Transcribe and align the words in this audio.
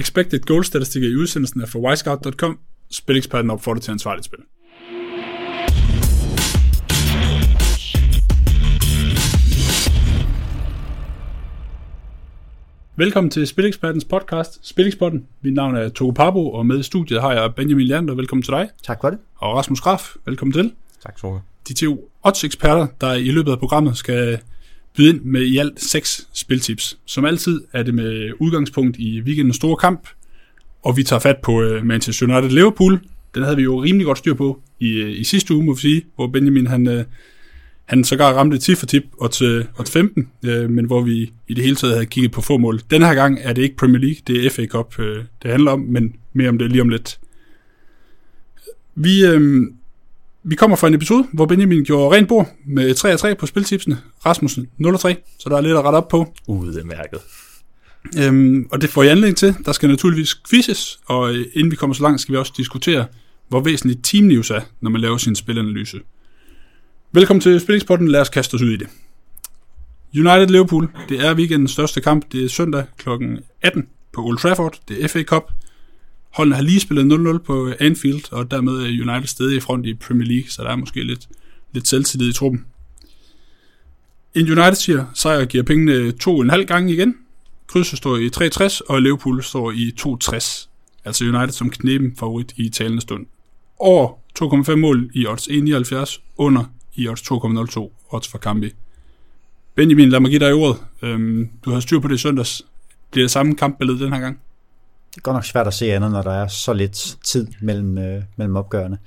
expected 0.00 0.40
goal 0.40 0.64
statistikker 0.64 1.08
i 1.08 1.16
udsendelsen 1.16 1.60
er 1.60 1.66
fra 1.66 1.78
wisecout.com. 1.78 2.58
Spileksperten 2.90 3.50
opfordrer 3.50 3.80
til 3.80 3.90
ansvarligt 3.90 4.24
spil. 4.24 4.38
Velkommen 12.96 13.30
til 13.30 13.46
Spilekspertens 13.46 14.04
podcast, 14.04 14.68
Spilexperten. 14.68 15.26
Mit 15.40 15.54
navn 15.54 15.76
er 15.76 15.88
Togo 15.88 16.10
Pabo, 16.10 16.52
og 16.52 16.66
med 16.66 16.78
i 16.78 16.82
studiet 16.82 17.20
har 17.20 17.32
jeg 17.32 17.54
Benjamin 17.54 17.86
Leander. 17.86 18.14
Velkommen 18.14 18.42
til 18.42 18.52
dig. 18.52 18.68
Tak 18.82 18.98
for 19.00 19.10
det. 19.10 19.18
Og 19.36 19.56
Rasmus 19.56 19.80
Graf. 19.80 20.16
Velkommen 20.26 20.52
til. 20.52 20.72
Tak, 21.02 21.16
Toge. 21.16 21.40
De 21.68 21.74
to 21.74 22.10
odds-eksperter, 22.22 22.86
der 23.00 23.12
i 23.12 23.30
løbet 23.30 23.52
af 23.52 23.58
programmet 23.58 23.96
skal 23.96 24.40
byde 25.00 25.10
ind 25.10 25.20
med 25.24 25.42
i 25.42 25.58
alt 25.58 25.80
seks 25.82 26.28
spiltips. 26.32 26.98
Som 27.04 27.24
altid 27.24 27.60
er 27.72 27.82
det 27.82 27.94
med 27.94 28.32
udgangspunkt 28.40 28.96
i 28.96 29.20
weekendens 29.20 29.56
store 29.56 29.76
kamp, 29.76 30.08
og 30.82 30.96
vi 30.96 31.02
tager 31.02 31.20
fat 31.20 31.36
på 31.42 31.62
øh, 31.62 31.86
Manchester 31.86 32.26
United-Liverpool. 32.26 32.98
Den 33.34 33.42
havde 33.42 33.56
vi 33.56 33.62
jo 33.62 33.82
rimelig 33.82 34.06
godt 34.06 34.18
styr 34.18 34.34
på 34.34 34.60
i, 34.80 34.92
øh, 34.92 35.20
i 35.20 35.24
sidste 35.24 35.54
uge, 35.54 35.64
må 35.64 35.74
vi 35.74 35.80
sige, 35.80 36.02
hvor 36.14 36.26
Benjamin 36.26 36.66
han, 36.66 36.88
øh, 36.88 37.04
han 37.84 38.04
sågar 38.04 38.32
ramte 38.32 38.58
10 38.58 38.74
for 38.74 38.86
tip 38.86 39.04
og 39.18 39.30
til, 39.30 39.66
og 39.74 39.86
til 39.86 39.92
15, 39.92 40.28
øh, 40.44 40.70
men 40.70 40.84
hvor 40.84 41.02
vi 41.02 41.32
i 41.48 41.54
det 41.54 41.64
hele 41.64 41.76
taget 41.76 41.94
havde 41.94 42.06
kigget 42.06 42.32
på 42.32 42.40
få 42.40 42.58
mål. 42.58 42.80
Den 42.90 43.02
her 43.02 43.14
gang 43.14 43.38
er 43.42 43.52
det 43.52 43.62
ikke 43.62 43.76
Premier 43.76 44.00
League, 44.00 44.20
det 44.26 44.46
er 44.46 44.50
FA 44.50 44.66
Cup, 44.66 44.98
øh, 44.98 45.24
det 45.42 45.50
handler 45.50 45.70
om, 45.70 45.80
men 45.80 46.14
mere 46.32 46.48
om 46.48 46.58
det 46.58 46.70
lige 46.70 46.82
om 46.82 46.88
lidt. 46.88 47.18
Vi, 48.94 49.24
øh, 49.24 49.66
vi 50.42 50.54
kommer 50.54 50.76
fra 50.76 50.88
en 50.88 50.94
episode, 50.94 51.26
hvor 51.32 51.46
Benjamin 51.46 51.84
gjorde 51.84 52.16
rent 52.16 52.28
bord 52.28 52.48
med 52.66 52.94
3 52.94 53.16
3 53.16 53.34
på 53.34 53.46
spiltipsene. 53.46 53.98
Rasmussen 54.26 54.68
0 54.78 54.98
3, 54.98 55.16
så 55.38 55.48
der 55.48 55.56
er 55.56 55.60
lidt 55.60 55.76
at 55.76 55.84
rette 55.84 55.96
op 55.96 56.08
på. 56.08 56.34
Udmærket. 56.46 57.20
Øhm, 58.18 58.68
og 58.72 58.80
det 58.80 58.90
får 58.90 59.02
jeg 59.02 59.12
anledning 59.12 59.36
til. 59.36 59.56
Der 59.64 59.72
skal 59.72 59.88
naturligvis 59.88 60.40
quizzes, 60.50 61.00
og 61.06 61.34
øh, 61.34 61.46
inden 61.54 61.70
vi 61.70 61.76
kommer 61.76 61.94
så 61.94 62.02
langt, 62.02 62.20
skal 62.20 62.32
vi 62.32 62.38
også 62.38 62.52
diskutere, 62.56 63.06
hvor 63.48 63.60
væsentligt 63.60 64.04
team 64.04 64.24
news 64.24 64.50
er, 64.50 64.60
når 64.80 64.90
man 64.90 65.00
laver 65.00 65.16
sin 65.16 65.36
spilanalyse. 65.36 66.00
Velkommen 67.12 67.40
til 67.40 67.60
Spillingsporten. 67.60 68.08
Lad 68.08 68.20
os 68.20 68.28
kaste 68.28 68.54
os 68.54 68.62
ud 68.62 68.70
i 68.70 68.76
det. 68.76 68.88
United-Liverpool, 70.14 70.86
det 71.08 71.26
er 71.26 71.34
weekendens 71.34 71.70
største 71.70 72.00
kamp. 72.00 72.32
Det 72.32 72.44
er 72.44 72.48
søndag 72.48 72.84
kl. 72.98 73.08
18 73.62 73.86
på 74.12 74.24
Old 74.24 74.38
Trafford. 74.38 74.80
Det 74.88 75.04
er 75.04 75.08
FA 75.08 75.22
Cup. 75.22 75.52
Holdene 76.30 76.56
har 76.56 76.62
lige 76.62 76.80
spillet 76.80 77.36
0-0 77.36 77.38
på 77.38 77.72
Anfield, 77.80 78.32
og 78.32 78.50
dermed 78.50 78.72
er 78.72 78.86
United 78.86 79.26
stadig 79.26 79.56
i 79.56 79.60
front 79.60 79.86
i 79.86 79.94
Premier 79.94 80.28
League, 80.28 80.50
så 80.50 80.62
der 80.62 80.70
er 80.70 80.76
måske 80.76 81.04
lidt, 81.04 81.28
lidt 81.72 81.88
selvtillid 81.88 82.30
i 82.30 82.32
truppen. 82.32 82.64
En 84.34 84.50
United 84.50 84.74
siger, 84.74 85.04
sejr 85.14 85.44
giver 85.44 85.64
pengene 85.64 86.12
to 86.12 86.36
og 86.36 86.42
en 86.42 86.50
halv 86.50 86.66
gange 86.66 86.92
igen. 86.92 87.14
Krydset 87.66 87.98
står 87.98 88.16
i 88.16 88.30
3,60, 88.36 88.80
og 88.88 89.02
Liverpool 89.02 89.42
står 89.42 89.70
i 89.70 89.92
2,60. 90.00 90.68
Altså 91.04 91.24
United 91.24 91.52
som 91.52 91.70
knepen 91.70 92.16
favorit 92.16 92.52
i 92.56 92.68
talende 92.68 93.00
stund. 93.00 93.26
Over 93.78 94.12
2,5 94.70 94.74
mål 94.74 95.10
i 95.14 95.26
odds 95.26 95.48
1,79, 95.48 96.20
under 96.36 96.64
i 96.94 97.08
odds 97.08 97.22
2,02 97.22 97.90
odds 98.10 98.28
for 98.28 98.38
Kambi. 98.38 98.70
Benjamin, 99.74 100.08
lad 100.08 100.20
mig 100.20 100.30
give 100.30 100.40
dig 100.40 100.52
ordet. 100.52 100.82
Øhm, 101.02 101.48
du 101.64 101.70
har 101.70 101.80
styr 101.80 101.98
på 101.98 102.08
det 102.08 102.14
i 102.14 102.18
søndags. 102.18 102.62
Bliver 103.10 103.24
det 103.24 103.30
samme 103.30 103.54
kampbillede 103.54 104.04
den 104.04 104.12
her 104.12 104.20
gang? 104.20 104.40
Det 105.10 105.16
er 105.16 105.20
godt 105.20 105.34
nok 105.34 105.44
svært 105.44 105.66
at 105.66 105.74
se 105.74 105.92
andet, 105.92 106.10
når 106.10 106.22
der 106.22 106.32
er 106.32 106.46
så 106.46 106.72
lidt 106.72 107.18
tid 107.24 107.46
mellem, 107.60 107.98
øh, 107.98 108.22
mellem 108.36 108.56
opgørende. 108.56 108.98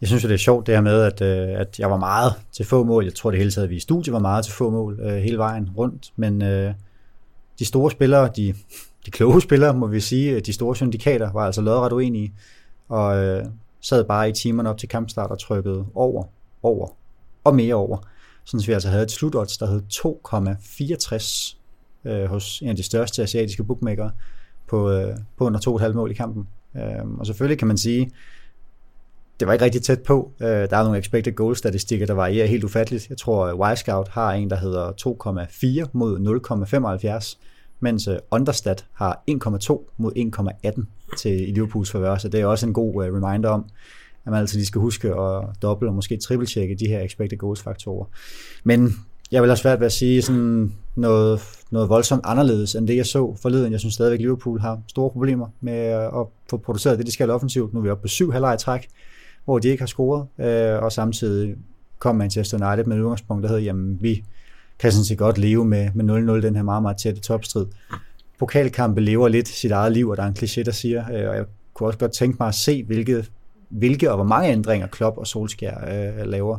Jeg 0.00 0.08
synes 0.08 0.24
jo, 0.24 0.28
det 0.28 0.34
er 0.34 0.38
sjovt 0.38 0.66
det 0.66 0.74
her 0.74 0.82
med, 0.82 1.02
at, 1.02 1.20
øh, 1.20 1.60
at 1.60 1.78
jeg 1.78 1.90
var 1.90 1.98
meget 1.98 2.34
til 2.52 2.64
få 2.64 2.84
mål. 2.84 3.04
Jeg 3.04 3.14
tror 3.14 3.30
det 3.30 3.38
hele 3.38 3.50
taget, 3.50 3.64
at 3.64 3.70
vi 3.70 3.76
i 3.76 3.80
studiet 3.80 4.12
var 4.12 4.18
meget 4.18 4.44
til 4.44 4.54
få 4.54 4.70
mål 4.70 5.00
øh, 5.02 5.16
hele 5.16 5.38
vejen 5.38 5.70
rundt. 5.76 6.12
Men 6.16 6.42
øh, 6.42 6.74
de 7.58 7.64
store 7.64 7.90
spillere, 7.90 8.30
de, 8.36 8.54
de 9.06 9.10
kloge 9.10 9.40
spillere, 9.40 9.74
må 9.74 9.86
vi 9.86 10.00
sige, 10.00 10.30
øh, 10.30 10.40
de 10.46 10.52
store 10.52 10.76
syndikater, 10.76 11.32
var 11.32 11.46
altså 11.46 11.60
lodret 11.60 11.92
uenige. 11.92 12.32
Og 12.88 13.16
øh, 13.16 13.44
sad 13.80 14.04
bare 14.04 14.28
i 14.28 14.32
timerne 14.32 14.70
op 14.70 14.78
til 14.78 14.88
kampstart 14.88 15.30
og 15.30 15.38
trykkede 15.38 15.86
over, 15.94 16.24
over 16.62 16.88
og 17.44 17.54
mere 17.54 17.74
over. 17.74 17.98
Sådan 18.44 18.60
at 18.60 18.68
vi 18.68 18.72
altså 18.72 18.88
havde 18.88 19.02
et 19.02 19.10
slutodds, 19.10 19.58
der 19.58 19.66
hed 19.66 19.82
2,64 22.04 22.10
øh, 22.10 22.24
hos 22.24 22.60
en 22.60 22.68
af 22.68 22.76
de 22.76 22.82
største 22.82 23.22
asiatiske 23.22 23.64
bookmakere 23.64 24.10
på, 24.70 24.90
øh, 24.90 25.16
på 25.38 25.44
under 25.44 25.60
2,5 25.60 25.92
mål 25.92 26.10
i 26.10 26.14
kampen. 26.14 26.48
Øh, 26.76 27.10
og 27.18 27.26
selvfølgelig 27.26 27.58
kan 27.58 27.68
man 27.68 27.78
sige, 27.78 28.10
det 29.40 29.46
var 29.46 29.52
ikke 29.52 29.64
rigtig 29.64 29.82
tæt 29.82 30.02
på. 30.02 30.32
Øh, 30.40 30.48
der 30.48 30.76
er 30.76 30.82
nogle 30.82 30.98
expected 30.98 31.32
goal 31.32 31.56
statistikker, 31.56 32.06
der 32.06 32.14
varierer 32.14 32.46
helt 32.46 32.64
ufatteligt. 32.64 33.08
Jeg 33.08 33.18
tror, 33.18 33.46
øh, 33.46 33.52
at 33.52 33.58
Wisecout 33.58 34.08
har 34.08 34.32
en, 34.32 34.50
der 34.50 34.56
hedder 34.56 34.92
2,4 35.86 35.90
mod 35.92 36.18
0,75, 37.20 37.38
mens 37.80 38.08
øh, 38.08 38.16
Understat 38.30 38.86
har 38.92 39.22
1,2 39.30 39.94
mod 39.96 40.12
1,18 40.66 41.16
til 41.18 41.48
i 41.48 41.52
Liverpools 41.52 41.90
favør, 41.90 42.16
så 42.16 42.28
det 42.28 42.40
er 42.40 42.46
også 42.46 42.66
en 42.66 42.72
god 42.72 42.94
uh, 42.94 43.02
reminder 43.02 43.48
om, 43.48 43.64
at 44.24 44.30
man 44.30 44.40
altså 44.40 44.56
lige 44.56 44.66
skal 44.66 44.80
huske 44.80 45.08
at 45.08 45.44
dobbelt 45.62 45.88
og 45.88 45.94
måske 45.94 46.16
triple-tjekke 46.16 46.74
de 46.74 46.86
her 46.86 47.00
expected 47.00 47.38
goals 47.38 47.62
faktorer. 47.62 48.04
Men 48.64 48.94
jeg 49.32 49.42
vil 49.42 49.50
have 49.50 49.56
svært 49.56 49.80
ved 49.80 49.86
at 49.86 49.92
sige 49.92 50.22
sådan 50.22 50.72
noget, 50.96 51.40
noget 51.70 51.88
voldsomt 51.88 52.22
anderledes 52.24 52.74
end 52.74 52.88
det, 52.88 52.96
jeg 52.96 53.06
så 53.06 53.36
forleden. 53.42 53.72
Jeg 53.72 53.80
synes 53.80 53.94
stadigvæk, 53.94 54.16
at 54.16 54.20
Liverpool 54.20 54.60
har 54.60 54.80
store 54.88 55.10
problemer 55.10 55.46
med 55.60 55.78
at 55.92 56.26
få 56.50 56.56
produceret 56.56 56.98
det, 56.98 57.06
de 57.06 57.12
skal 57.12 57.30
offensivt. 57.30 57.74
Nu 57.74 57.80
er 57.80 57.84
vi 57.84 57.90
oppe 57.90 58.02
på 58.02 58.08
syv 58.08 58.32
halvleg 58.32 58.58
træk, 58.58 58.88
hvor 59.44 59.58
de 59.58 59.68
ikke 59.68 59.82
har 59.82 59.86
scoret, 59.86 60.26
øh, 60.38 60.82
og 60.82 60.92
samtidig 60.92 61.54
kom 61.98 62.16
Manchester 62.16 62.68
United 62.68 62.84
med 62.84 62.96
et 62.96 63.00
udgangspunkt, 63.00 63.42
der 63.42 63.48
hedder, 63.48 63.62
jamen 63.62 63.98
vi 64.00 64.24
kan 64.78 64.92
sådan 64.92 65.04
set 65.04 65.18
godt 65.18 65.38
leve 65.38 65.64
med, 65.64 65.90
med 65.94 66.38
0-0, 66.38 66.46
den 66.46 66.56
her 66.56 66.62
meget, 66.62 66.82
meget 66.82 66.96
tætte 66.96 67.20
topstrid. 67.20 67.66
Pokalkampe 68.38 69.00
lever 69.00 69.28
lidt 69.28 69.48
sit 69.48 69.70
eget 69.70 69.92
liv, 69.92 70.08
og 70.08 70.16
der 70.16 70.22
er 70.22 70.26
en 70.26 70.36
kliché, 70.38 70.62
der 70.62 70.72
siger, 70.72 71.00
øh, 71.00 71.28
og 71.28 71.36
jeg 71.36 71.44
kunne 71.74 71.88
også 71.88 71.98
godt 71.98 72.12
tænke 72.12 72.36
mig 72.40 72.48
at 72.48 72.54
se, 72.54 72.84
hvilke, 72.84 73.26
hvilke 73.68 74.10
og 74.10 74.16
hvor 74.16 74.24
mange 74.24 74.52
ændringer 74.52 74.86
Klopp 74.86 75.18
og 75.18 75.26
Solskjaer 75.26 76.18
øh, 76.20 76.26
laver 76.26 76.58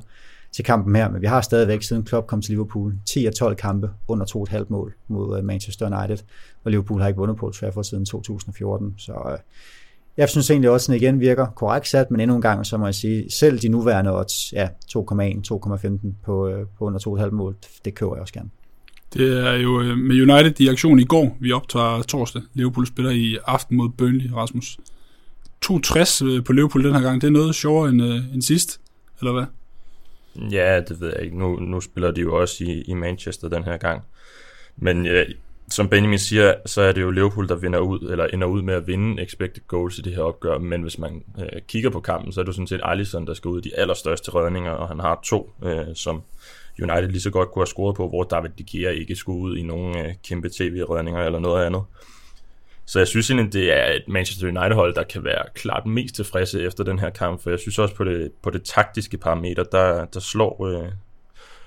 til 0.51 0.65
kampen 0.65 0.95
her, 0.95 1.09
men 1.09 1.21
vi 1.21 1.27
har 1.27 1.41
stadigvæk 1.41 1.83
siden 1.83 2.03
Klopp 2.03 2.27
kom 2.27 2.41
til 2.41 2.51
Liverpool 2.51 2.93
10 3.05 3.25
af 3.25 3.33
12 3.33 3.55
kampe 3.55 3.89
under 4.07 4.25
2,5 4.51 4.65
mål 4.69 4.93
mod 5.07 5.37
øh, 5.37 5.43
Manchester 5.43 5.99
United, 5.99 6.17
og 6.63 6.71
Liverpool 6.71 7.01
har 7.01 7.07
ikke 7.07 7.17
vundet 7.17 7.37
på 7.37 7.45
Old 7.45 7.53
Trafford 7.53 7.83
siden 7.83 8.05
2014, 8.05 8.93
så 8.97 9.13
øh, 9.31 9.37
jeg 10.17 10.29
synes 10.29 10.49
egentlig 10.49 10.69
også, 10.69 10.91
at 10.91 10.99
den 10.99 11.07
igen 11.07 11.19
virker 11.19 11.45
korrekt 11.45 11.87
sat, 11.87 12.11
men 12.11 12.19
endnu 12.19 12.35
en 12.35 12.41
gang, 12.41 12.65
så 12.65 12.77
må 12.77 12.85
jeg 12.85 12.95
sige, 12.95 13.31
selv 13.31 13.59
de 13.59 13.69
nuværende 13.69 14.19
odds, 14.19 14.53
ja, 14.53 14.67
2,1, 14.67 15.01
2,15 15.53 16.13
på, 16.23 16.47
øh, 16.47 16.65
på 16.77 16.85
under 16.85 16.99
2,5 17.25 17.31
mål, 17.31 17.55
det 17.85 17.95
køber 17.95 18.15
jeg 18.15 18.21
også 18.21 18.33
gerne. 18.33 18.49
Det 19.13 19.47
er 19.47 19.53
jo 19.53 19.81
øh, 19.81 19.97
med 19.97 20.21
United 20.21 20.61
i 20.61 20.67
aktion 20.67 20.99
i 20.99 21.03
går. 21.03 21.37
Vi 21.39 21.51
optager 21.51 22.01
torsdag. 22.01 22.41
Liverpool 22.53 22.87
spiller 22.87 23.11
i 23.11 23.37
aften 23.45 23.77
mod 23.77 23.89
Burnley, 23.89 24.31
Rasmus. 24.33 24.77
2,60 25.65 26.25
øh, 26.25 26.43
på 26.43 26.53
Liverpool 26.53 26.83
den 26.83 26.93
her 26.93 27.01
gang. 27.01 27.21
Det 27.21 27.27
er 27.27 27.31
noget 27.31 27.55
sjovere 27.55 27.89
end, 27.89 28.03
øh, 28.03 28.33
end 28.33 28.41
sidst, 28.41 28.81
eller 29.19 29.31
hvad? 29.33 29.45
Ja, 30.35 30.79
det 30.79 31.01
ved 31.01 31.13
jeg 31.15 31.23
ikke. 31.25 31.37
Nu, 31.39 31.55
nu 31.55 31.81
spiller 31.81 32.11
de 32.11 32.21
jo 32.21 32.39
også 32.39 32.63
i, 32.63 32.81
i 32.81 32.93
Manchester 32.93 33.49
den 33.49 33.63
her 33.63 33.77
gang. 33.77 34.01
Men 34.77 35.05
ja, 35.05 35.23
som 35.69 35.89
Benjamin 35.89 36.19
siger, 36.19 36.53
så 36.65 36.81
er 36.81 36.91
det 36.91 37.01
jo 37.01 37.11
Liverpool, 37.11 37.47
der 37.47 37.55
vinder 37.55 37.79
ud, 37.79 37.99
eller 37.99 38.27
ender 38.27 38.47
ud 38.47 38.61
med 38.61 38.73
at 38.73 38.87
vinde 38.87 39.23
expected 39.23 39.61
goals 39.67 39.97
i 39.97 40.01
det 40.01 40.15
her 40.15 40.21
opgør, 40.21 40.57
men 40.57 40.81
hvis 40.81 40.97
man 40.97 41.23
øh, 41.39 41.61
kigger 41.67 41.89
på 41.89 41.99
kampen, 41.99 42.31
så 42.31 42.39
er 42.39 42.43
det 42.43 42.47
jo 42.47 42.53
sådan 42.53 42.67
set 42.67 42.81
Alisson, 42.83 43.27
der 43.27 43.33
skal 43.33 43.49
ud 43.49 43.61
i 43.61 43.69
de 43.69 43.75
allerstørste 43.75 44.31
redninger, 44.35 44.71
og 44.71 44.87
han 44.87 44.99
har 44.99 45.19
to, 45.23 45.53
øh, 45.63 45.85
som 45.95 46.21
United 46.81 47.07
lige 47.07 47.21
så 47.21 47.29
godt 47.29 47.51
kunne 47.51 47.61
have 47.61 47.67
scoret 47.67 47.95
på, 47.95 48.07
hvor 48.07 48.23
David 48.23 48.49
De 48.49 48.63
Gea 48.63 48.91
ikke 48.91 49.15
skulle 49.15 49.41
ud 49.41 49.57
i 49.57 49.63
nogen 49.63 49.97
øh, 49.97 50.13
kæmpe 50.27 50.49
tv-redninger 50.49 51.21
eller 51.21 51.39
noget 51.39 51.65
andet. 51.65 51.81
Så 52.91 52.99
jeg 52.99 53.07
synes 53.07 53.29
egentlig, 53.29 53.53
det 53.53 53.73
er 53.77 53.93
et 53.93 54.03
Manchester 54.07 54.47
United-hold, 54.47 54.95
der 54.95 55.03
kan 55.03 55.23
være 55.23 55.43
klart 55.55 55.85
mest 55.85 56.15
tilfredse 56.15 56.61
efter 56.61 56.83
den 56.83 56.99
her 56.99 57.09
kamp, 57.09 57.43
for 57.43 57.49
jeg 57.49 57.59
synes 57.59 57.79
også 57.79 57.95
på 57.95 58.03
det, 58.03 58.31
på 58.41 58.49
det 58.49 58.63
taktiske 58.63 59.17
parameter, 59.17 59.63
der, 59.63 60.05
der 60.05 60.19
slår 60.19 60.65
øh, 60.65 60.87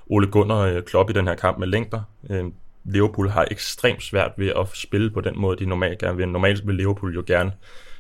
Ole 0.07 0.27
Gunnar 0.27 0.61
øh, 0.61 0.83
Klopp 0.83 1.11
i 1.11 1.13
den 1.13 1.27
her 1.27 1.35
kamp 1.35 1.59
med 1.59 1.67
længder. 1.67 2.03
Øh, 2.31 2.45
Liverpool 2.85 3.29
har 3.29 3.47
ekstremt 3.51 4.03
svært 4.03 4.33
ved 4.37 4.53
at 4.57 4.69
spille 4.75 5.11
på 5.11 5.21
den 5.21 5.39
måde, 5.39 5.57
de 5.59 5.67
normalt 5.67 5.99
gerne 5.99 6.17
vil. 6.17 6.29
Normalt 6.29 6.67
vil 6.67 6.75
Liverpool 6.75 7.15
jo 7.15 7.25
gerne 7.27 7.53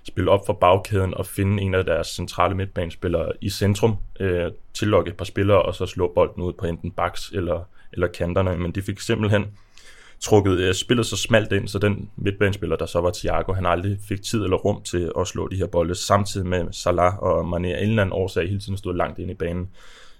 spille 0.02 0.30
op 0.30 0.46
for 0.46 0.52
bagkæden 0.52 1.14
og 1.14 1.26
finde 1.26 1.62
en 1.62 1.74
af 1.74 1.84
deres 1.84 2.06
centrale 2.06 2.54
midtbanespillere 2.54 3.32
i 3.40 3.50
centrum, 3.50 3.96
øh, 4.20 4.50
tillokke 4.74 5.08
et 5.08 5.16
par 5.16 5.24
spillere 5.24 5.62
og 5.62 5.74
så 5.74 5.86
slå 5.86 6.12
bolden 6.14 6.42
ud 6.42 6.52
på 6.52 6.66
enten 6.66 6.90
baks 6.90 7.30
eller, 7.34 7.68
eller 7.92 8.06
kanterne. 8.06 8.56
Men 8.56 8.72
de 8.72 8.82
fik 8.82 9.00
simpelthen 9.00 9.46
trukket 10.24 10.58
øh, 10.58 10.74
spillet 10.74 11.06
så 11.06 11.16
smalt 11.16 11.52
ind, 11.52 11.68
så 11.68 11.78
den 11.78 12.10
midtbanespiller, 12.16 12.76
der 12.76 12.86
så 12.86 13.00
var 13.00 13.10
Thiago, 13.10 13.52
han 13.52 13.66
aldrig 13.66 13.98
fik 14.08 14.22
tid 14.22 14.42
eller 14.44 14.56
rum 14.56 14.82
til 14.82 15.12
at 15.18 15.26
slå 15.26 15.48
de 15.48 15.56
her 15.56 15.66
bolde, 15.66 15.94
samtidig 15.94 16.46
med 16.46 16.64
Salah 16.72 17.18
og 17.18 17.40
Mané 17.40 17.66
af 17.66 17.82
en 17.82 17.88
eller 17.88 18.02
anden 18.02 18.12
årsag 18.12 18.48
hele 18.48 18.60
tiden 18.60 18.76
stod 18.76 18.96
langt 18.96 19.18
ind 19.18 19.30
i 19.30 19.34
banen. 19.34 19.68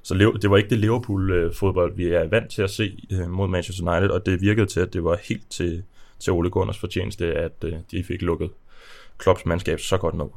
Så 0.02 0.14
det 0.42 0.50
var 0.50 0.56
ikke 0.56 0.70
det 0.70 0.78
Liverpool-fodbold, 0.78 1.96
vi 1.96 2.06
er 2.06 2.28
vant 2.28 2.50
til 2.50 2.62
at 2.62 2.70
se 2.70 3.06
øh, 3.12 3.30
mod 3.30 3.48
Manchester 3.48 3.92
United, 3.92 4.10
og 4.10 4.26
det 4.26 4.40
virkede 4.40 4.66
til, 4.66 4.80
at 4.80 4.92
det 4.92 5.04
var 5.04 5.18
helt 5.28 5.50
til, 5.50 5.82
til 6.18 6.32
Ole 6.32 6.50
Gunners 6.50 6.78
fortjeneste, 6.78 7.34
at 7.34 7.64
øh, 7.64 7.72
de 7.90 8.04
fik 8.04 8.22
lukket 8.22 8.50
Klopps 9.18 9.46
mandskab 9.46 9.80
så 9.80 9.96
godt 9.96 10.14
nok. 10.14 10.32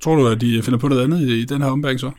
Tror 0.00 0.16
du, 0.16 0.26
at 0.26 0.40
de 0.40 0.62
finder 0.62 0.78
på 0.78 0.88
noget 0.88 1.04
andet 1.04 1.20
i 1.20 1.44
den 1.44 1.62
her 1.62 1.70
ombæring 1.70 2.00
så? 2.00 2.10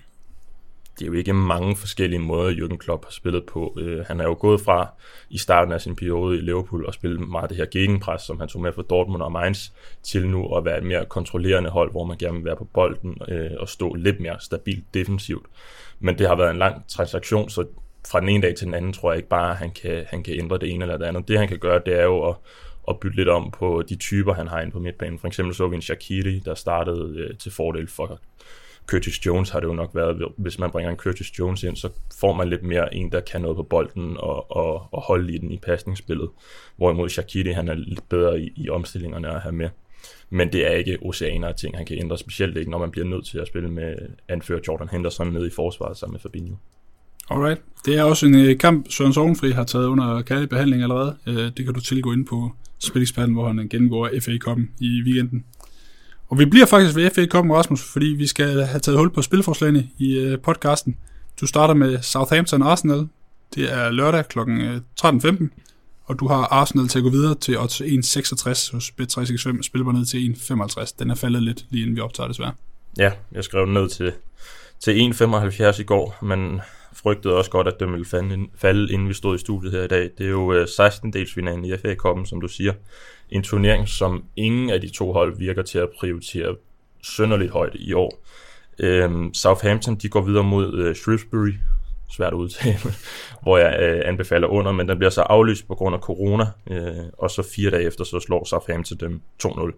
Det 1.00 1.06
er 1.06 1.08
jo 1.08 1.14
ikke 1.14 1.34
mange 1.34 1.76
forskellige 1.76 2.20
måder, 2.20 2.52
Jürgen 2.52 2.78
Klopp 2.78 3.06
har 3.06 3.12
spillet 3.12 3.46
på. 3.46 3.78
Øh, 3.80 4.06
han 4.06 4.20
er 4.20 4.24
jo 4.24 4.38
gået 4.40 4.62
fra 4.62 4.94
i 5.30 5.38
starten 5.38 5.74
af 5.74 5.82
sin 5.82 5.96
periode 5.96 6.38
i 6.38 6.42
Liverpool 6.42 6.86
og 6.86 6.94
spille 6.94 7.20
meget 7.20 7.50
det 7.50 7.58
her 7.58 7.66
gegenpres, 7.72 8.22
som 8.22 8.40
han 8.40 8.48
tog 8.48 8.62
med 8.62 8.74
fra 8.74 8.82
Dortmund 8.82 9.24
og 9.24 9.32
Mainz, 9.32 9.70
til 10.04 10.28
nu 10.28 10.56
at 10.56 10.66
være 10.66 10.78
et 10.78 10.84
mere 10.84 11.06
kontrollerende 11.06 11.70
hold, 11.70 11.92
hvor 11.92 12.04
man 12.04 12.18
gerne 12.18 12.38
vil 12.38 12.46
være 12.46 12.56
på 12.56 12.64
bolden 12.64 13.18
øh, 13.28 13.52
og 13.58 13.70
stå 13.70 13.94
lidt 13.94 14.20
mere 14.20 14.36
stabilt 14.40 14.94
defensivt. 14.94 15.46
Men 16.00 16.18
det 16.18 16.28
har 16.28 16.36
været 16.36 16.52
en 16.52 16.58
lang 16.58 16.88
transaktion, 16.88 17.50
så 17.50 17.66
fra 18.12 18.20
den 18.20 18.30
ene 18.30 18.42
dag 18.42 18.56
til 18.56 18.66
den 18.66 18.74
anden 18.74 18.94
tror 18.94 19.12
jeg 19.12 19.18
ikke 19.18 19.30
bare, 19.30 19.52
at 19.52 19.58
han 19.58 19.72
kan, 19.72 20.06
han 20.08 20.24
kan 20.24 20.34
ændre 20.40 20.58
det 20.58 20.70
ene 20.70 20.84
eller 20.84 20.98
det 20.98 21.06
andet. 21.06 21.28
Det 21.28 21.38
han 21.40 21.48
kan 21.48 21.60
gøre, 21.60 21.82
det 21.86 22.00
er 22.00 22.04
jo 22.04 22.30
at, 22.30 22.36
at 22.90 23.00
bytte 23.00 23.18
lidt 23.18 23.30
om 23.30 23.52
på 23.52 23.84
de 23.90 23.96
typer, 23.96 24.34
han 24.34 24.48
har 24.48 24.62
inde 24.62 24.72
på 24.72 24.80
midtbanen. 24.80 25.20
For 25.20 25.28
eksempel 25.28 25.56
så 25.56 25.68
vi 25.68 25.76
en 25.76 25.82
Shaqiri, 25.82 26.40
der 26.46 26.56
startede 26.56 27.14
øh, 27.18 27.38
til 27.38 27.52
fordel 27.52 27.88
for 27.88 28.20
Curtis 28.90 29.26
Jones 29.26 29.50
har 29.50 29.60
det 29.60 29.68
jo 29.68 29.74
nok 29.74 29.96
været, 29.96 30.24
hvis 30.38 30.60
man 30.60 30.72
bringer 30.72 30.92
en 30.92 30.98
Curtis 30.98 31.40
Jones 31.40 31.64
ind, 31.64 31.76
så 31.76 31.90
får 32.20 32.34
man 32.34 32.50
lidt 32.50 32.64
mere 32.64 32.96
en, 32.96 33.12
der 33.12 33.20
kan 33.20 33.42
noget 33.42 33.56
på 33.56 33.64
bolden 33.64 34.18
og, 34.18 34.52
og, 34.52 34.94
og 34.94 35.02
holde 35.02 35.34
i 35.34 35.38
den 35.38 35.52
i 35.52 35.58
pasningsspillet. 35.58 36.30
Hvorimod 36.78 37.10
Shaqiri, 37.10 37.52
han 37.52 37.68
er 37.68 37.74
lidt 37.74 38.10
bedre 38.10 38.42
i, 38.42 38.54
i 38.56 38.70
omstillingerne 38.70 39.28
at 39.28 39.42
have 39.42 39.56
med. 39.56 39.70
Men 40.30 40.54
det 40.54 40.68
er 40.68 40.72
ikke 40.72 40.98
oceaner 41.02 41.48
af 41.48 41.56
ting, 41.56 41.78
han 41.78 41.86
kan 41.86 41.98
ændre, 42.00 42.18
specielt 42.18 42.58
ikke, 42.58 42.72
når 42.72 42.78
man 42.78 42.92
bliver 42.92 43.08
nødt 43.08 43.26
til 43.26 43.38
at 43.38 43.48
spille 43.48 43.70
med 43.70 43.96
anfører 44.28 44.60
Jordan 44.68 44.90
Henderson 44.92 45.34
nede 45.34 45.48
i 45.48 45.52
forsvaret 45.56 45.98
sammen 45.98 46.14
med 46.14 46.20
Fabinho. 46.20 46.56
Alright. 47.30 47.62
Det 47.86 47.98
er 47.98 48.04
også 48.04 48.26
en 48.26 48.36
øh, 48.36 48.58
kamp, 48.58 48.86
Søren 48.90 49.14
Sovenfri 49.14 49.52
har 49.52 49.64
taget 49.64 49.88
under 49.88 50.22
kærlig 50.22 50.50
behandling 50.50 50.84
allerede. 50.84 51.16
Øh, 51.28 51.36
det 51.36 51.66
kan 51.66 51.74
du 51.74 51.80
tilgå 51.80 52.12
ind 52.12 52.26
på 52.26 52.52
Spillingsplanen, 52.80 53.34
hvor 53.34 53.48
han 53.48 53.68
gennemgår 53.70 54.10
FA-koppen 54.22 54.70
i 54.80 55.02
weekenden. 55.06 55.46
Og 56.30 56.40
vi 56.40 56.46
bliver 56.46 56.66
faktisk 56.66 56.96
ved 56.96 57.12
FA 57.12 57.22
Cup'en, 57.22 57.54
Rasmus, 57.54 57.84
fordi 57.84 58.06
vi 58.06 58.28
skal 58.28 58.62
have 58.62 58.80
taget 58.80 58.98
hul 58.98 59.10
på 59.10 59.22
spilforslagene 59.22 59.90
i 59.98 60.18
øh, 60.18 60.40
podcasten. 60.42 60.98
Du 61.42 61.48
starter 61.48 61.74
med 61.74 62.02
Southampton 62.02 62.62
Arsenal. 62.62 63.08
Det 63.56 63.74
er 63.74 63.90
lørdag 63.90 64.28
kl. 64.28 64.40
Øh, 64.40 64.82
13.15, 65.02 65.48
og 66.06 66.20
du 66.20 66.28
har 66.28 66.36
Arsenal 66.36 66.88
til 66.88 67.00
at 67.00 67.04
gå 67.04 67.10
videre 67.10 67.36
til 67.36 67.60
odds 67.60 67.82
1.66 67.82 68.72
hos 68.72 68.94
B365, 69.02 69.62
spiller 69.62 69.92
ned 69.92 70.06
til 70.06 70.36
1.55. 70.38 70.96
Den 71.00 71.10
er 71.10 71.16
faldet 71.16 71.44
lidt 71.44 71.66
lige 71.70 71.82
inden 71.82 71.96
vi 71.96 72.02
optager 72.02 72.28
desværre. 72.28 72.54
Ja, 72.98 73.12
jeg 73.32 73.44
skrev 73.44 73.66
den 73.66 73.74
ned 73.74 73.90
til, 73.90 74.14
til 74.80 75.12
1.75 75.14 75.82
i 75.82 75.84
går, 75.84 76.18
men 76.22 76.62
frygtede 76.94 77.36
også 77.36 77.52
godt, 77.52 77.68
at 77.68 77.80
den 77.80 77.92
ville 77.92 78.06
falde, 78.56 78.94
inden 78.94 79.10
vi 79.10 79.14
stod 79.14 79.36
i 79.36 79.40
studiet 79.40 79.72
her 79.72 79.84
i 79.84 79.88
dag. 79.88 80.10
Det 80.18 80.26
er 80.26 80.30
jo 80.30 80.54
øh, 80.54 80.64
16-delsfinalen 80.64 81.66
i 81.66 81.78
FA 81.78 81.96
Cup'en, 82.06 82.26
som 82.26 82.42
du 82.42 82.48
siger 82.48 82.74
en 83.30 83.44
turnering, 83.44 83.88
som 83.88 84.24
ingen 84.36 84.70
af 84.70 84.82
de 84.82 84.90
to 84.90 85.14
hold 85.14 85.38
virker 85.38 85.62
til 85.62 85.80
at 85.80 85.90
prioritere 86.00 86.56
sønderligt 87.04 87.52
højt 87.52 87.76
i 87.76 87.94
år. 87.94 88.24
Øhm, 88.80 89.34
Southampton 89.34 89.96
de 89.96 90.10
går 90.10 90.22
videre 90.22 90.44
mod 90.44 90.74
øh, 90.74 90.96
Shrewsbury, 90.96 91.54
svært 92.10 92.34
at 92.34 92.38
udtale, 92.38 92.80
hvor 93.44 93.58
jeg 93.58 93.80
øh, 93.82 94.02
anbefaler 94.06 94.48
under, 94.48 94.72
men 94.72 94.90
den 94.90 94.98
bliver 94.98 95.10
så 95.10 95.22
aflyst 95.22 95.68
på 95.68 95.76
grund 95.76 95.96
af 95.96 96.02
corona, 96.02 96.46
øh, 96.72 97.06
og 97.18 97.32
så 97.32 97.44
fire 97.56 97.72
dage 97.72 97.84
efter, 97.84 98.04
så 98.04 98.20
slår 98.20 98.46
Southampton 98.46 98.98
dem 98.98 99.22
2-0. 99.46 99.72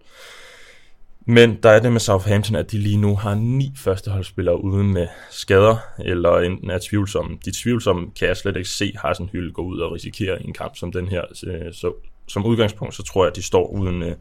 Men 1.25 1.55
der 1.63 1.69
er 1.69 1.79
det 1.79 1.91
med 1.91 1.99
Southampton, 1.99 2.55
at 2.55 2.71
de 2.71 2.77
lige 2.77 2.97
nu 2.97 3.15
har 3.15 3.35
ni 3.35 3.73
førsteholdsspillere 3.77 4.63
uden 4.63 4.93
med 4.93 5.07
skader, 5.29 5.77
eller 5.99 6.39
enten 6.39 6.69
er 6.69 6.79
tvivlsomme. 6.89 7.37
De 7.45 7.51
tvivlsomme 7.61 8.11
kan 8.19 8.27
jeg 8.27 8.37
slet 8.37 8.55
ikke 8.55 8.69
se 8.69 8.93
Hassan 8.97 9.29
Hyl 9.31 9.51
gå 9.51 9.61
ud 9.61 9.79
og 9.79 9.91
risikere 9.91 10.41
i 10.41 10.47
en 10.47 10.53
kamp 10.53 10.75
som 10.75 10.91
den 10.91 11.07
her. 11.07 11.21
Øh, 11.47 11.73
så 11.73 11.93
som 12.27 12.45
udgangspunkt, 12.45 12.95
så 12.95 13.03
tror 13.03 13.23
jeg, 13.23 13.29
at 13.29 13.35
de 13.35 13.41
står 13.41 13.67
uden, 13.67 14.03
øh, 14.03 14.15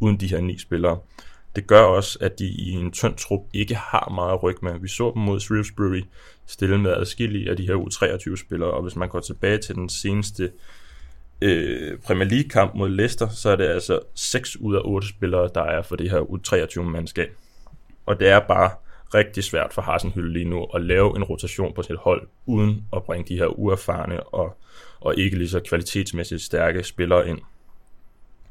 uden 0.00 0.16
de 0.16 0.26
her 0.26 0.40
ni 0.40 0.58
spillere. 0.58 0.98
Det 1.56 1.66
gør 1.66 1.80
også, 1.80 2.18
at 2.20 2.38
de 2.38 2.44
i 2.44 2.70
en 2.70 2.92
tynd 2.92 3.14
trup 3.14 3.40
ikke 3.52 3.74
har 3.74 4.12
meget 4.14 4.42
ryg 4.42 4.56
med. 4.62 4.78
Vi 4.80 4.88
så 4.88 5.12
dem 5.14 5.22
mod 5.22 5.40
Shrewsbury 5.40 6.02
stille 6.46 6.78
med 6.78 6.92
adskillige 6.92 7.50
af 7.50 7.56
de 7.56 7.66
her 7.66 7.74
U23-spillere, 7.74 8.70
og 8.70 8.82
hvis 8.82 8.96
man 8.96 9.08
går 9.08 9.20
tilbage 9.20 9.58
til 9.58 9.74
den 9.74 9.88
seneste 9.88 10.50
øh, 11.42 11.98
Premier 11.98 12.28
League-kamp 12.28 12.74
mod 12.74 12.88
Leicester, 12.88 13.28
så 13.28 13.50
er 13.50 13.56
det 13.56 13.64
altså 13.64 14.00
6 14.14 14.56
ud 14.56 14.74
af 14.74 14.80
8 14.84 15.08
spillere, 15.08 15.50
der 15.54 15.62
er 15.62 15.82
for 15.82 15.96
det 15.96 16.10
her 16.10 16.20
U23-mandskab. 16.20 17.28
Og 18.06 18.20
det 18.20 18.28
er 18.28 18.40
bare 18.40 18.70
rigtig 19.14 19.44
svært 19.44 19.72
for 19.72 19.82
Hasenhylde 19.82 20.32
lige 20.32 20.44
nu 20.44 20.64
at 20.64 20.84
lave 20.84 21.16
en 21.16 21.24
rotation 21.24 21.74
på 21.74 21.82
sit 21.82 21.96
hold, 21.96 22.28
uden 22.46 22.84
at 22.96 23.02
bringe 23.02 23.28
de 23.28 23.38
her 23.38 23.46
uerfarne 23.46 24.22
og, 24.22 24.56
og 25.00 25.18
ikke 25.18 25.38
lige 25.38 25.48
så 25.48 25.60
kvalitetsmæssigt 25.60 26.42
stærke 26.42 26.82
spillere 26.82 27.28
ind. 27.28 27.38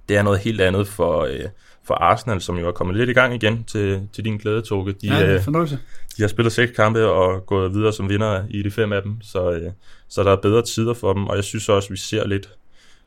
Det 0.09 0.17
er 0.17 0.23
noget 0.23 0.39
helt 0.39 0.61
andet 0.61 0.87
for, 0.87 1.21
øh, 1.21 1.45
for 1.83 1.93
Arsenal, 1.93 2.41
som 2.41 2.57
jo 2.57 2.67
er 2.67 2.71
kommet 2.71 2.95
lidt 2.95 3.09
i 3.09 3.13
gang 3.13 3.35
igen 3.35 3.63
til, 3.63 4.07
til 4.13 4.25
din 4.25 4.37
glæde, 4.37 4.61
Toge. 4.61 4.93
De, 4.93 5.07
ja, 5.07 5.33
det 5.33 5.47
øh, 5.47 5.69
de 6.17 6.21
har 6.21 6.27
spillet 6.27 6.53
seks 6.53 6.71
kampe 6.75 7.07
og 7.07 7.45
gået 7.45 7.73
videre 7.73 7.93
som 7.93 8.09
vinder 8.09 8.43
i 8.49 8.63
de 8.63 8.71
fem 8.71 8.93
af 8.93 9.01
dem, 9.01 9.21
så, 9.21 9.51
øh, 9.51 9.71
så 10.07 10.23
der 10.23 10.31
er 10.31 10.35
bedre 10.35 10.61
tider 10.61 10.93
for 10.93 11.13
dem, 11.13 11.27
og 11.27 11.35
jeg 11.35 11.43
synes 11.43 11.69
også, 11.69 11.89
vi 11.89 11.97
ser 11.97 12.27
lidt, 12.27 12.49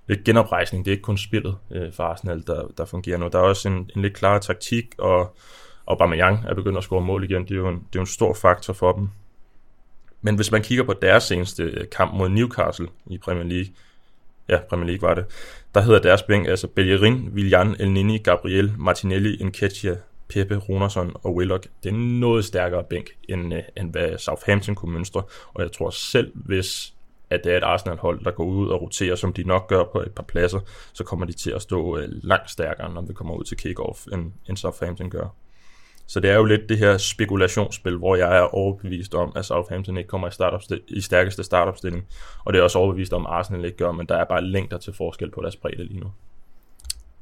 lidt 0.08 0.24
genoprejsning. 0.24 0.84
Det 0.84 0.90
er 0.90 0.92
ikke 0.92 1.02
kun 1.02 1.18
spillet 1.18 1.56
øh, 1.70 1.92
for 1.92 2.02
Arsenal, 2.02 2.42
der, 2.46 2.66
der 2.78 2.84
fungerer 2.84 3.18
nu. 3.18 3.28
Der 3.32 3.38
er 3.38 3.42
også 3.42 3.68
en, 3.68 3.90
en 3.96 4.02
lidt 4.02 4.14
klar 4.14 4.38
taktik, 4.38 4.94
og, 4.98 5.36
Aubameyang 5.86 6.44
er 6.48 6.54
begyndt 6.54 6.78
at 6.78 6.84
score 6.84 7.00
mål 7.00 7.24
igen. 7.24 7.42
Det 7.42 7.50
er 7.50 7.56
jo 7.56 7.68
en, 7.68 7.74
det 7.74 7.80
er 7.80 7.86
jo 7.96 8.00
en 8.00 8.06
stor 8.06 8.34
faktor 8.34 8.72
for 8.72 8.92
dem. 8.92 9.08
Men 10.22 10.36
hvis 10.36 10.52
man 10.52 10.62
kigger 10.62 10.84
på 10.84 10.94
deres 11.02 11.24
seneste 11.24 11.62
øh, 11.62 11.88
kamp 11.96 12.14
mod 12.14 12.28
Newcastle 12.28 12.88
i 13.06 13.18
Premier 13.18 13.44
League, 13.44 13.72
ja, 14.48 14.58
Premier 14.68 14.86
League 14.86 15.08
var 15.08 15.14
det, 15.14 15.24
der 15.74 15.80
hedder 15.80 16.00
deres 16.00 16.22
bænk 16.22 16.48
altså 16.48 16.66
Bellerin, 16.66 17.30
Willian, 17.34 17.76
El 17.78 17.90
Nini, 17.90 18.18
Gabriel, 18.18 18.72
Martinelli, 18.78 19.44
Nketiah, 19.44 19.96
Pepe, 20.28 20.56
Runerson 20.56 21.12
og 21.22 21.34
Willock. 21.34 21.66
Det 21.82 21.88
er 21.88 21.94
en 21.94 22.20
noget 22.20 22.44
stærkere 22.44 22.84
bænk, 22.84 23.06
end, 23.28 23.54
øh, 23.54 23.62
end 23.76 23.90
hvad 23.90 24.18
Southampton 24.18 24.74
kunne 24.74 24.92
mønstre, 24.92 25.22
og 25.54 25.62
jeg 25.62 25.72
tror 25.72 25.90
selv, 25.90 26.32
hvis 26.34 26.94
at 27.30 27.40
det 27.44 27.52
er 27.52 27.56
et 27.56 27.62
Arsenal-hold, 27.62 28.24
der 28.24 28.30
går 28.30 28.44
ud 28.44 28.68
og 28.68 28.82
roterer, 28.82 29.14
som 29.14 29.32
de 29.32 29.44
nok 29.44 29.68
gør 29.68 29.84
på 29.92 30.00
et 30.00 30.12
par 30.12 30.22
pladser, 30.22 30.60
så 30.92 31.04
kommer 31.04 31.26
de 31.26 31.32
til 31.32 31.50
at 31.50 31.62
stå 31.62 31.98
øh, 31.98 32.08
langt 32.08 32.50
stærkere, 32.50 32.94
når 32.94 33.02
vi 33.02 33.12
kommer 33.12 33.34
ud 33.34 33.44
til 33.44 33.56
kick-off, 33.56 34.14
end, 34.14 34.32
end 34.48 34.56
Southampton 34.56 35.10
gør. 35.10 35.34
Så 36.08 36.20
det 36.20 36.30
er 36.30 36.34
jo 36.34 36.44
lidt 36.44 36.68
det 36.68 36.78
her 36.78 36.98
spekulationsspil, 36.98 37.96
hvor 37.96 38.16
jeg 38.16 38.38
er 38.38 38.42
overbevist 38.42 39.14
om, 39.14 39.32
at 39.36 39.44
Southampton 39.44 39.96
ikke 39.96 40.08
kommer 40.08 40.28
i, 40.28 40.30
startopstil- 40.30 40.84
i 40.96 41.00
stærkeste 41.00 41.44
startopstilling. 41.44 42.06
Og 42.44 42.52
det 42.52 42.58
er 42.58 42.62
også 42.62 42.78
overbevist 42.78 43.12
om, 43.12 43.26
at 43.26 43.32
Arsenal 43.32 43.64
ikke 43.64 43.76
gør, 43.76 43.92
men 43.92 44.06
der 44.06 44.16
er 44.16 44.24
bare 44.24 44.44
længder 44.44 44.78
til 44.78 44.92
forskel 44.92 45.30
på 45.30 45.40
deres 45.42 45.56
bredde 45.56 45.84
lige 45.84 46.00
nu. 46.00 46.12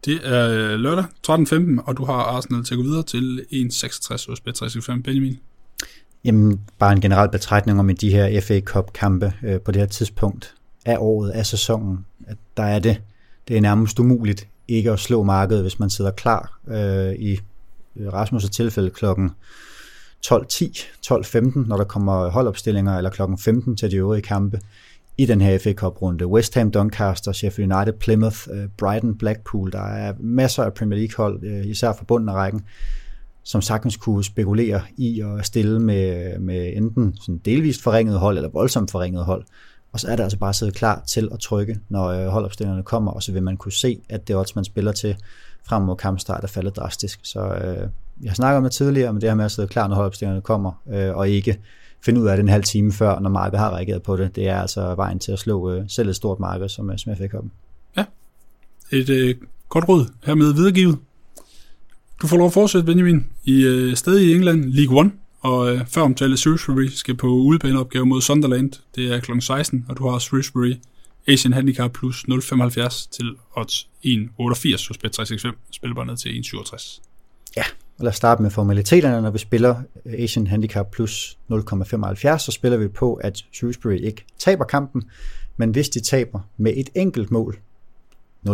Det 0.04 0.20
er 0.24 0.48
øh, 0.50 0.78
lørdag 0.78 1.04
13.15, 1.04 1.84
og 1.86 1.96
du 1.96 2.04
har 2.04 2.14
Arsenal 2.14 2.64
til 2.64 2.74
at 2.74 2.78
gå 2.78 2.82
videre 2.82 3.02
til 3.02 3.46
1.66 3.52 4.30
hos 4.30 4.42
B365. 4.48 5.02
Benjamin? 5.02 5.40
Jamen, 6.24 6.60
bare 6.78 6.92
en 6.92 7.00
generel 7.00 7.30
betragtning 7.30 7.80
om 7.80 7.96
de 7.96 8.10
her 8.10 8.40
FA 8.40 8.60
Cup-kampe 8.60 9.32
øh, 9.42 9.60
på 9.60 9.72
det 9.72 9.80
her 9.80 9.86
tidspunkt 9.86 10.54
af 10.86 10.96
året, 10.98 11.30
af 11.30 11.46
sæsonen. 11.46 12.06
At 12.26 12.36
der 12.56 12.62
er 12.62 12.78
det, 12.78 13.00
det 13.48 13.56
er 13.56 13.60
nærmest 13.60 13.98
umuligt 13.98 14.48
ikke 14.68 14.90
at 14.90 14.98
slå 14.98 15.22
markedet, 15.22 15.62
hvis 15.62 15.78
man 15.78 15.90
sidder 15.90 16.10
klar 16.10 16.58
øh, 16.68 17.12
i 17.12 17.38
Rasmus' 17.96 18.48
tilfælde 18.48 18.90
klokken 18.90 19.30
12.10, 20.26 20.64
12.15, 21.06 21.68
når 21.68 21.76
der 21.76 21.84
kommer 21.84 22.30
holdopstillinger, 22.30 22.96
eller 22.96 23.10
klokken 23.10 23.38
15 23.38 23.76
til 23.76 23.90
de 23.90 23.96
øvrige 23.96 24.22
kampe 24.22 24.60
i 25.18 25.26
den 25.26 25.40
her 25.40 25.58
FA 25.58 25.72
Cup-runde. 25.72 26.26
West 26.26 26.54
Ham, 26.54 26.70
Doncaster, 26.70 27.32
Sheffield 27.32 27.72
United, 27.72 27.92
Plymouth, 27.92 28.38
øh, 28.52 28.68
Brighton, 28.76 29.18
Blackpool. 29.18 29.72
Der 29.72 29.82
er 29.82 30.12
masser 30.20 30.62
af 30.62 30.74
Premier 30.74 30.98
League-hold, 30.98 31.44
øh, 31.44 31.66
især 31.66 31.92
fra 31.92 32.04
bunden 32.04 32.28
af 32.28 32.32
rækken, 32.32 32.64
som 33.44 33.62
sagtens 33.62 33.96
kunne 33.96 34.24
spekulere 34.24 34.80
i 34.96 35.20
at 35.20 35.46
stille 35.46 35.80
med, 35.80 36.38
med 36.38 36.72
enten 36.76 37.16
sådan 37.20 37.40
delvist 37.44 37.82
forringet 37.82 38.18
hold, 38.18 38.36
eller 38.36 38.50
voldsomt 38.50 38.90
forringet 38.90 39.24
hold. 39.24 39.44
Og 39.92 40.00
så 40.00 40.08
er 40.08 40.16
det 40.16 40.22
altså 40.22 40.38
bare 40.38 40.54
siddet 40.54 40.74
klar 40.74 41.02
til 41.08 41.28
at 41.32 41.40
trykke, 41.40 41.78
når 41.88 42.00
holdopstillerne 42.00 42.30
holdopstillingerne 42.30 42.82
kommer, 42.82 43.12
og 43.12 43.22
så 43.22 43.32
vil 43.32 43.42
man 43.42 43.56
kunne 43.56 43.72
se, 43.72 44.00
at 44.08 44.28
det 44.28 44.36
odds, 44.36 44.56
man 44.56 44.64
spiller 44.64 44.92
til, 44.92 45.16
frem 45.68 45.82
mod 45.82 45.96
kampstart 45.96 46.44
er 46.44 46.48
faldet 46.48 46.76
drastisk. 46.76 47.20
Så 47.22 47.40
øh, 47.40 47.88
jeg 48.22 48.30
har 48.30 48.34
snakket 48.34 48.56
om 48.56 48.62
det 48.62 48.72
tidligere, 48.72 49.12
men 49.12 49.20
det 49.20 49.28
her 49.28 49.34
med 49.34 49.44
at 49.44 49.50
sidde 49.50 49.68
klar, 49.68 49.88
når 49.88 49.96
holdopstillingerne 49.96 50.42
kommer, 50.42 50.72
øh, 50.92 51.16
og 51.16 51.28
ikke 51.28 51.58
finde 52.04 52.20
ud 52.20 52.26
af 52.26 52.36
det 52.36 52.42
en 52.42 52.48
halv 52.48 52.64
time 52.64 52.92
før, 52.92 53.18
når 53.18 53.30
markedet 53.30 53.58
har 53.58 53.70
reageret 53.70 54.02
på 54.02 54.16
det, 54.16 54.36
det 54.36 54.48
er 54.48 54.60
altså 54.60 54.94
vejen 54.94 55.18
til 55.18 55.32
at 55.32 55.38
slå 55.38 55.70
øh, 55.70 55.84
selv 55.88 56.08
et 56.08 56.16
stort 56.16 56.40
marked, 56.40 56.68
som, 56.68 56.90
øh, 56.90 56.98
som 56.98 57.10
jeg 57.10 57.18
fik 57.18 57.34
op. 57.34 57.44
Ja, 57.96 58.04
et 58.92 59.08
øh, 59.08 59.34
godt 59.68 59.88
råd 59.88 60.06
hermed 60.24 60.54
videregivet. 60.54 60.98
Du 62.22 62.26
får 62.26 62.36
lov 62.36 62.46
at 62.46 62.52
fortsætte, 62.52 62.86
Benjamin, 62.86 63.26
i 63.44 63.64
øh, 63.64 63.96
stedet 63.96 64.20
i 64.20 64.34
England, 64.34 64.64
League 64.64 64.98
One, 64.98 65.10
og 65.40 65.74
øh, 65.74 65.86
før 65.86 66.02
omtale 66.02 66.36
Shrewsbury 66.36 66.86
skal 66.86 67.16
på 67.16 67.26
udebaneopgave 67.26 68.06
mod 68.06 68.20
Sunderland. 68.20 68.72
Det 68.94 69.12
er 69.12 69.20
kl. 69.20 69.40
16, 69.40 69.86
og 69.88 69.98
du 69.98 70.08
har 70.08 70.18
Shrewsbury 70.18 70.74
Asian 71.28 71.52
Handicap 71.52 71.92
plus 71.92 72.24
0,75 72.28 73.08
til 73.10 73.36
odds 73.56 73.88
1,88 74.06 74.88
hos 74.88 74.90
Bet365. 75.04 75.52
Spiller 75.70 76.04
ned 76.04 76.16
til 76.16 76.28
1,67. 76.28 77.02
Ja, 77.56 77.62
og 77.98 78.04
lad 78.04 78.08
os 78.08 78.16
starte 78.16 78.42
med 78.42 78.50
formaliteterne. 78.50 79.22
Når 79.22 79.30
vi 79.30 79.38
spiller 79.38 79.76
øh, 80.06 80.14
Asian 80.18 80.46
Handicap 80.46 80.90
plus 80.90 81.38
0,75, 81.52 82.38
så 82.38 82.52
spiller 82.52 82.78
vi 82.78 82.88
på, 82.88 83.14
at 83.14 83.44
Shrewsbury 83.52 83.98
ikke 84.00 84.24
taber 84.38 84.64
kampen, 84.64 85.02
men 85.56 85.70
hvis 85.70 85.88
de 85.88 86.00
taber 86.00 86.40
med 86.56 86.72
et 86.76 86.90
enkelt 86.94 87.30
mål, 87.30 87.58
0-1, 88.48 88.50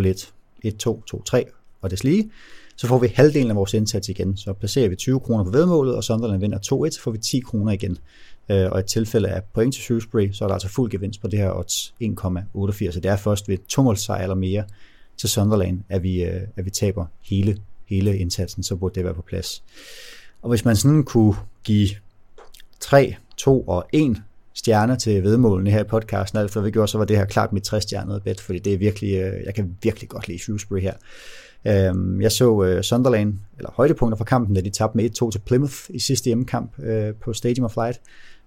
1-2, 0.67 1.03
2-3 1.15 1.43
og 1.81 1.91
det 1.91 2.05
lige, 2.05 2.31
så 2.81 2.87
får 2.87 2.99
vi 2.99 3.13
halvdelen 3.15 3.51
af 3.51 3.57
vores 3.57 3.75
indsats 3.75 4.09
igen. 4.09 4.37
Så 4.37 4.53
placerer 4.53 4.89
vi 4.89 4.97
20 4.97 5.21
kroner 5.21 5.45
på 5.45 5.51
vedmålet, 5.51 5.97
og 5.97 6.05
Sunderland 6.05 6.41
vinder 6.41 6.59
2-1, 6.59 6.91
så 6.91 7.01
får 7.01 7.11
vi 7.11 7.19
10 7.19 7.41
kroner 7.41 7.73
igen. 7.73 7.99
Øh, 8.49 8.71
og 8.71 8.81
i 8.81 8.83
tilfælde 8.83 9.29
af 9.29 9.43
point 9.55 9.75
til 9.75 9.83
Shrewsbury, 9.83 10.33
så 10.33 10.45
er 10.45 10.49
der 10.49 10.55
altså 10.55 10.69
fuld 10.69 10.91
gevinst 10.91 11.21
på 11.21 11.29
det 11.29 11.39
her 11.39 11.53
odds 11.53 11.95
1,88. 12.03 12.93
Så 12.93 13.01
det 13.03 13.11
er 13.11 13.17
først 13.17 13.49
ved 13.49 13.59
tomålsejr 13.69 14.23
eller 14.23 14.35
mere 14.35 14.65
til 15.17 15.29
Sunderland, 15.29 15.81
at 15.89 16.03
vi, 16.03 16.25
øh, 16.25 16.41
at 16.57 16.65
vi 16.65 16.71
taber 16.71 17.07
hele, 17.23 17.59
hele 17.87 18.19
indsatsen, 18.19 18.63
så 18.63 18.77
burde 18.77 18.95
det 18.95 19.05
være 19.05 19.15
på 19.15 19.23
plads. 19.23 19.63
Og 20.43 20.49
hvis 20.49 20.65
man 20.65 20.77
sådan 20.77 21.05
kunne 21.05 21.35
give 21.65 21.89
3, 22.81 23.15
2 23.37 23.61
og 23.61 23.87
1 23.93 24.23
stjerner 24.55 24.97
til 24.97 25.23
vedmålene 25.23 25.71
her 25.71 25.81
i 25.81 25.85
podcasten, 25.85 26.39
alt 26.39 26.51
for 26.51 26.61
vi 26.61 26.71
gjorde, 26.71 26.89
så 26.89 26.99
var 26.99 27.05
det 27.05 27.17
her 27.17 27.25
klart 27.25 27.53
mit 27.53 27.73
60-stjernede 27.73 28.21
bet, 28.21 28.41
fordi 28.41 28.59
det 28.59 28.75
er 28.75 28.79
virkelig, 28.79 29.15
øh, 29.15 29.45
jeg 29.45 29.55
kan 29.55 29.77
virkelig 29.83 30.09
godt 30.09 30.29
lide 30.29 30.39
Shrewsbury 30.39 30.81
her. 30.81 30.95
Øh, 31.65 32.23
jeg 32.23 32.33
så 32.33 32.63
øh, 32.63 32.83
Sunderland, 32.83 33.35
eller 33.59 33.71
højdepunkter 33.75 34.17
fra 34.17 34.25
kampen, 34.25 34.55
da 34.55 34.61
de 34.61 34.71
tabte 34.71 34.97
med 34.97 35.23
1-2 35.23 35.31
til 35.31 35.39
Plymouth 35.39 35.77
i 35.89 35.99
sidste 35.99 36.27
hjemmekamp 36.27 36.79
øh, 36.79 37.15
på 37.15 37.33
Stadium 37.33 37.65
of 37.65 37.77
Light, 37.77 38.01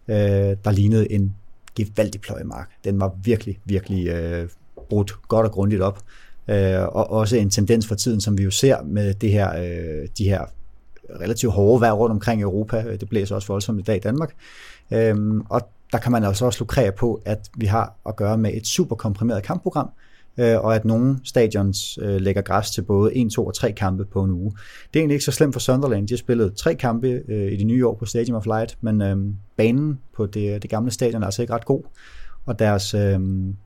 øh, 0.08 0.15
der 0.63 0.72
lignede 0.72 1.12
en 1.12 1.36
gevaldig 1.75 2.22
pløjemark. 2.22 2.70
Den 2.84 3.00
var 3.00 3.15
virkelig, 3.24 3.60
virkelig 3.65 4.08
øh, 4.08 4.50
brudt 4.89 5.13
godt 5.27 5.46
og 5.46 5.51
grundigt 5.51 5.82
op. 5.82 6.00
Øh, 6.48 6.82
og 6.82 7.12
også 7.12 7.38
en 7.38 7.50
tendens 7.50 7.88
for 7.88 7.96
tiden, 7.96 8.22
som 8.22 8.38
vi 8.38 8.43
jo 8.43 8.51
ser 8.51 8.84
med 8.84 9.13
det 9.13 9.32
her, 9.32 9.53
de 10.17 10.24
her 10.24 10.46
relativt 11.22 11.53
hårde 11.53 11.82
vejr 11.82 11.91
rundt 11.91 12.12
omkring 12.12 12.41
i 12.41 12.43
Europa. 12.43 12.98
Det 13.00 13.10
blæser 13.10 13.36
også 13.36 13.48
voldsomt 13.48 13.79
i 13.79 13.84
dag 13.84 13.96
i 13.96 14.00
Danmark. 14.00 14.34
Øhm, 14.91 15.41
og 15.50 15.62
der 15.91 15.98
kan 15.98 16.12
man 16.12 16.24
altså 16.24 16.46
også 16.46 16.60
lukrere 16.60 16.91
på, 16.91 17.22
at 17.25 17.50
vi 17.58 17.65
har 17.65 17.96
at 18.05 18.15
gøre 18.15 18.38
med 18.38 18.53
et 18.53 18.67
super 18.67 18.96
komprimeret 18.96 19.43
kampprogram, 19.43 19.89
Øh, 20.38 20.60
og 20.60 20.75
at 20.75 20.86
nogle 20.86 21.20
stadions 21.24 22.00
øh, 22.02 22.22
lægger 22.22 22.42
græs 22.42 22.72
til 22.72 22.82
både 22.82 23.16
1, 23.16 23.32
2 23.32 23.46
og 23.46 23.54
3 23.54 23.72
kampe 23.72 24.06
på 24.06 24.24
en 24.24 24.32
uge. 24.32 24.52
Det 24.94 25.00
er 25.00 25.02
egentlig 25.02 25.16
ikke 25.16 25.25
så 25.25 25.32
slemt 25.32 25.54
for 25.54 25.60
Sunderland. 25.60 26.08
De 26.08 26.13
har 26.13 26.18
spillet 26.18 26.56
tre 26.56 26.75
kampe 26.75 27.22
øh, 27.28 27.52
i 27.52 27.56
det 27.56 27.68
nye 27.68 27.88
år 27.88 27.96
på 27.96 28.06
Stadium 28.06 28.38
of 28.38 28.46
Light, 28.46 28.78
men 28.82 29.38
banen 29.58 30.00
på 30.16 30.25
det, 30.25 30.62
det 30.62 30.70
gamle 30.70 30.92
stadion 30.92 31.22
er 31.22 31.25
altså 31.25 31.42
ikke 31.42 31.54
ret 31.54 31.66
god. 31.66 31.84
Og 32.46 32.60
deres, 32.60 32.94
øh, 32.94 33.20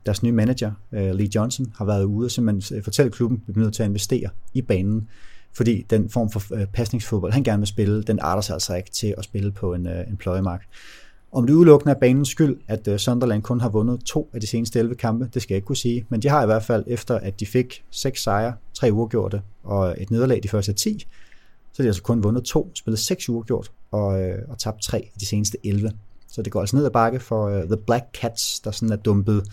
deres 0.06 0.22
nye 0.22 0.32
manager, 0.32 0.72
øh, 0.92 1.14
Lee 1.14 1.28
Johnson, 1.34 1.66
har 1.76 1.84
været 1.84 2.04
ude 2.04 2.26
og 2.26 2.30
simpelthen 2.30 2.82
fortælle 2.82 3.12
klubben, 3.12 3.42
at 3.48 3.56
vi 3.56 3.60
er 3.60 3.64
nødt 3.64 3.74
til 3.74 3.82
at 3.82 3.88
investere 3.88 4.28
i 4.54 4.62
banen 4.62 5.08
fordi 5.56 5.86
den 5.90 6.10
form 6.10 6.30
for 6.30 6.54
øh, 6.54 6.66
pasningsfodbold, 6.66 7.32
han 7.32 7.42
gerne 7.44 7.58
vil 7.58 7.66
spille, 7.66 8.02
den 8.02 8.18
arter 8.22 8.42
sig 8.42 8.54
altså 8.54 8.74
ikke 8.74 8.90
til 8.90 9.14
at 9.18 9.24
spille 9.24 9.52
på 9.52 9.74
en, 9.74 9.86
øh, 9.86 10.08
en 10.08 10.16
pløjemark. 10.16 10.64
Om 11.32 11.46
det 11.46 11.54
udelukkende 11.54 11.94
er 11.94 11.98
banens 11.98 12.28
skyld, 12.28 12.56
at 12.68 12.88
øh, 12.88 12.98
Sunderland 12.98 13.42
kun 13.42 13.60
har 13.60 13.68
vundet 13.68 14.00
to 14.00 14.30
af 14.32 14.40
de 14.40 14.46
seneste 14.46 14.78
11 14.78 14.94
kampe, 14.94 15.30
det 15.34 15.42
skal 15.42 15.54
jeg 15.54 15.56
ikke 15.56 15.66
kunne 15.66 15.76
sige, 15.76 16.06
men 16.08 16.22
de 16.22 16.28
har 16.28 16.42
i 16.42 16.46
hvert 16.46 16.62
fald, 16.62 16.84
efter 16.86 17.14
at 17.18 17.40
de 17.40 17.46
fik 17.46 17.84
seks 17.90 18.22
sejre, 18.22 18.54
tre 18.74 18.92
uafgjorte 18.92 19.42
og 19.64 19.90
øh, 19.90 19.96
et 19.96 20.10
nederlag 20.10 20.40
de 20.42 20.48
første 20.48 20.72
10, 20.72 20.98
så 20.98 21.06
har 21.76 21.84
de 21.84 21.88
altså 21.88 22.02
kun 22.02 22.22
vundet 22.22 22.44
to, 22.44 22.70
spillet 22.74 22.98
seks 22.98 23.28
uafgjort 23.28 23.70
og, 23.90 24.22
øh, 24.22 24.38
og 24.48 24.58
tabt 24.58 24.82
tre 24.82 24.98
af 24.98 25.20
de 25.20 25.26
seneste 25.26 25.58
11. 25.64 25.92
Så 26.28 26.42
det 26.42 26.52
går 26.52 26.60
altså 26.60 26.76
ned 26.76 26.84
ad 26.84 26.90
bakke 26.90 27.20
for 27.20 27.58
uh, 27.58 27.62
The 27.62 27.76
Black 27.86 28.04
Cats, 28.20 28.60
der 28.60 28.70
sådan 28.70 28.92
er 28.92 28.96
dumpet 28.96 29.44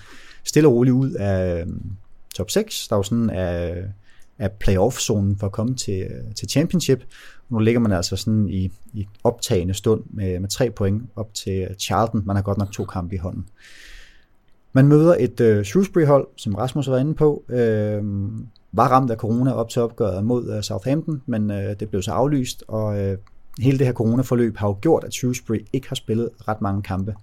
stille 0.44 0.68
og 0.68 0.74
roligt 0.74 0.94
ud 0.94 1.12
af 1.12 1.64
um, 1.64 1.92
top 2.36 2.50
6. 2.50 2.88
Der 2.88 2.96
er 2.96 3.00
jo 3.00 3.04
sådan 3.04 3.30
af 3.30 3.84
af 4.40 4.52
playoff-zonen 4.52 5.38
for 5.40 5.46
at 5.46 5.52
komme 5.52 5.76
til, 5.76 6.08
til 6.36 6.50
championship. 6.50 7.04
Nu 7.50 7.60
ligger 7.60 7.80
man 7.80 7.92
altså 7.92 8.16
sådan 8.16 8.50
i, 8.50 8.72
i 8.94 9.08
optagende 9.24 9.74
stund 9.74 10.04
med, 10.10 10.40
med 10.40 10.50
tre 10.50 10.70
point 10.72 11.04
op 11.16 11.34
til 11.34 11.68
Charlton. 11.80 12.22
Man 12.26 12.36
har 12.36 12.44
godt 12.44 12.58
nok 12.58 12.72
to 12.72 12.86
kampe 12.86 13.16
i 13.16 13.18
hånden. 13.18 13.46
Man 14.74 14.88
møder 14.88 15.16
et 15.20 15.58
uh, 15.58 15.64
Shrewsbury-hold, 15.64 16.28
som 16.38 16.56
Rasmus 16.56 16.90
var 16.90 16.98
inde 16.98 17.14
på, 17.14 17.44
øh, 17.50 18.04
var 18.72 18.88
ramt 18.88 19.12
af 19.12 19.18
corona 19.18 19.52
op 19.52 19.70
til 19.70 19.82
opgøret 19.82 20.26
mod 20.26 20.56
uh, 20.56 20.62
Southampton, 20.62 21.22
men 21.26 21.52
uh, 21.52 21.58
det 21.58 21.90
blev 21.90 22.02
så 22.02 22.12
aflyst, 22.12 22.64
og 22.68 22.86
uh, 22.86 23.18
hele 23.60 23.78
det 23.78 23.88
her 23.88 23.94
coronaforløb 23.94 24.58
har 24.58 24.68
jo 24.68 24.78
gjort, 24.82 25.04
at 25.04 25.14
Shrewsbury 25.14 25.66
ikke 25.74 25.88
har 25.90 25.96
spillet 25.96 26.30
ret 26.48 26.62
mange 26.62 26.82
kampe 26.82 27.16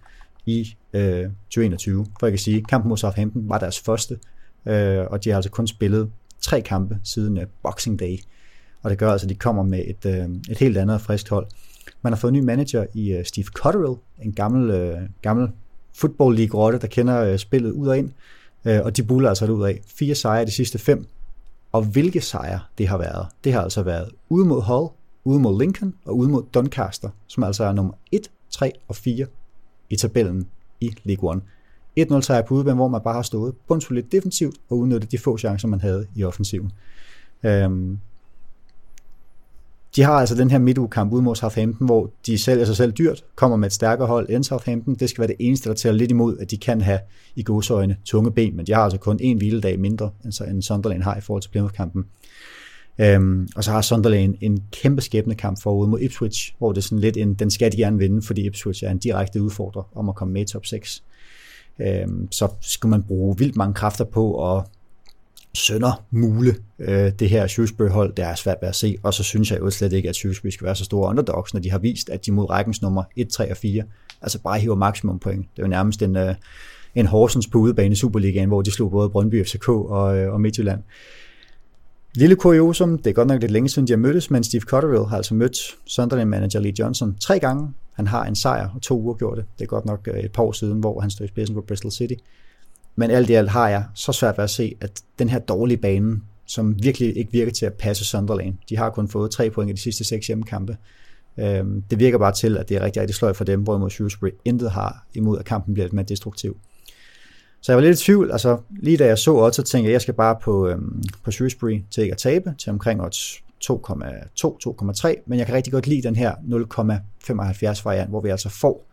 i 0.47 0.77
uh, 0.95 1.01
2021. 1.01 2.07
For 2.21 2.27
jeg 2.27 2.33
kan 2.33 2.39
sige, 2.39 2.65
kampen 2.65 2.89
mod 2.89 2.97
Southampton 2.97 3.49
var 3.49 3.59
deres 3.59 3.81
første, 3.81 4.19
uh, 4.67 4.73
og 5.13 5.25
de 5.25 5.29
har 5.29 5.37
altså 5.37 5.51
kun 5.51 5.67
spillet 5.67 6.11
tre 6.43 6.61
kampe 6.61 6.99
siden 7.05 7.39
uh, 7.39 7.45
Boxing 7.63 7.99
Day. 7.99 8.19
Og 8.83 8.91
det 8.91 8.99
gør 8.99 9.13
altså, 9.13 9.27
at 9.27 9.29
de 9.29 9.35
kommer 9.35 9.63
med 9.63 9.85
et, 9.87 10.05
uh, 10.05 10.37
et 10.51 10.59
helt 10.59 10.79
andet 10.79 11.01
frisk 11.01 11.31
hold. 11.31 11.47
Man 12.03 12.13
har 12.13 12.19
fået 12.19 12.33
en 12.33 12.39
ny 12.39 12.45
manager 12.45 12.87
i 12.95 13.19
uh, 13.19 13.25
Steve 13.25 13.45
Cotterill, 13.45 13.97
en 14.23 14.33
gammel, 14.33 14.93
uh, 14.93 15.03
gammel 15.23 15.49
football 15.95 16.37
league 16.37 16.61
rotte 16.61 16.79
der 16.79 16.87
kender 16.87 17.33
uh, 17.33 17.39
spillet 17.39 17.71
ud 17.71 17.89
og 17.89 17.99
ind. 17.99 18.11
Uh, 18.65 18.79
og 18.85 18.97
de 18.97 19.03
buller 19.03 19.29
altså 19.29 19.47
ud 19.47 19.67
af. 19.67 19.81
Fire 19.87 20.15
sejre 20.15 20.45
de 20.45 20.51
sidste 20.51 20.79
fem. 20.79 21.07
Og 21.73 21.83
hvilke 21.83 22.21
sejre 22.21 22.61
det 22.79 22.89
har 22.89 22.99
været? 22.99 23.27
Det 23.45 23.53
har 23.53 23.63
altså 23.63 23.83
været 23.83 24.11
ude 24.29 24.47
mod 24.47 24.63
Hull, 24.63 24.89
ude 25.25 25.41
mod 25.41 25.59
Lincoln 25.59 25.95
og 26.05 26.17
ude 26.17 26.29
mod 26.29 26.43
Doncaster, 26.55 27.11
som 27.27 27.45
altså 27.45 27.65
er 27.65 27.73
nummer 27.73 27.93
1, 28.13 28.31
3 28.51 28.73
og 28.89 28.97
4 28.97 29.27
i 29.91 29.97
tabellen 29.97 30.49
i 30.81 30.95
League 31.05 31.31
One. 31.31 31.41
1-0 32.01 32.21
sejr 32.21 32.43
på 32.43 32.55
udebane, 32.55 32.77
hvor 32.77 32.89
man 32.89 33.01
bare 33.05 33.15
har 33.15 33.23
stået 33.23 33.55
bundsolidt 33.69 34.13
defensivt 34.13 34.57
og 34.71 34.79
udnyttet 34.79 35.13
de 35.13 35.19
få 35.19 35.39
chancer, 35.39 35.69
man 35.69 35.81
havde 35.81 36.07
i 36.17 36.25
offensiven. 36.25 36.73
Øhm, 37.43 37.99
de 39.97 40.03
har 40.03 40.13
altså 40.13 40.35
den 40.35 40.51
her 40.51 40.59
midtugekamp 40.59 41.13
ud 41.13 41.23
mod 41.23 41.37
Southampton, 41.37 41.87
hvor 41.87 42.11
de 42.27 42.39
sælger 42.39 42.65
sig 42.65 42.77
selv 42.77 42.93
dyrt, 42.93 43.25
kommer 43.35 43.57
med 43.57 43.67
et 43.67 43.73
stærkere 43.73 44.09
hold 44.09 44.29
end 44.31 44.45
Southampton. 44.45 44.95
Det 44.95 45.11
skal 45.11 45.21
være 45.23 45.29
det 45.29 45.37
eneste, 45.39 45.69
der 45.69 45.75
tæller 45.75 45.99
lidt 45.99 46.11
imod, 46.11 46.39
at 46.39 46.51
de 46.51 46.57
kan 46.57 46.81
have 46.81 46.99
i 47.37 47.43
godsøjne 47.43 47.97
tunge 48.05 48.31
ben, 48.31 48.57
men 48.57 48.67
de 48.67 48.73
har 48.73 48.83
altså 48.83 48.99
kun 48.99 49.19
en 49.21 49.37
hviledag 49.37 49.79
mindre, 49.79 50.11
end 50.25 50.63
Sunderland 50.63 51.03
har 51.03 51.17
i 51.17 51.21
forhold 51.21 51.43
til 51.43 51.51
Plymouth-kampen. 51.51 52.05
Øhm, 52.99 53.49
og 53.57 53.65
så 53.65 53.71
har 53.71 53.81
Sunderland 53.81 54.35
en 54.41 54.63
kæmpe 54.73 55.03
skæbne 55.03 55.35
kamp 55.35 55.63
forud 55.63 55.87
mod 55.89 56.01
Ipswich, 56.01 56.55
hvor 56.59 56.73
det 56.73 56.79
er 56.79 56.83
sådan 56.83 56.99
lidt 56.99 57.17
en, 57.17 57.35
den 57.35 57.51
skal 57.51 57.73
de 57.73 57.77
gerne 57.77 57.99
vinde, 57.99 58.23
fordi 58.23 58.47
Ipswich 58.47 58.85
er 58.85 58.91
en 58.91 58.99
direkte 58.99 59.43
udfordrer 59.43 59.83
om 59.95 60.09
at 60.09 60.15
komme 60.15 60.35
med 60.35 60.43
i 60.43 60.45
top 60.45 60.67
6 60.67 61.03
øh, 61.87 62.09
så 62.31 62.49
skal 62.61 62.89
man 62.89 63.03
bruge 63.03 63.39
vildt 63.39 63.57
mange 63.57 63.75
kræfter 63.75 64.05
på 64.05 64.57
at 64.57 64.65
sønder 65.55 66.05
mule 66.11 66.55
øh, 66.79 67.13
det 67.19 67.29
her 67.29 67.47
Shrewsbury-hold, 67.47 68.15
det 68.15 68.25
er 68.25 68.35
svært 68.35 68.57
at 68.63 68.75
se, 68.75 68.99
og 69.03 69.15
så 69.15 69.23
synes 69.23 69.51
jeg 69.51 69.61
jo 69.61 69.71
slet 69.71 69.93
ikke, 69.93 70.09
at 70.09 70.17
Shrewsbury 70.17 70.51
skal 70.51 70.65
være 70.65 70.77
så 70.77 70.85
store 70.85 71.09
underdogs, 71.09 71.55
når 71.55 71.61
de 71.61 71.71
har 71.71 71.79
vist, 71.79 72.11
at 72.11 72.27
de 72.27 72.33
mod 72.33 72.51
rækkens 72.51 72.83
nummer 72.83 73.03
1, 73.17 73.29
3 73.29 73.51
og 73.51 73.57
4, 73.57 73.83
altså 74.23 74.43
bare 74.43 74.59
hiver 74.59 74.75
maksimum 74.75 75.19
point. 75.19 75.47
Det 75.57 75.63
er 75.63 75.67
jo 75.67 75.69
nærmest 75.69 76.03
en, 76.03 76.17
øh, 76.17 76.35
en 76.95 77.07
Horsens 77.07 77.47
på 77.47 77.59
udebane 77.59 77.93
i 77.93 77.97
Superligaen, 77.97 78.49
hvor 78.49 78.63
de 78.63 78.71
slog 78.71 78.91
både 78.91 79.11
Brøndby, 79.11 79.45
FCK 79.45 79.69
og, 79.69 80.19
øh, 80.19 80.33
og 80.33 80.41
Midtjylland. 80.41 80.83
Lille 82.15 82.37
kuriosum, 82.37 82.99
det 82.99 83.11
er 83.11 83.15
godt 83.15 83.29
nok 83.29 83.41
lidt 83.41 83.53
længe 83.53 83.69
siden, 83.69 83.89
de 83.89 83.93
har 83.93 83.99
mødtes, 83.99 84.31
men 84.31 84.45
Steve 84.45 84.61
Cotterill 84.63 85.05
har 85.05 85.17
altså 85.17 85.35
mødt 85.35 85.59
Sunderland-manager 85.87 86.61
Lee 86.61 86.73
Johnson 86.79 87.17
tre 87.21 87.39
gange. 87.39 87.73
Han 87.95 88.07
har 88.07 88.25
en 88.25 88.37
sejr 88.37 88.69
og 88.75 88.83
to 88.83 89.01
uafgjorte. 89.01 89.45
Det 89.59 89.65
er 89.65 89.69
godt 89.69 89.85
nok 89.85 90.09
øh, 90.13 90.21
et 90.21 90.33
par 90.33 90.43
år 90.43 90.53
siden, 90.53 90.81
hvor 90.81 91.01
han 91.01 91.11
stod 91.11 91.27
i 91.27 91.29
spidsen 91.29 91.55
for 91.55 91.63
Bristol 91.63 91.91
City. 91.91 92.15
Men 92.97 93.11
alt 93.11 93.31
i 93.31 93.33
alt 93.33 93.51
har 93.51 93.69
jeg 93.69 93.85
så 93.95 94.13
svært 94.13 94.39
ved 94.39 94.45
at 94.45 94.51
se, 94.51 94.77
at 94.81 95.03
den 95.19 95.29
her 95.29 95.39
dårlige 95.39 95.79
bane, 95.79 96.21
som 96.47 96.83
virkelig 96.83 97.17
ikke 97.17 97.33
virker 97.33 97.53
til 97.53 97.67
at 97.67 97.75
passe 97.75 98.05
Sunderland, 98.05 98.55
de 98.69 98.77
har 98.77 98.91
kun 98.91 99.09
fået 99.09 99.31
tre 99.31 99.51
point 99.51 99.71
i 99.71 99.73
de 99.73 99.81
sidste 99.81 100.05
seks 100.05 100.27
hjemmekampe. 100.27 100.77
Øhm, 101.39 101.83
det 101.91 101.99
virker 101.99 102.19
bare 102.19 102.33
til, 102.33 102.57
at 102.57 102.69
det 102.69 102.77
er 102.77 102.81
rigtig, 102.81 103.01
rigtig 103.01 103.15
sløjt 103.15 103.37
for 103.37 103.45
dem, 103.45 103.61
hvorimod 103.61 103.91
Shrewsbury 103.91 104.31
intet 104.45 104.71
har 104.71 105.07
imod, 105.15 105.39
at 105.39 105.45
kampen 105.45 105.75
bliver 105.75 105.87
lidt 105.87 105.93
mere 105.93 106.07
destruktiv. 106.09 106.57
Så 107.63 107.73
jeg 107.73 107.77
var 107.77 107.83
lidt 107.83 108.01
i 108.01 108.05
tvivl, 108.05 108.31
altså 108.31 108.59
lige 108.71 108.97
da 108.97 109.07
jeg 109.07 109.19
så 109.19 109.35
odds, 109.35 109.57
så 109.57 109.63
tænkte 109.63 109.87
jeg, 109.87 109.91
at 109.91 109.93
jeg 109.93 110.01
skal 110.01 110.15
bare 110.15 110.37
på, 110.43 110.69
øhm, 110.69 111.03
på 111.25 111.31
Shrewsbury 111.31 111.81
til 111.91 112.03
ikke 112.03 112.13
at 112.13 112.19
tabe, 112.19 112.55
til 112.59 112.71
omkring 112.71 113.03
odds 113.03 113.43
2,2-2,3, 113.65 115.23
men 115.27 115.39
jeg 115.39 115.47
kan 115.47 115.55
rigtig 115.55 115.73
godt 115.73 115.87
lide 115.87 116.03
den 116.03 116.17
her 116.17 116.35
0,75 116.35 117.85
variant, 117.85 118.11
hvor 118.11 118.21
vi 118.21 118.29
altså 118.29 118.49
får 118.49 118.87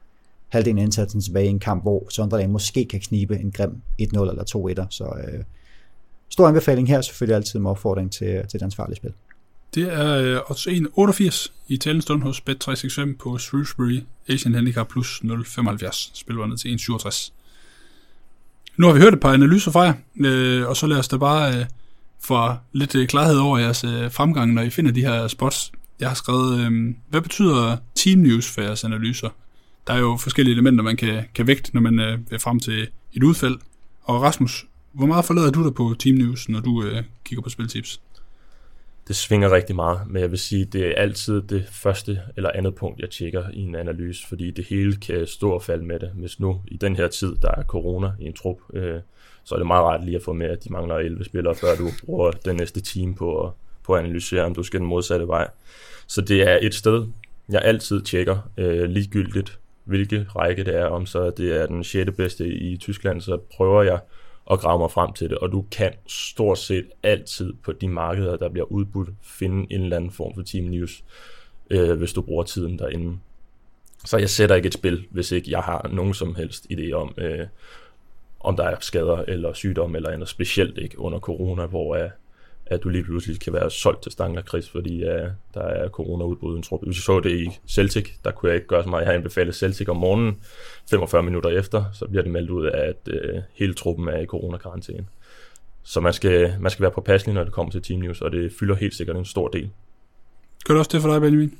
halvdelen 0.49 0.77
af 0.77 0.83
indsatsen 0.83 1.21
tilbage 1.21 1.45
i 1.45 1.49
en 1.49 1.59
kamp, 1.59 1.83
hvor 1.83 2.07
Sunderland 2.09 2.51
måske 2.51 2.85
kan 2.85 2.99
knibe 2.99 3.35
en 3.35 3.51
grim 3.51 3.71
1-0 4.01 4.05
eller 4.19 4.43
2-1'er. 4.55 4.85
Så 4.89 5.03
øh, 5.03 5.43
stor 6.29 6.47
anbefaling 6.47 6.87
her, 6.87 7.01
selvfølgelig 7.01 7.35
altid 7.35 7.59
med 7.59 7.71
opfordring 7.71 8.11
til, 8.11 8.27
til 8.27 8.59
det 8.59 8.61
ansvarlige 8.61 8.95
spil. 8.95 9.13
Det 9.75 9.93
er 9.93 10.15
øh, 10.15 10.39
odds 10.49 10.67
1,88 10.67 11.51
i 11.67 11.77
talende 11.77 12.01
stund 12.01 12.23
hos 12.23 12.43
Bet365 12.49 13.17
på 13.19 13.37
Shrewsbury 13.37 13.99
Asian 14.27 14.53
Handicap 14.53 14.87
plus 14.87 15.21
0,75. 15.23 16.11
Spiller 16.13 16.45
ned 16.45 16.57
til 16.57 16.77
1,67. 16.91 17.31
Nu 18.79 18.87
har 18.87 18.93
vi 18.93 18.99
hørt 18.99 19.13
et 19.13 19.19
par 19.19 19.33
analyser 19.33 19.71
fra 19.71 19.81
jer, 19.81 19.93
øh, 20.19 20.67
og 20.67 20.77
så 20.77 20.87
lad 20.87 20.97
os 20.97 21.07
da 21.07 21.17
bare 21.17 21.55
øh, 21.55 21.65
få 22.23 22.53
lidt 22.73 22.95
øh, 22.95 23.07
klarhed 23.07 23.37
over 23.37 23.57
jeres 23.57 23.83
øh, 23.83 24.11
fremgang, 24.11 24.53
når 24.53 24.61
I 24.61 24.69
finder 24.69 24.91
de 24.91 25.01
her 25.01 25.27
spots. 25.27 25.71
Jeg 25.99 26.07
har 26.07 26.15
skrevet, 26.15 26.59
øh, 26.59 26.95
hvad 27.09 27.21
betyder 27.21 27.77
team 27.95 28.19
news 28.19 28.51
for 28.51 28.61
jeres 28.61 28.83
analyser? 28.83 29.29
Der 29.87 29.93
er 29.93 29.99
jo 29.99 30.17
forskellige 30.17 30.53
elementer, 30.53 30.83
man 30.83 30.97
kan, 30.97 31.23
kan 31.35 31.47
vægte, 31.47 31.71
når 31.73 31.81
man 31.81 31.99
øh, 31.99 32.19
er 32.31 32.37
frem 32.37 32.59
til 32.59 32.87
et 33.13 33.23
udfald. 33.23 33.57
Og 34.03 34.21
Rasmus, 34.21 34.65
hvor 34.93 35.05
meget 35.05 35.25
forlader 35.25 35.51
du 35.51 35.63
dig 35.63 35.73
på 35.73 35.95
team 35.99 36.15
news, 36.15 36.49
når 36.49 36.59
du 36.59 36.83
øh, 36.83 37.03
kigger 37.25 37.43
på 37.43 37.49
spiltips? 37.49 38.01
Det 39.09 39.17
svinger 39.17 39.51
rigtig 39.51 39.75
meget, 39.75 39.99
men 40.07 40.21
jeg 40.21 40.31
vil 40.31 40.39
sige, 40.39 40.65
det 40.65 40.87
er 40.87 40.93
altid 40.95 41.41
det 41.41 41.67
første 41.71 42.21
eller 42.35 42.51
andet 42.55 42.75
punkt, 42.75 42.99
jeg 42.99 43.09
tjekker 43.09 43.43
i 43.53 43.59
en 43.61 43.75
analyse, 43.75 44.27
fordi 44.27 44.51
det 44.51 44.65
hele 44.65 44.95
kan 44.95 45.27
stå 45.27 45.51
og 45.51 45.63
falde 45.63 45.85
med 45.85 45.99
det. 45.99 46.11
Hvis 46.15 46.39
nu 46.39 46.61
i 46.67 46.77
den 46.77 46.95
her 46.95 47.07
tid, 47.07 47.35
der 47.41 47.51
er 47.57 47.63
corona 47.63 48.11
i 48.19 48.25
en 48.25 48.33
trup, 48.33 48.57
øh, 48.73 48.99
så 49.43 49.55
er 49.55 49.59
det 49.59 49.67
meget 49.67 49.83
rart 49.83 50.05
lige 50.05 50.15
at 50.15 50.23
få 50.23 50.33
med, 50.33 50.47
at 50.47 50.63
de 50.63 50.73
mangler 50.73 50.95
11 50.95 51.25
spillere, 51.25 51.55
før 51.55 51.75
du 51.75 51.87
bruger 52.05 52.31
den 52.31 52.55
næste 52.55 52.81
team 52.81 53.15
på 53.15 53.45
at, 53.45 53.51
på 53.83 53.93
at 53.93 54.03
analysere, 54.03 54.43
om 54.43 54.55
du 54.55 54.63
skal 54.63 54.79
den 54.79 54.87
modsatte 54.87 55.27
vej. 55.27 55.47
Så 56.07 56.21
det 56.21 56.41
er 56.41 56.59
et 56.61 56.73
sted, 56.73 57.07
jeg 57.49 57.61
altid 57.61 58.01
tjekker, 58.01 58.51
øh, 58.57 58.89
ligegyldigt 58.89 59.59
hvilke 59.83 60.25
række 60.35 60.63
det 60.63 60.75
er, 60.75 60.85
om 60.85 61.05
så 61.05 61.29
det 61.29 61.61
er 61.61 61.65
den 61.65 61.83
6. 61.83 62.11
bedste 62.17 62.47
i 62.47 62.77
Tyskland, 62.77 63.21
så 63.21 63.37
prøver 63.55 63.83
jeg 63.83 63.99
og 64.49 64.59
grave 64.59 64.79
mig 64.79 64.91
frem 64.91 65.13
til 65.13 65.29
det, 65.29 65.37
og 65.37 65.51
du 65.51 65.65
kan 65.71 65.93
stort 66.07 66.57
set 66.57 66.85
altid 67.03 67.53
på 67.63 67.71
de 67.71 67.87
markeder, 67.87 68.37
der 68.37 68.49
bliver 68.49 68.65
udbudt, 68.65 69.09
finde 69.21 69.73
en 69.73 69.81
eller 69.81 69.95
anden 69.95 70.11
form 70.11 70.35
for 70.35 70.41
team 70.41 70.65
news, 70.65 71.03
øh, 71.69 71.97
hvis 71.97 72.13
du 72.13 72.21
bruger 72.21 72.43
tiden 72.43 72.79
derinde. 72.79 73.19
Så 74.05 74.17
jeg 74.17 74.29
sætter 74.29 74.55
ikke 74.55 74.67
et 74.67 74.73
spil, 74.73 75.07
hvis 75.09 75.31
ikke 75.31 75.51
jeg 75.51 75.59
har 75.59 75.89
nogen 75.93 76.13
som 76.13 76.35
helst 76.35 76.67
idé 76.71 76.91
om, 76.91 77.13
øh, 77.17 77.47
om 78.39 78.55
der 78.55 78.63
er 78.63 78.75
skader 78.79 79.17
eller 79.27 79.53
sygdom 79.53 79.95
eller 79.95 80.09
andet, 80.09 80.29
specielt 80.29 80.77
ikke 80.77 80.99
under 80.99 81.19
corona, 81.19 81.65
hvor 81.65 81.95
øh, 81.95 82.09
at 82.69 82.83
du 82.83 82.89
lige 82.89 83.03
pludselig 83.03 83.39
kan 83.39 83.53
være 83.53 83.71
solgt 83.71 84.03
til 84.03 84.11
Stangler 84.11 84.41
Chris, 84.41 84.69
fordi 84.69 85.03
uh, 85.03 85.27
der 85.53 85.61
er 85.61 85.89
corona-udbrud 85.89 86.57
en 86.57 86.63
trup. 86.63 86.79
Hvis 86.85 86.97
så 86.97 87.19
det 87.19 87.31
i 87.31 87.49
Celtic, 87.67 88.09
der 88.23 88.31
kunne 88.31 88.49
jeg 88.49 88.55
ikke 88.55 88.67
gøre 88.67 88.83
så 88.83 88.89
meget. 88.89 89.01
Jeg 89.01 89.07
har 89.07 89.17
anbefalet 89.17 89.55
Celtic 89.55 89.89
om 89.89 89.97
morgenen, 89.97 90.39
45 90.89 91.23
minutter 91.23 91.49
efter, 91.49 91.83
så 91.93 92.07
bliver 92.07 92.23
det 92.23 92.31
meldt 92.31 92.49
ud 92.49 92.67
at 92.67 93.07
uh, 93.07 93.41
hele 93.53 93.73
truppen 93.73 94.07
er 94.07 94.17
i 94.17 94.25
coronakarantæne. 94.25 95.05
Så 95.83 95.99
man 95.99 96.13
skal, 96.13 96.53
man 96.59 96.71
skal 96.71 96.83
være 96.83 96.91
påpasselig, 96.91 97.35
når 97.35 97.43
det 97.43 97.53
kommer 97.53 97.71
til 97.71 97.81
Team 97.81 97.99
News, 97.99 98.21
og 98.21 98.31
det 98.31 98.51
fylder 98.59 98.75
helt 98.75 98.95
sikkert 98.95 99.17
en 99.17 99.25
stor 99.25 99.47
del. 99.47 99.69
Gør 100.65 100.73
det 100.73 100.79
også 100.79 100.91
det 100.93 101.01
for 101.01 101.11
dig, 101.11 101.21
Benjamin? 101.21 101.57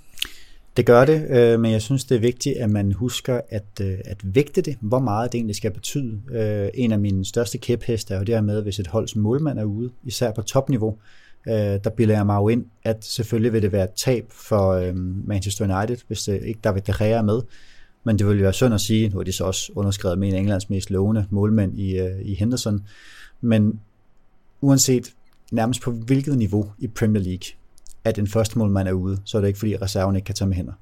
Det 0.78 0.86
gør 0.86 1.06
det, 1.06 1.28
øh, 1.30 1.60
men 1.60 1.72
jeg 1.72 1.82
synes, 1.82 2.06
det 2.06 2.16
er 2.16 2.20
vigtigt, 2.20 2.58
at 2.58 2.70
man 2.70 2.92
husker 2.92 3.42
at, 3.50 3.66
øh, 3.82 3.98
at 4.06 4.18
vægte 4.24 4.62
det, 4.62 4.78
hvor 4.82 5.00
meget 5.00 5.32
det 5.32 5.38
egentlig 5.38 5.56
skal 5.56 5.72
betyde. 5.72 6.22
Øh, 6.32 6.70
en 6.74 6.92
af 6.92 7.00
mine 7.00 7.26
største 7.26 7.58
kæpheste 7.58 8.14
er 8.14 8.18
jo 8.18 8.24
det 8.24 8.36
her 8.36 8.42
med, 8.42 8.62
hvis 8.62 8.80
et 8.80 8.88
holds 8.88 9.16
målmand 9.16 9.60
er 9.60 9.64
ude, 9.64 9.90
især 10.06 10.32
på 10.32 10.42
topniveau, 10.42 10.98
øh, 11.48 11.54
der 11.54 11.90
bilder 11.90 12.16
jeg 12.16 12.26
mig 12.26 12.36
jo 12.36 12.50
ind, 12.50 12.66
at 12.84 13.06
selvfølgelig 13.06 13.54
vil 13.54 13.62
det 13.62 13.72
være 13.72 13.84
et 13.84 13.94
tab 13.96 14.26
for 14.30 14.72
øh, 14.72 14.96
Manchester 15.28 15.78
United, 15.78 15.98
hvis 16.08 16.24
det 16.24 16.42
ikke 16.44 16.60
David 16.64 16.82
De 16.82 16.94
Gea 16.98 17.10
er 17.10 17.22
med. 17.22 17.42
Men 18.04 18.20
det 18.20 18.28
ville 18.28 18.40
jo 18.40 18.44
være 18.44 18.54
synd 18.54 18.74
at 18.74 18.82
sige, 18.82 19.10
nu 19.10 19.20
er 19.20 19.24
de 19.24 19.32
så 19.32 19.44
også 19.44 19.72
underskrevet 19.76 20.20
med 20.20 20.28
en 20.28 20.34
af 20.34 20.40
Englands 20.40 20.70
mest 20.70 20.90
lovende 20.90 21.26
målmænd 21.30 21.80
i, 21.80 22.00
øh, 22.00 22.22
i 22.22 22.36
Henderson. 22.36 22.84
Men 23.42 23.80
uanset 24.62 25.14
nærmest 25.52 25.82
på 25.82 25.92
hvilket 25.92 26.38
niveau 26.38 26.72
i 26.80 26.88
Premier 26.88 27.24
League, 27.24 27.59
at 28.04 28.20
en 28.20 28.28
første 28.28 28.60
målmand 28.60 28.88
er 28.88 28.92
ude, 28.92 29.18
så 29.26 29.38
er 29.38 29.42
det 29.42 29.48
ikke 29.48 29.60
fordi 29.60 29.78
reserven 29.78 30.16
ikke 30.16 30.26
kan 30.26 30.36
tage 30.36 30.48
med 30.48 30.56
hænder. 30.56 30.74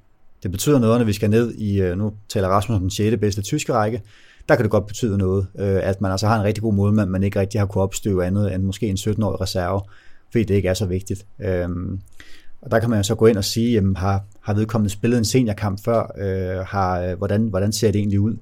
Det 0.42 0.50
betyder 0.50 0.78
noget, 0.78 0.98
når 0.98 1.04
vi 1.04 1.12
skal 1.12 1.30
ned 1.30 1.54
i, 1.54 1.80
øh, 1.80 1.98
nu 1.98 2.12
taler 2.28 2.48
Rasmus 2.48 2.76
om 2.76 2.80
den 2.80 2.90
6. 2.90 3.16
bedste 3.20 3.42
tyske 3.42 3.72
række, 3.72 4.02
der 4.48 4.56
kan 4.56 4.62
det 4.62 4.70
godt 4.70 4.86
betyde 4.86 5.18
noget, 5.18 5.46
øh, 5.58 5.80
at 5.82 6.00
man 6.00 6.10
altså 6.10 6.26
har 6.26 6.38
en 6.38 6.44
rigtig 6.44 6.62
god 6.62 6.74
målmand, 6.74 7.10
men 7.10 7.22
ikke 7.22 7.40
rigtig 7.40 7.60
har 7.60 7.66
kunne 7.66 7.82
opstøve 7.82 8.24
andet 8.24 8.54
end 8.54 8.62
måske 8.62 8.86
en 8.86 8.96
17-årig 8.96 9.40
reserve, 9.40 9.80
fordi 10.30 10.44
det 10.44 10.54
ikke 10.54 10.68
er 10.68 10.74
så 10.74 10.86
vigtigt. 10.86 11.26
Øhm, 11.40 12.00
og 12.62 12.70
der 12.70 12.78
kan 12.78 12.90
man 12.90 12.98
jo 12.98 13.02
så 13.02 13.14
gå 13.14 13.26
ind 13.26 13.36
og 13.36 13.44
sige, 13.44 13.72
jamen, 13.72 13.96
har, 13.96 14.24
har 14.40 14.54
vedkommende 14.54 14.90
spillet 14.90 15.18
en 15.18 15.24
seniorkamp 15.24 15.84
før? 15.84 16.12
Øh, 16.18 16.66
har, 16.66 17.00
øh, 17.00 17.18
hvordan, 17.18 17.42
hvordan 17.42 17.72
ser 17.72 17.90
det 17.90 17.98
egentlig 17.98 18.20
ud? 18.20 18.36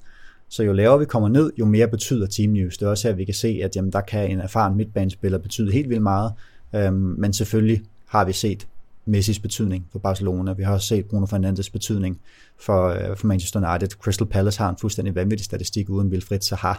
Så 0.48 0.62
jo 0.62 0.72
lavere 0.72 0.98
vi 0.98 1.04
kommer 1.04 1.28
ned, 1.28 1.50
jo 1.58 1.64
mere 1.64 1.88
betyder 1.88 2.26
Team 2.26 2.50
News. 2.50 2.78
Det 2.78 2.86
er 2.86 2.90
også 2.90 3.08
her, 3.08 3.14
vi 3.14 3.24
kan 3.24 3.34
se, 3.34 3.60
at 3.64 3.76
jamen, 3.76 3.92
der 3.92 4.00
kan 4.00 4.30
en 4.30 4.40
erfaren 4.40 4.76
midtbanespiller 4.76 5.38
betyde 5.38 5.72
helt 5.72 5.88
vildt 5.88 6.02
meget. 6.02 6.32
Øhm, 6.74 6.94
men 6.94 7.32
selvfølgelig 7.32 7.82
har 8.06 8.24
vi 8.24 8.32
set 8.32 8.66
Messis 9.08 9.38
betydning 9.38 9.88
for 9.92 9.98
Barcelona. 9.98 10.52
Vi 10.52 10.62
har 10.62 10.72
også 10.72 10.86
set 10.86 11.06
Bruno 11.06 11.26
Fernandes 11.26 11.70
betydning 11.70 12.20
for, 12.60 12.88
øh, 12.88 13.16
for 13.16 13.26
Manchester 13.26 13.70
United. 13.70 13.88
Crystal 13.88 14.26
Palace 14.26 14.58
har 14.58 14.70
en 14.70 14.76
fuldstændig 14.76 15.14
vanvittig 15.14 15.44
statistik 15.44 15.90
uden 15.90 16.08
Wilfried 16.08 16.40
Zaha. 16.40 16.72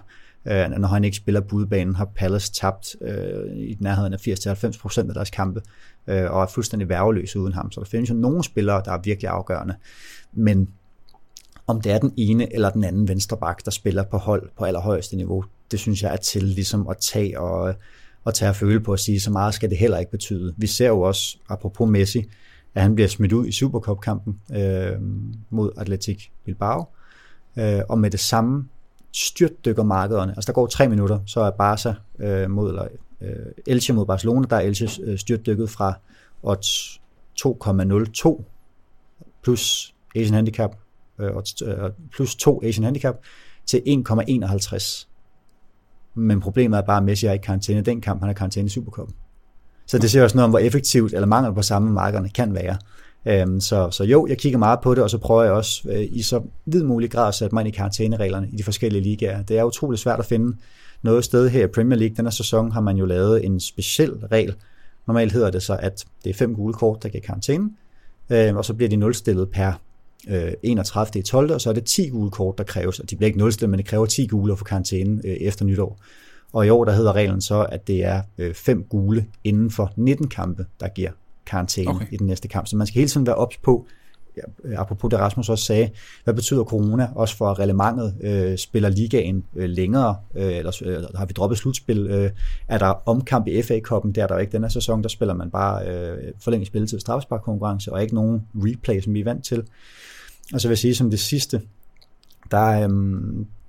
Øh, 0.45 0.69
når 0.69 0.87
han 0.87 1.03
ikke 1.03 1.17
spiller 1.17 1.41
på 1.41 1.55
udebanen, 1.55 1.95
har 1.95 2.05
Palace 2.05 2.53
tabt 2.53 2.95
øh, 3.01 3.57
i 3.57 3.77
nærheden 3.79 4.13
af 4.13 4.27
80-90% 4.27 4.97
af 4.97 5.13
deres 5.13 5.29
kampe, 5.29 5.61
øh, 6.07 6.31
og 6.31 6.41
er 6.41 6.47
fuldstændig 6.47 6.89
værveløse 6.89 7.39
uden 7.39 7.53
ham. 7.53 7.71
Så 7.71 7.79
der 7.79 7.85
findes 7.85 8.09
jo 8.09 8.15
nogle 8.15 8.43
spillere, 8.43 8.81
der 8.85 8.91
er 8.91 9.01
virkelig 9.03 9.29
afgørende. 9.29 9.75
Men 10.33 10.69
om 11.67 11.81
det 11.81 11.91
er 11.91 11.97
den 11.97 12.13
ene 12.17 12.53
eller 12.53 12.69
den 12.69 12.83
anden 12.83 13.07
venstreback, 13.07 13.65
der 13.65 13.71
spiller 13.71 14.03
på 14.03 14.17
hold 14.17 14.49
på 14.57 14.65
allerhøjeste 14.65 15.15
niveau, 15.15 15.43
det 15.71 15.79
synes 15.79 16.03
jeg 16.03 16.13
er 16.13 16.17
til 16.17 16.43
ligesom 16.43 16.87
at 16.87 16.97
tage 16.97 17.39
og 17.39 17.75
at 18.27 18.33
tage 18.33 18.49
at 18.49 18.55
føle 18.55 18.79
på 18.79 18.93
at 18.93 18.99
sige, 18.99 19.19
så 19.19 19.31
meget 19.31 19.53
skal 19.53 19.69
det 19.69 19.77
heller 19.77 19.97
ikke 19.97 20.11
betyde. 20.11 20.53
Vi 20.57 20.67
ser 20.67 20.87
jo 20.87 21.01
også, 21.01 21.37
apropos 21.49 21.89
Messi, 21.89 22.25
at 22.75 22.81
han 22.81 22.95
bliver 22.95 23.07
smidt 23.07 23.33
ud 23.33 23.47
i 23.47 23.51
Supercup-kampen 23.51 24.39
øh, 24.55 24.93
mod 25.49 25.71
Atletic 25.77 26.27
Bilbao, 26.45 26.85
øh, 27.57 27.81
og 27.89 27.99
med 27.99 28.11
det 28.11 28.19
samme 28.19 28.67
styrtdykker 29.13 29.83
markederne. 29.83 30.31
Altså 30.31 30.47
der 30.47 30.53
går 30.53 30.67
tre 30.67 30.87
minutter, 30.87 31.19
så 31.25 31.39
er 31.39 31.51
Barca 31.51 31.93
øh, 32.19 32.51
mod, 32.51 32.69
eller 32.69 32.87
øh, 33.21 33.31
Elche 33.67 33.93
mod 33.93 34.05
Barcelona, 34.05 34.47
der 34.49 34.55
er 34.55 34.61
Elche 34.61 35.03
øh, 35.03 35.17
styrtdykket 35.17 35.69
fra 35.69 35.93
odds 36.43 37.01
2,02 37.45 38.43
plus 39.43 39.95
Asian 40.15 40.33
Handicap, 40.33 40.77
øh, 41.19 41.35
odds, 41.35 41.61
øh, 41.61 41.77
plus 42.11 42.35
2 42.35 42.61
Asian 42.63 42.83
Handicap 42.83 43.15
til 43.65 43.81
1,51 43.87 45.07
men 46.17 46.39
problemet 46.39 46.77
er 46.77 46.81
bare, 46.81 46.97
at 46.97 47.03
Messi 47.03 47.25
er 47.25 47.31
i 47.31 47.37
karantæne 47.37 47.81
den 47.81 48.01
kamp, 48.01 48.21
han 48.21 48.29
er 48.29 48.33
karantæne 48.33 48.65
i 48.65 48.69
Supercup. 48.69 49.09
Så 49.87 49.97
det 49.97 50.11
ser 50.11 50.23
også 50.23 50.37
noget 50.37 50.43
om, 50.43 50.49
hvor 50.49 50.59
effektivt 50.59 51.13
eller 51.13 51.27
mangel 51.27 51.53
på 51.53 51.61
samme 51.61 51.91
markerne 51.91 52.29
kan 52.29 52.53
være. 52.53 52.77
Øhm, 53.25 53.59
så, 53.59 53.91
så 53.91 54.03
jo, 54.03 54.27
jeg 54.27 54.37
kigger 54.37 54.59
meget 54.59 54.79
på 54.83 54.95
det, 54.95 55.03
og 55.03 55.09
så 55.09 55.17
prøver 55.17 55.43
jeg 55.43 55.51
også 55.51 55.89
øh, 55.89 56.07
i 56.11 56.21
så 56.21 56.41
vid 56.65 56.83
mulig 56.83 57.11
grad 57.11 57.27
at 57.27 57.35
sætte 57.35 57.55
mig 57.55 57.61
ind 57.61 57.67
i 57.67 57.77
karantænereglerne 57.77 58.49
i 58.53 58.55
de 58.55 58.63
forskellige 58.63 59.03
ligaer. 59.03 59.41
Det 59.43 59.57
er 59.57 59.63
utroligt 59.63 60.01
svært 60.01 60.19
at 60.19 60.25
finde 60.25 60.57
noget 61.01 61.23
sted 61.23 61.49
her 61.49 61.63
i 61.63 61.67
Premier 61.67 61.99
League. 61.99 62.15
Denne 62.15 62.31
sæson 62.31 62.71
har 62.71 62.81
man 62.81 62.97
jo 62.97 63.05
lavet 63.05 63.45
en 63.45 63.59
speciel 63.59 64.11
regel. 64.11 64.55
Normalt 65.07 65.31
hedder 65.31 65.51
det 65.51 65.63
så, 65.63 65.77
at 65.79 66.05
det 66.23 66.29
er 66.29 66.33
fem 66.33 66.55
gule 66.55 66.73
kort, 66.73 67.03
der 67.03 67.09
giver 67.09 67.23
karantæne, 67.23 67.69
øh, 68.29 68.55
og 68.55 68.65
så 68.65 68.73
bliver 68.73 68.89
de 68.89 68.95
nulstillet 68.95 69.49
per 69.49 69.73
øh, 70.29 70.51
31. 70.63 71.19
i 71.19 71.23
12. 71.23 71.53
og 71.53 71.61
så 71.61 71.69
er 71.69 71.73
det 71.73 71.85
10 71.85 72.09
gule 72.09 72.31
kort, 72.31 72.57
der 72.57 72.63
kræves, 72.63 72.99
og 72.99 73.09
de 73.09 73.15
bliver 73.15 73.27
ikke 73.27 73.39
nulstillet, 73.39 73.69
men 73.69 73.77
det 73.77 73.85
kræver 73.85 74.05
10 74.05 74.27
gule 74.27 74.51
at 74.51 74.59
få 74.59 74.65
karantæne 74.65 75.21
øh, 75.25 75.33
efter 75.33 75.65
nytår. 75.65 75.99
Og 76.53 76.65
i 76.65 76.69
år, 76.69 76.85
der 76.85 76.91
hedder 76.91 77.13
reglen 77.13 77.41
så, 77.41 77.63
at 77.63 77.87
det 77.87 78.05
er 78.05 78.21
øh, 78.37 78.53
5 78.53 78.83
gule 78.89 79.25
inden 79.43 79.71
for 79.71 79.93
19 79.95 80.27
kampe, 80.27 80.65
der 80.79 80.87
giver 80.87 81.11
karantæne 81.45 81.89
okay. 81.89 82.05
i 82.11 82.17
den 82.17 82.27
næste 82.27 82.47
kamp. 82.47 82.67
Så 82.67 82.77
man 82.77 82.87
skal 82.87 82.99
hele 82.99 83.09
tiden 83.09 83.27
være 83.27 83.35
ops 83.35 83.57
på, 83.57 83.87
ja, 84.37 84.81
apropos 84.81 85.09
det 85.09 85.19
Rasmus 85.19 85.49
også 85.49 85.65
sagde, 85.65 85.89
hvad 86.23 86.33
betyder 86.33 86.63
corona 86.63 87.09
også 87.15 87.37
for 87.37 87.59
relevantet? 87.59 88.15
Øh, 88.21 88.57
spiller 88.57 88.89
ligaen 88.89 89.43
øh, 89.55 89.69
længere, 89.69 90.17
øh, 90.35 90.57
eller 90.57 90.81
øh, 90.85 91.03
har 91.15 91.25
vi 91.25 91.33
droppet 91.33 91.57
slutspil? 91.57 92.07
Øh, 92.07 92.31
er 92.67 92.77
der 92.77 93.07
omkamp 93.09 93.47
i 93.47 93.61
FA-koppen? 93.61 94.11
Det 94.11 94.23
er 94.23 94.27
der 94.27 94.37
ikke 94.37 94.51
denne 94.51 94.69
sæson, 94.69 95.03
der 95.03 95.09
spiller 95.09 95.33
man 95.33 95.51
bare 95.51 95.87
øh, 95.87 96.17
forlænget 96.39 96.67
spilletid 96.67 96.99
straffesparkkonkurrence, 96.99 97.93
og 97.93 98.01
ikke 98.01 98.15
nogen 98.15 98.47
replay, 98.55 99.01
som 99.01 99.13
vi 99.13 99.19
er 99.19 99.23
vant 99.23 99.45
til. 99.45 99.63
Og 100.53 100.61
så 100.61 100.67
vil 100.67 100.71
jeg 100.71 100.77
sige 100.77 100.95
som 100.95 101.09
det 101.09 101.19
sidste, 101.19 101.61
der, 102.51 102.65
øh, 102.65 102.89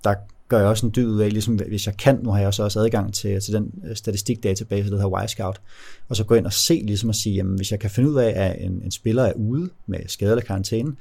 der 0.05 0.15
gør 0.49 0.59
jeg 0.59 0.67
også 0.67 0.87
en 0.87 0.93
dyd 0.97 1.07
ud 1.07 1.21
af, 1.21 1.33
ligesom 1.33 1.55
hvis 1.55 1.87
jeg 1.87 1.97
kan, 1.97 2.19
nu 2.23 2.31
har 2.31 2.39
jeg 2.39 2.47
også 2.47 2.81
adgang 2.81 3.15
til, 3.15 3.41
til 3.41 3.55
den 3.55 3.73
øh, 3.89 3.97
statistikdatabase, 3.97 4.91
der 4.91 4.97
hedder 4.97 5.19
Wisecout, 5.21 5.61
og 6.09 6.17
så 6.17 6.25
gå 6.25 6.35
ind 6.35 6.47
og 6.47 6.53
se, 6.53 6.83
ligesom 6.85 7.11
at 7.11 7.17
sige, 7.17 7.35
jamen, 7.35 7.57
hvis 7.57 7.71
jeg 7.71 7.81
kan 7.81 7.91
finde 7.91 8.11
ud 8.11 8.17
af, 8.17 8.33
at 8.37 8.57
en, 8.65 8.81
en 8.85 8.91
spiller 8.91 9.23
er 9.23 9.33
ude 9.33 9.71
med 9.87 9.99
skade 10.07 10.31
eller 10.31 10.45
karantæne, 10.45 10.93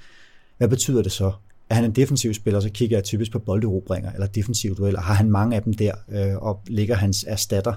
hvad 0.57 0.67
betyder 0.67 1.01
det 1.01 1.11
så? 1.11 1.31
Er 1.69 1.75
han 1.75 1.83
en 1.83 1.91
defensiv 1.91 2.33
spiller, 2.33 2.59
så 2.59 2.69
kigger 2.69 2.97
jeg 2.97 3.03
typisk 3.03 3.31
på 3.31 3.39
bolderobringer 3.39 4.11
eller 4.11 4.27
defensiv 4.27 4.75
dueller. 4.75 5.01
Har 5.01 5.13
han 5.13 5.31
mange 5.31 5.55
af 5.55 5.63
dem 5.63 5.73
der, 5.73 5.93
øh, 6.09 6.35
og 6.37 6.61
ligger 6.67 6.95
hans 6.95 7.25
erstatter 7.27 7.73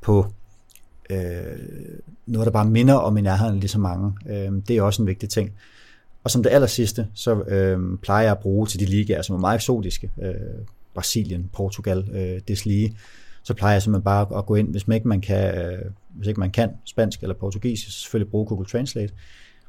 på 0.00 0.26
øh, 1.10 1.18
noget, 2.26 2.46
der 2.46 2.52
bare 2.52 2.64
minder 2.64 2.94
om 2.94 3.16
i 3.16 3.20
nærheden 3.20 3.60
lige 3.60 3.68
så 3.68 3.78
mange. 3.78 4.12
Øh, 4.28 4.52
det 4.68 4.76
er 4.76 4.82
også 4.82 5.02
en 5.02 5.08
vigtig 5.08 5.28
ting. 5.28 5.52
Og 6.24 6.30
som 6.30 6.42
det 6.42 6.50
aller 6.50 6.66
sidste, 6.66 7.06
så 7.14 7.42
øh, 7.42 7.98
plejer 8.02 8.22
jeg 8.22 8.32
at 8.32 8.38
bruge 8.38 8.66
til 8.66 8.80
de 8.80 8.84
ligaer, 8.84 9.22
som 9.22 9.36
er 9.36 9.40
meget 9.40 9.54
eksotiske, 9.54 10.10
øh, 10.22 10.34
Brasilien, 10.94 11.50
Portugal, 11.52 12.08
øh, 12.12 12.40
deslige, 12.48 12.96
så 13.42 13.54
plejer 13.54 13.74
jeg 13.74 13.82
simpelthen 13.82 14.04
bare 14.04 14.38
at 14.38 14.46
gå 14.46 14.54
ind, 14.54 14.68
hvis 14.68 14.88
man 14.88 14.94
ikke 14.94 15.08
man 15.08 15.20
kan, 15.20 15.54
øh, 15.58 15.90
hvis 16.08 16.28
ikke 16.28 16.40
man 16.40 16.50
kan 16.50 16.70
spansk 16.84 17.22
eller 17.22 17.34
portugisisk, 17.34 17.96
så 17.96 18.00
selvfølgelig 18.00 18.30
bruge 18.30 18.46
Google 18.46 18.66
Translate. 18.66 19.12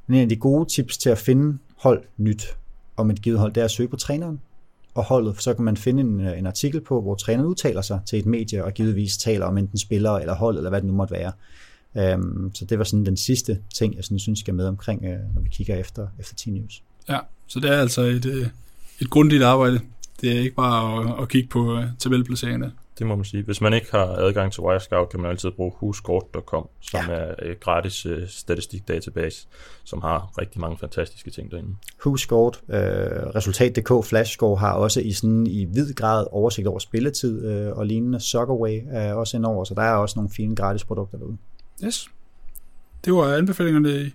Men 0.07 0.17
en 0.17 0.21
af 0.21 0.29
de 0.29 0.35
gode 0.35 0.69
tips 0.69 0.97
til 0.97 1.09
at 1.09 1.17
finde 1.17 1.57
hold 1.75 2.03
nyt 2.17 2.57
om 2.97 3.11
et 3.11 3.21
givet 3.21 3.39
hold, 3.39 3.53
det 3.53 3.61
er 3.61 3.65
at 3.65 3.71
søge 3.71 3.89
på 3.89 3.95
træneren 3.95 4.41
og 4.93 5.03
holdet. 5.03 5.41
Så 5.41 5.53
kan 5.53 5.65
man 5.65 5.77
finde 5.77 6.01
en, 6.01 6.21
øh, 6.21 6.37
en 6.39 6.45
artikel 6.45 6.81
på, 6.81 7.01
hvor 7.01 7.15
træneren 7.15 7.49
udtaler 7.49 7.81
sig 7.81 7.99
til 8.05 8.19
et 8.19 8.25
medie 8.25 8.63
og 8.65 8.73
givetvis 8.73 9.17
taler 9.17 9.45
om 9.45 9.57
enten 9.57 9.77
spillere 9.77 10.21
eller 10.21 10.35
hold, 10.35 10.57
eller 10.57 10.69
hvad 10.69 10.81
det 10.81 10.87
nu 10.87 10.93
måtte 10.93 11.13
være. 11.13 11.31
Øhm, 11.97 12.51
så 12.53 12.65
det 12.65 12.77
var 12.77 12.83
sådan 12.83 13.05
den 13.05 13.17
sidste 13.17 13.59
ting, 13.75 13.95
jeg 13.95 14.03
sådan 14.03 14.19
synes 14.19 14.39
skal 14.39 14.53
med 14.53 14.67
omkring, 14.67 15.05
øh, 15.05 15.19
når 15.35 15.41
vi 15.41 15.49
kigger 15.49 15.75
efter, 15.75 16.07
efter 16.19 16.35
Team 16.35 16.55
News. 16.55 16.83
Ja, 17.09 17.19
så 17.47 17.59
det 17.59 17.69
er 17.69 17.77
altså 17.77 18.01
et, 18.01 18.25
øh, 18.25 18.47
et 18.99 19.09
grundigt 19.09 19.43
arbejde. 19.43 19.79
Det 20.21 20.37
er 20.37 20.39
ikke 20.39 20.55
bare 20.55 21.03
at, 21.03 21.21
at 21.21 21.29
kigge 21.29 21.49
på 21.49 21.59
uh, 21.59 21.83
tabelplaceringerne. 21.99 22.71
Det 22.99 23.07
må 23.07 23.15
man 23.15 23.25
sige. 23.25 23.43
Hvis 23.43 23.61
man 23.61 23.73
ikke 23.73 23.87
har 23.91 24.05
adgang 24.05 24.53
til 24.53 24.63
Wirescout, 24.63 25.09
kan 25.09 25.19
man 25.19 25.31
altid 25.31 25.51
bruge 25.51 25.71
huskort.com, 25.75 26.67
som 26.81 26.99
ja. 27.09 27.13
er 27.13 27.51
et 27.51 27.59
gratis 27.59 28.05
uh, 28.05 28.17
statistikdatabase, 28.27 29.47
som 29.83 30.01
har 30.01 30.33
rigtig 30.37 30.61
mange 30.61 30.77
fantastiske 30.77 31.31
ting 31.31 31.51
derinde. 31.51 31.75
Huskort, 32.03 32.61
uh, 32.67 32.75
Resultat.dk, 33.35 34.05
Flashscore 34.05 34.57
har 34.57 34.73
også 34.73 35.01
i 35.01 35.11
sådan 35.11 35.47
i 35.47 35.65
vid 35.65 35.93
grad 35.93 36.25
oversigt 36.31 36.67
over 36.67 36.79
spilletid 36.79 37.69
uh, 37.69 37.77
og 37.77 37.85
lignende. 37.85 38.19
Soccerway 38.19 38.79
er 38.91 39.13
også 39.13 39.37
indover, 39.37 39.63
så 39.63 39.73
der 39.73 39.81
er 39.81 39.95
også 39.95 40.19
nogle 40.19 40.29
fine 40.35 40.55
gratis 40.55 40.83
produkter 40.83 41.17
derude. 41.17 41.37
Yes. 41.85 42.09
det 43.05 43.13
var 43.13 43.35
anbefalingerne 43.35 44.11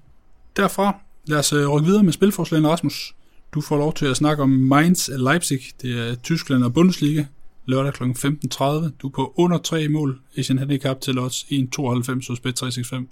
derfra. 0.56 1.00
Lad 1.26 1.38
os 1.38 1.52
øh, 1.52 1.68
rykke 1.68 1.86
videre 1.86 2.02
med 2.02 2.12
spilforslagene, 2.12 2.68
Rasmus. 2.68 3.15
Du 3.56 3.60
får 3.60 3.76
lov 3.76 3.94
til 3.94 4.06
at 4.06 4.16
snakke 4.16 4.42
om 4.42 4.48
Mainz 4.48 5.08
Leipzig. 5.08 5.60
Det 5.82 6.08
er 6.10 6.14
Tyskland 6.14 6.64
og 6.64 6.74
Bundesliga. 6.74 7.24
Lørdag 7.66 7.92
kl. 7.92 8.02
15.30. 8.02 8.64
Du 9.02 9.08
er 9.08 9.12
på 9.14 9.34
under 9.36 9.58
3 9.58 9.88
mål. 9.88 10.20
Asian 10.38 10.58
Handicap 10.58 11.00
til 11.00 11.18
odds 11.18 11.42
1,92 11.42 12.28
hos 12.28 12.40
Bet365. 12.46 13.04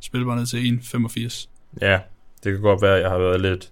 Spilbar 0.00 0.36
ned 0.36 0.46
til 0.46 0.80
1,85. 0.82 1.48
Ja, 1.80 1.98
det 2.44 2.52
kan 2.52 2.60
godt 2.60 2.82
være, 2.82 2.96
at 2.96 3.02
jeg 3.02 3.10
har 3.10 3.18
været 3.18 3.40
lidt 3.40 3.70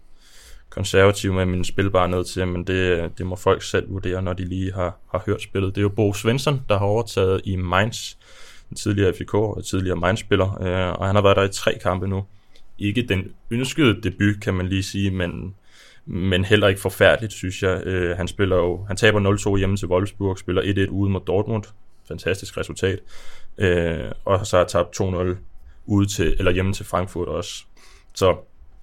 konservativ 0.71 1.33
med 1.33 1.47
min 1.47 1.65
spilbar 1.65 2.07
ned 2.07 2.25
til, 2.25 2.49
men 2.49 2.65
det, 2.65 3.11
det 3.19 3.27
må 3.27 3.37
folk 3.37 3.63
selv 3.63 3.91
vurdere, 3.91 4.23
når 4.23 4.33
de 4.33 4.45
lige 4.45 4.73
har, 4.73 4.99
har 5.11 5.23
hørt 5.27 5.43
spillet. 5.43 5.75
Det 5.75 5.81
er 5.81 5.83
jo 5.83 5.89
Bo 5.89 6.13
Svensson, 6.13 6.61
der 6.69 6.79
har 6.79 6.87
overtaget 6.87 7.41
i 7.45 7.57
Mainz, 7.57 8.15
en 8.71 8.77
tidligere 8.77 9.13
FCK 9.13 9.35
og 9.35 9.65
tidligere 9.65 9.97
Mainz-spiller, 9.97 10.63
øh, 10.63 11.01
og 11.01 11.07
han 11.07 11.15
har 11.15 11.23
været 11.23 11.37
der 11.37 11.43
i 11.43 11.53
tre 11.53 11.79
kampe 11.83 12.09
nu. 12.09 12.25
Ikke 12.79 13.03
den 13.03 13.33
ønskede 13.51 14.03
debut, 14.03 14.41
kan 14.43 14.55
man 14.55 14.69
lige 14.69 14.83
sige, 14.83 15.11
men, 15.11 15.55
men 16.09 16.45
heller 16.45 16.69
ikke 16.69 16.81
forfærdeligt, 16.81 17.33
synes 17.33 17.63
jeg. 17.63 17.83
Øh, 17.87 18.17
han 18.17 18.29
spiller 18.29 18.57
jo, 18.57 18.85
han 18.85 18.97
taber 18.97 19.55
0-2 19.55 19.59
hjemme 19.59 19.77
til 19.77 19.89
Wolfsburg, 19.89 20.39
spiller 20.39 20.63
1-1 20.63 20.91
ude 20.91 21.11
mod 21.11 21.21
Dortmund. 21.21 21.65
Fantastisk 22.09 22.57
resultat. 22.57 22.99
Øh, 23.59 24.11
og 24.25 24.47
så 24.47 24.57
har 24.57 24.65
tabt 24.65 25.01
2-0 25.01 25.37
ude 25.87 26.07
til, 26.07 26.37
eller 26.39 26.53
hjemme 26.53 26.73
til 26.73 26.87
Frankfurt 26.87 27.29
også. 27.29 27.65
Så 28.15 28.37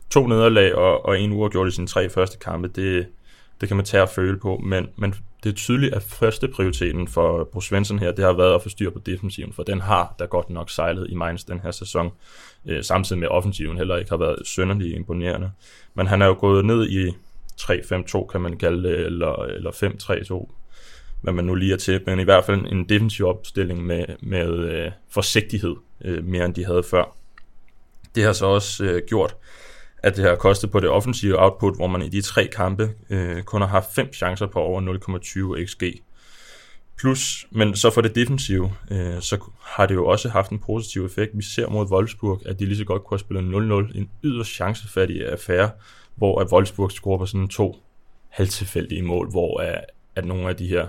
to 0.10 0.28
nederlag 0.28 0.76
og, 0.76 1.06
og 1.06 1.20
en 1.20 1.32
uafgjort 1.32 1.68
i 1.68 1.72
sine 1.72 1.88
tre 1.88 2.10
første 2.10 2.38
kampe, 2.38 2.68
det, 2.68 3.08
det 3.62 3.70
kan 3.70 3.78
man 3.78 3.86
tage 3.86 4.04
og 4.04 4.10
føle 4.10 4.38
på, 4.38 4.62
men, 4.64 4.88
men 4.96 5.16
det 5.44 5.50
er 5.50 5.56
tydeligt, 5.56 5.94
at 5.94 6.04
første 6.04 6.48
prioriteten 6.48 7.08
for 7.08 7.44
Bo 7.44 7.62
Svensson 7.62 8.00
her, 8.00 8.12
det 8.12 8.26
har 8.26 8.34
været 8.34 8.56
at 8.56 8.64
få 8.64 8.70
styr 8.70 8.90
på 8.90 9.00
defensiven, 9.00 9.54
for 9.54 9.64
den 9.64 9.82
har 9.82 10.16
da 10.20 10.26
godt 10.26 10.50
nok 10.50 10.70
sejlet 10.70 11.08
i 11.10 11.16
Mainz 11.16 11.44
den 11.44 11.60
her 11.60 11.72
sæson, 11.72 12.12
øh, 12.66 12.84
samtidig 12.84 13.20
med 13.20 13.28
offensiven 13.28 13.78
heller 13.78 13.98
ikke 13.98 14.10
har 14.10 14.18
været 14.18 14.48
sønderlig 14.48 14.96
imponerende. 14.96 15.52
Men 15.94 16.08
han 16.08 16.22
er 16.22 16.26
jo 16.26 16.36
gået 16.40 16.66
ned 16.66 16.90
i 16.90 17.10
3-5-2, 17.62 18.26
kan 18.26 18.42
man 18.42 18.58
kalde 18.58 18.90
det, 18.90 19.00
eller, 19.00 19.44
eller 19.44 19.72
5-3-2, 19.72 20.52
hvad 21.22 21.34
man 21.34 21.46
nu 21.46 21.56
lige 21.56 21.74
er 21.74 21.78
til, 21.78 22.02
men 22.06 22.20
i 22.20 22.24
hvert 22.24 22.46
fald 22.46 22.66
en 22.72 22.90
defensiv 22.90 23.26
opstilling 23.26 23.86
med, 23.86 24.06
med 24.20 24.48
øh, 24.48 24.92
forsigtighed, 25.10 25.76
øh, 26.02 26.24
mere 26.24 26.46
end 26.46 26.54
de 26.54 26.66
havde 26.66 26.84
før. 26.84 27.16
Det 28.16 28.24
har 28.24 28.34
så 28.34 28.46
også 28.46 28.84
øh, 28.84 29.02
gjort, 29.08 29.36
at 30.06 30.16
det 30.16 30.24
har 30.26 30.36
kostet 30.36 30.72
på 30.72 30.80
det 30.80 30.90
offensive 30.90 31.42
output, 31.42 31.76
hvor 31.76 31.88
man 31.88 32.02
i 32.02 32.10
de 32.10 32.22
tre 32.22 32.48
kampe 32.48 32.92
øh, 33.10 33.44
kun 33.44 33.62
har 33.62 33.68
haft 33.68 33.96
fem 33.96 34.14
chancer 34.14 34.48
på 34.48 34.60
over 34.60 34.82
0,20 35.62 35.66
xg. 35.66 35.84
Plus, 36.98 37.48
men 37.52 37.76
så 37.76 37.90
for 37.90 38.02
det 38.02 38.16
defensive, 38.16 38.72
øh, 38.92 39.22
så 39.22 39.52
har 39.62 39.86
det 39.86 39.96
jo 39.96 40.06
også 40.08 40.30
haft 40.30 40.52
en 40.52 40.60
positiv 40.60 41.06
effekt. 41.06 41.32
Vi 41.34 41.44
ser 41.44 41.70
mod 41.70 41.92
Wolfsburg, 41.92 42.42
at 42.46 42.60
de 42.60 42.66
lige 42.66 42.78
så 42.78 42.86
godt 42.86 43.04
kunne 43.04 43.16
have 43.16 43.20
spillet 43.20 43.92
0-0. 43.94 43.98
En 43.98 44.10
yderst 44.24 44.50
chancefattig 44.50 45.28
affære, 45.28 45.70
hvor 46.16 46.42
at 46.42 46.52
Wolfsburg 46.52 46.92
scorer 46.92 47.18
på 47.18 47.26
sådan 47.26 47.48
to 47.48 47.76
halvtilfældige 48.30 49.02
mål, 49.02 49.32
hvor 49.32 49.62
at, 49.62 49.86
at 50.16 50.26
nogle 50.26 50.50
af 50.50 50.56
de 50.56 50.68
her 50.68 50.88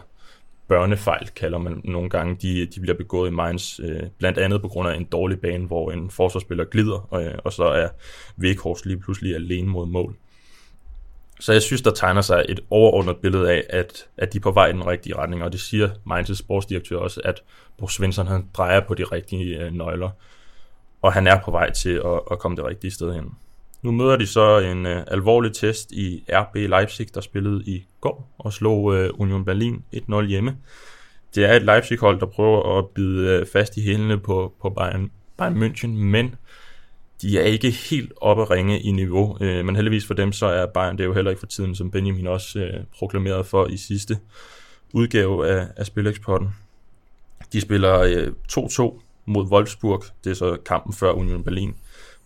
børnefejl, 0.68 1.28
kalder 1.28 1.58
man 1.58 1.80
nogle 1.84 2.10
gange, 2.10 2.36
de, 2.42 2.66
de 2.66 2.80
bliver 2.80 2.96
begået 2.96 3.30
i 3.30 3.32
Mainz, 3.32 3.80
øh, 3.80 4.02
blandt 4.18 4.38
andet 4.38 4.62
på 4.62 4.68
grund 4.68 4.88
af 4.88 4.96
en 4.96 5.04
dårlig 5.04 5.40
bane, 5.40 5.66
hvor 5.66 5.90
en 5.90 6.10
forsvarsspiller 6.10 6.64
glider, 6.64 7.08
og, 7.10 7.24
og 7.44 7.52
så 7.52 7.64
er 7.64 7.88
Weghorst 8.38 8.86
lige 8.86 9.00
pludselig 9.00 9.34
alene 9.34 9.68
mod 9.68 9.86
mål. 9.86 10.16
Så 11.40 11.52
jeg 11.52 11.62
synes, 11.62 11.82
der 11.82 11.90
tegner 11.90 12.20
sig 12.20 12.44
et 12.48 12.60
overordnet 12.70 13.16
billede 13.16 13.52
af, 13.52 13.64
at, 13.70 14.06
at 14.16 14.32
de 14.32 14.38
er 14.38 14.42
på 14.42 14.50
vej 14.50 14.66
i 14.66 14.72
den 14.72 14.86
rigtige 14.86 15.16
retning, 15.16 15.42
og 15.42 15.52
det 15.52 15.60
siger 15.60 15.88
Mainz' 15.88 16.34
sportsdirektør 16.34 16.96
også, 16.96 17.20
at 17.24 17.42
Bo 17.78 17.88
Svensson 17.88 18.26
han 18.26 18.48
drejer 18.54 18.80
på 18.80 18.94
de 18.94 19.04
rigtige 19.04 19.58
øh, 19.58 19.72
nøgler, 19.72 20.10
og 21.02 21.12
han 21.12 21.26
er 21.26 21.40
på 21.44 21.50
vej 21.50 21.72
til 21.72 22.02
at, 22.04 22.20
at 22.30 22.38
komme 22.38 22.56
det 22.56 22.64
rigtige 22.64 22.90
sted 22.90 23.14
hen. 23.14 23.30
Nu 23.86 23.92
møder 23.92 24.16
de 24.16 24.26
så 24.26 24.58
en 24.58 24.86
øh, 24.86 25.04
alvorlig 25.06 25.52
test 25.52 25.92
i 25.92 26.24
RB 26.28 26.54
Leipzig, 26.54 27.14
der 27.14 27.20
spillede 27.20 27.62
i 27.66 27.86
går 28.00 28.34
og 28.38 28.52
slog 28.52 28.94
øh, 28.96 29.10
Union 29.14 29.44
Berlin 29.44 29.82
1-0 29.94 30.22
hjemme. 30.22 30.56
Det 31.34 31.44
er 31.44 31.52
et 31.52 31.62
Leipzig-hold, 31.62 32.20
der 32.20 32.26
prøver 32.26 32.78
at 32.78 32.86
bide 32.88 33.28
øh, 33.28 33.46
fast 33.52 33.76
i 33.76 33.82
hælene 33.82 34.18
på, 34.18 34.52
på 34.62 34.70
Bayern, 34.70 35.10
Bayern 35.38 35.62
München, 35.62 35.86
men 35.86 36.34
de 37.22 37.38
er 37.38 37.42
ikke 37.42 37.70
helt 37.70 38.12
oppe 38.20 38.42
at 38.42 38.50
ringe 38.50 38.80
i 38.80 38.90
niveau. 38.90 39.38
Øh, 39.40 39.64
men 39.64 39.76
heldigvis 39.76 40.06
for 40.06 40.14
dem, 40.14 40.32
så 40.32 40.46
er 40.46 40.66
Bayern 40.66 40.96
det 40.96 41.04
er 41.04 41.08
jo 41.08 41.14
heller 41.14 41.30
ikke 41.30 41.40
for 41.40 41.46
tiden, 41.46 41.74
som 41.74 41.90
Benjamin 41.90 42.26
også 42.26 42.58
øh, 42.58 42.84
proklamerede 42.98 43.44
for 43.44 43.66
i 43.66 43.76
sidste 43.76 44.18
udgave 44.92 45.48
af, 45.48 45.66
af 45.76 45.86
Spileksporten. 45.86 46.48
De 47.52 47.60
spiller 47.60 48.00
øh, 48.00 48.32
2-2 48.52 49.00
mod 49.26 49.44
Wolfsburg. 49.44 50.04
Det 50.24 50.30
er 50.30 50.34
så 50.34 50.56
kampen 50.66 50.92
før 50.92 51.12
Union 51.12 51.44
Berlin 51.44 51.74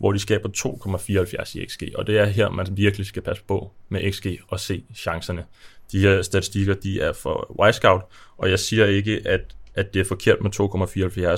hvor 0.00 0.12
de 0.12 0.18
skaber 0.18 0.48
2,74 0.48 1.58
i 1.58 1.66
XG, 1.66 1.82
og 1.94 2.06
det 2.06 2.18
er 2.18 2.24
her, 2.24 2.50
man 2.50 2.66
virkelig 2.70 3.06
skal 3.06 3.22
passe 3.22 3.42
på 3.48 3.72
med 3.88 4.12
XG 4.12 4.26
og 4.48 4.60
se 4.60 4.84
chancerne. 4.96 5.44
De 5.92 6.00
her 6.00 6.22
statistikker, 6.22 6.74
de 6.74 7.00
er 7.00 7.12
for 7.12 7.60
Wisecout, 7.60 8.02
og 8.38 8.50
jeg 8.50 8.58
siger 8.58 8.86
ikke, 8.86 9.22
at, 9.24 9.40
at 9.74 9.94
det 9.94 10.00
er 10.00 10.04
forkert 10.04 10.38
med 10.42 10.50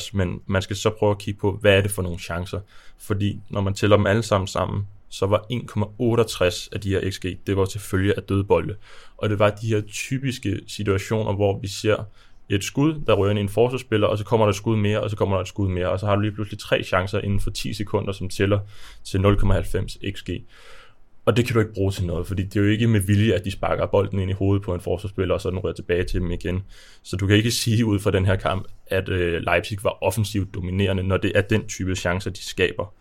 2,74, 0.03 0.11
men 0.13 0.41
man 0.47 0.63
skal 0.63 0.77
så 0.77 0.91
prøve 0.91 1.11
at 1.11 1.19
kigge 1.19 1.41
på, 1.41 1.53
hvad 1.61 1.77
er 1.77 1.81
det 1.81 1.91
for 1.91 2.03
nogle 2.03 2.19
chancer, 2.19 2.61
fordi 2.99 3.41
når 3.51 3.61
man 3.61 3.75
tæller 3.75 3.97
dem 3.97 4.07
alle 4.07 4.23
sammen 4.23 4.47
sammen, 4.49 4.87
så 5.09 5.27
var 5.27 5.47
1,68 5.53 6.69
af 6.73 6.81
de 6.81 6.89
her 6.89 7.11
XG, 7.11 7.27
det 7.47 7.57
var 7.57 7.65
til 7.65 7.81
følge 7.81 8.17
af 8.17 8.23
dødbolde. 8.23 8.77
Og 9.17 9.31
det 9.31 9.39
var 9.39 9.51
de 9.51 9.67
her 9.67 9.81
typiske 9.81 10.61
situationer, 10.67 11.33
hvor 11.33 11.59
vi 11.61 11.69
ser 11.69 12.05
et 12.55 12.65
skud, 12.65 13.01
der 13.07 13.15
rører 13.15 13.31
ind 13.31 13.39
i 13.39 13.43
en 13.43 13.49
forsvarsspiller, 13.49 14.07
og 14.07 14.19
så 14.19 14.25
kommer 14.25 14.47
der 14.47 14.51
et 14.51 14.57
skud 14.57 14.77
mere, 14.77 15.01
og 15.01 15.11
så 15.11 15.17
kommer 15.17 15.37
der 15.37 15.43
et 15.43 15.49
skud 15.49 15.69
mere, 15.69 15.89
og 15.89 16.01
så 16.01 16.07
har 16.07 16.15
du 16.15 16.21
lige 16.21 16.33
pludselig 16.33 16.59
tre 16.61 16.83
chancer 16.83 17.21
inden 17.21 17.41
for 17.41 17.51
10 17.51 17.75
sekunder, 17.75 18.13
som 18.13 18.29
tæller 18.29 18.59
til 19.05 19.19
0,90 19.19 20.11
xg. 20.13 20.31
Og 21.25 21.37
det 21.37 21.47
kan 21.47 21.55
du 21.55 21.61
ikke 21.61 21.73
bruge 21.73 21.93
til 21.93 22.07
noget, 22.07 22.27
fordi 22.27 22.43
det 22.43 22.57
er 22.57 22.61
jo 22.61 22.71
ikke 22.71 22.87
med 22.87 23.01
vilje, 23.01 23.35
at 23.35 23.45
de 23.45 23.51
sparker 23.51 23.87
bolden 23.87 24.19
ind 24.19 24.31
i 24.31 24.35
hovedet 24.35 24.63
på 24.65 24.75
en 24.75 24.81
forsvarsspiller, 24.81 25.35
og 25.35 25.41
så 25.41 25.51
den 25.51 25.59
rører 25.59 25.75
tilbage 25.75 26.05
til 26.05 26.21
dem 26.21 26.31
igen. 26.31 26.63
Så 27.03 27.17
du 27.17 27.27
kan 27.27 27.37
ikke 27.37 27.51
sige 27.51 27.87
ud 27.87 27.99
fra 27.99 28.11
den 28.11 28.27
her 28.27 28.37
kamp, 28.37 28.69
at 28.87 29.09
øh, 29.09 29.43
Leipzig 29.43 29.79
var 29.83 29.99
offensivt 30.03 30.55
dominerende, 30.55 31.03
når 31.03 31.17
det 31.17 31.33
er 31.35 31.41
den 31.41 31.67
type 31.67 31.97
chancer, 31.97 32.31
de 32.31 32.45
skaber. 32.45 32.95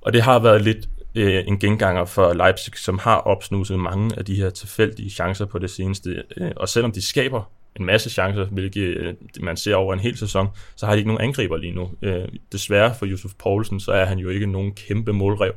Og 0.00 0.12
det 0.12 0.22
har 0.22 0.38
været 0.38 0.62
lidt 0.62 0.88
øh, 1.14 1.44
en 1.46 1.58
genganger 1.58 2.04
for 2.04 2.32
Leipzig, 2.32 2.76
som 2.76 2.98
har 2.98 3.16
opsnuset 3.16 3.78
mange 3.78 4.18
af 4.18 4.24
de 4.24 4.34
her 4.34 4.50
tilfældige 4.50 5.10
chancer 5.10 5.44
på 5.44 5.58
det 5.58 5.70
seneste. 5.70 6.22
Øh, 6.36 6.50
og 6.56 6.68
selvom 6.68 6.92
de 6.92 7.02
skaber 7.02 7.50
en 7.76 7.86
masse 7.86 8.10
chancer, 8.10 8.44
hvilket 8.44 8.82
øh, 8.82 9.14
man 9.40 9.56
ser 9.56 9.74
over 9.74 9.94
en 9.94 10.00
hel 10.00 10.16
sæson, 10.16 10.48
så 10.76 10.86
har 10.86 10.92
de 10.92 10.98
ikke 10.98 11.08
nogen 11.08 11.22
angriber 11.22 11.56
lige 11.56 11.72
nu. 11.72 11.90
Øh, 12.02 12.28
desværre 12.52 12.94
for 12.98 13.06
Josef 13.06 13.30
Poulsen, 13.38 13.80
så 13.80 13.92
er 13.92 14.04
han 14.04 14.18
jo 14.18 14.28
ikke 14.28 14.46
nogen 14.46 14.74
kæmpe 14.74 15.12
målrev. 15.12 15.52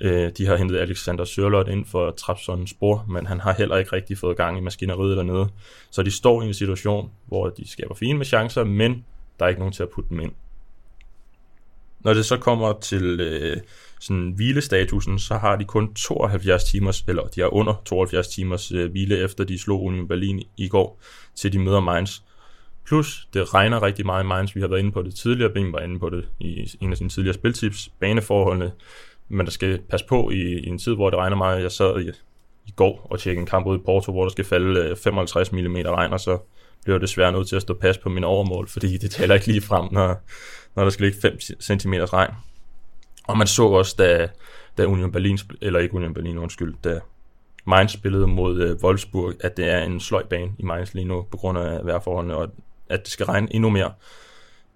Øh, 0.00 0.30
de 0.38 0.46
har 0.46 0.56
hentet 0.56 0.78
Alexander 0.78 1.24
Sørlot 1.24 1.68
ind 1.68 1.86
for 1.86 2.10
Trapsons 2.10 2.70
spor, 2.70 3.04
men 3.08 3.26
han 3.26 3.40
har 3.40 3.54
heller 3.58 3.76
ikke 3.76 3.92
rigtig 3.92 4.18
fået 4.18 4.36
gang 4.36 4.58
i 4.58 4.60
maskineriet 4.60 5.16
dernede. 5.16 5.48
Så 5.90 6.02
de 6.02 6.10
står 6.10 6.42
i 6.42 6.46
en 6.46 6.54
situation, 6.54 7.10
hvor 7.26 7.48
de 7.48 7.70
skaber 7.70 7.94
fine 7.94 8.18
med 8.18 8.26
chancer, 8.26 8.64
men 8.64 9.04
der 9.38 9.44
er 9.44 9.48
ikke 9.48 9.60
nogen 9.60 9.72
til 9.72 9.82
at 9.82 9.88
putte 9.88 10.10
dem 10.10 10.20
ind. 10.20 10.32
Når 12.00 12.14
det 12.14 12.24
så 12.24 12.36
kommer 12.36 12.72
til 12.80 13.20
øh, 13.20 13.56
sådan 14.06 14.32
hvilestatusen, 14.36 15.18
så 15.18 15.34
har 15.34 15.56
de 15.56 15.64
kun 15.64 15.94
72 15.94 16.64
timers, 16.64 17.04
eller 17.08 17.22
de 17.22 17.40
er 17.40 17.54
under 17.54 17.82
72 17.84 18.28
timers 18.28 18.72
øh, 18.72 18.90
hvile, 18.90 19.18
efter 19.18 19.44
de 19.44 19.58
slog 19.58 19.82
Union 19.82 20.08
Berlin 20.08 20.42
i 20.56 20.68
går, 20.68 21.00
til 21.34 21.52
de 21.52 21.58
møder 21.58 21.80
Mainz. 21.80 22.20
Plus, 22.86 23.28
det 23.34 23.54
regner 23.54 23.82
rigtig 23.82 24.06
meget 24.06 24.24
i 24.24 24.26
Mainz. 24.26 24.54
Vi 24.54 24.60
har 24.60 24.68
været 24.68 24.80
inde 24.80 24.92
på 24.92 25.02
det 25.02 25.14
tidligere. 25.14 25.52
Ben 25.52 25.72
var 25.72 25.80
inde 25.80 25.98
på 25.98 26.10
det 26.10 26.28
i 26.40 26.76
en 26.80 26.90
af 26.90 26.98
sine 26.98 27.10
tidligere 27.10 27.34
spiltips. 27.34 27.90
Baneforholdene. 28.00 28.72
Men 29.28 29.46
der 29.46 29.52
skal 29.52 29.80
passe 29.90 30.06
på 30.06 30.30
i, 30.30 30.40
i 30.40 30.66
en 30.66 30.78
tid, 30.78 30.94
hvor 30.94 31.10
det 31.10 31.18
regner 31.18 31.36
meget. 31.36 31.62
Jeg 31.62 31.72
sad 31.72 32.00
i, 32.00 32.10
i 32.66 32.72
går 32.76 33.06
og 33.10 33.18
tjekkede 33.18 33.40
en 33.40 33.46
kamp 33.46 33.66
ud 33.66 33.78
i 33.78 33.82
Porto, 33.84 34.12
hvor 34.12 34.22
der 34.22 34.30
skal 34.30 34.44
falde 34.44 34.80
øh, 34.80 34.96
55 34.96 35.52
mm 35.52 35.76
regn, 35.76 36.12
og 36.12 36.20
så 36.20 36.38
bliver 36.84 36.96
jeg 36.96 37.00
desværre 37.00 37.32
nødt 37.32 37.48
til 37.48 37.56
at 37.56 37.62
stå 37.62 37.74
pas 37.74 37.98
på 37.98 38.08
min 38.08 38.24
overmål, 38.24 38.68
fordi 38.68 38.96
det 38.96 39.10
taler 39.10 39.34
ikke 39.34 39.46
lige 39.46 39.60
frem, 39.60 39.92
når, 39.92 40.16
når 40.76 40.82
der 40.82 40.90
skal 40.90 41.04
ligge 41.04 41.20
5 41.20 41.40
cm 41.40 41.92
regn. 41.92 42.34
Og 43.26 43.38
man 43.38 43.46
så 43.46 43.66
også, 43.66 43.94
da, 43.98 44.28
da 44.78 44.84
Union 44.84 45.12
Berlin, 45.12 45.38
eller 45.60 45.80
ikke 45.80 45.94
Union 45.94 46.14
Berlin, 46.14 46.38
undskyld, 46.38 46.74
da 46.84 47.00
Mainz 47.66 47.92
spillede 47.92 48.26
mod 48.26 48.62
øh, 48.62 48.76
Wolfsburg, 48.82 49.34
at 49.40 49.56
det 49.56 49.68
er 49.68 49.82
en 49.82 50.00
sløjbane 50.00 50.52
i 50.58 50.62
Mainz 50.62 50.94
lige 50.94 51.04
nu, 51.04 51.26
på 51.30 51.36
grund 51.36 51.58
af 51.58 51.86
vejrforholdene, 51.86 52.36
og 52.36 52.50
at 52.88 53.04
det 53.04 53.12
skal 53.12 53.26
regne 53.26 53.54
endnu 53.54 53.70
mere, 53.70 53.92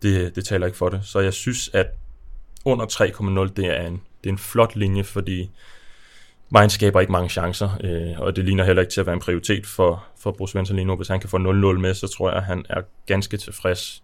det, 0.02 0.36
det 0.36 0.44
taler 0.44 0.66
ikke 0.66 0.78
for 0.78 0.88
det. 0.88 1.00
Så 1.04 1.20
jeg 1.20 1.32
synes, 1.32 1.70
at 1.72 1.86
under 2.64 2.86
3,0, 3.46 3.54
det 3.56 3.66
er 3.66 3.86
en, 3.86 4.02
det 4.24 4.28
er 4.28 4.32
en 4.32 4.38
flot 4.38 4.76
linje, 4.76 5.04
fordi 5.04 5.50
Mainz 6.50 6.72
skaber 6.72 7.00
ikke 7.00 7.12
mange 7.12 7.28
chancer, 7.28 7.68
øh, 7.84 8.20
og 8.20 8.36
det 8.36 8.44
ligner 8.44 8.64
heller 8.64 8.82
ikke 8.82 8.92
til 8.92 9.00
at 9.00 9.06
være 9.06 9.14
en 9.14 9.20
prioritet 9.20 9.66
for, 9.66 10.04
for 10.20 10.30
Bruce 10.32 10.52
Svensson 10.52 10.76
lige 10.76 10.86
nu. 10.86 10.96
Hvis 10.96 11.08
han 11.08 11.20
kan 11.20 11.30
få 11.30 11.36
0-0 11.36 11.40
med, 11.78 11.94
så 11.94 12.08
tror 12.16 12.28
jeg, 12.28 12.36
at 12.36 12.44
han 12.44 12.64
er 12.68 12.80
ganske 13.06 13.36
tilfreds. 13.36 14.02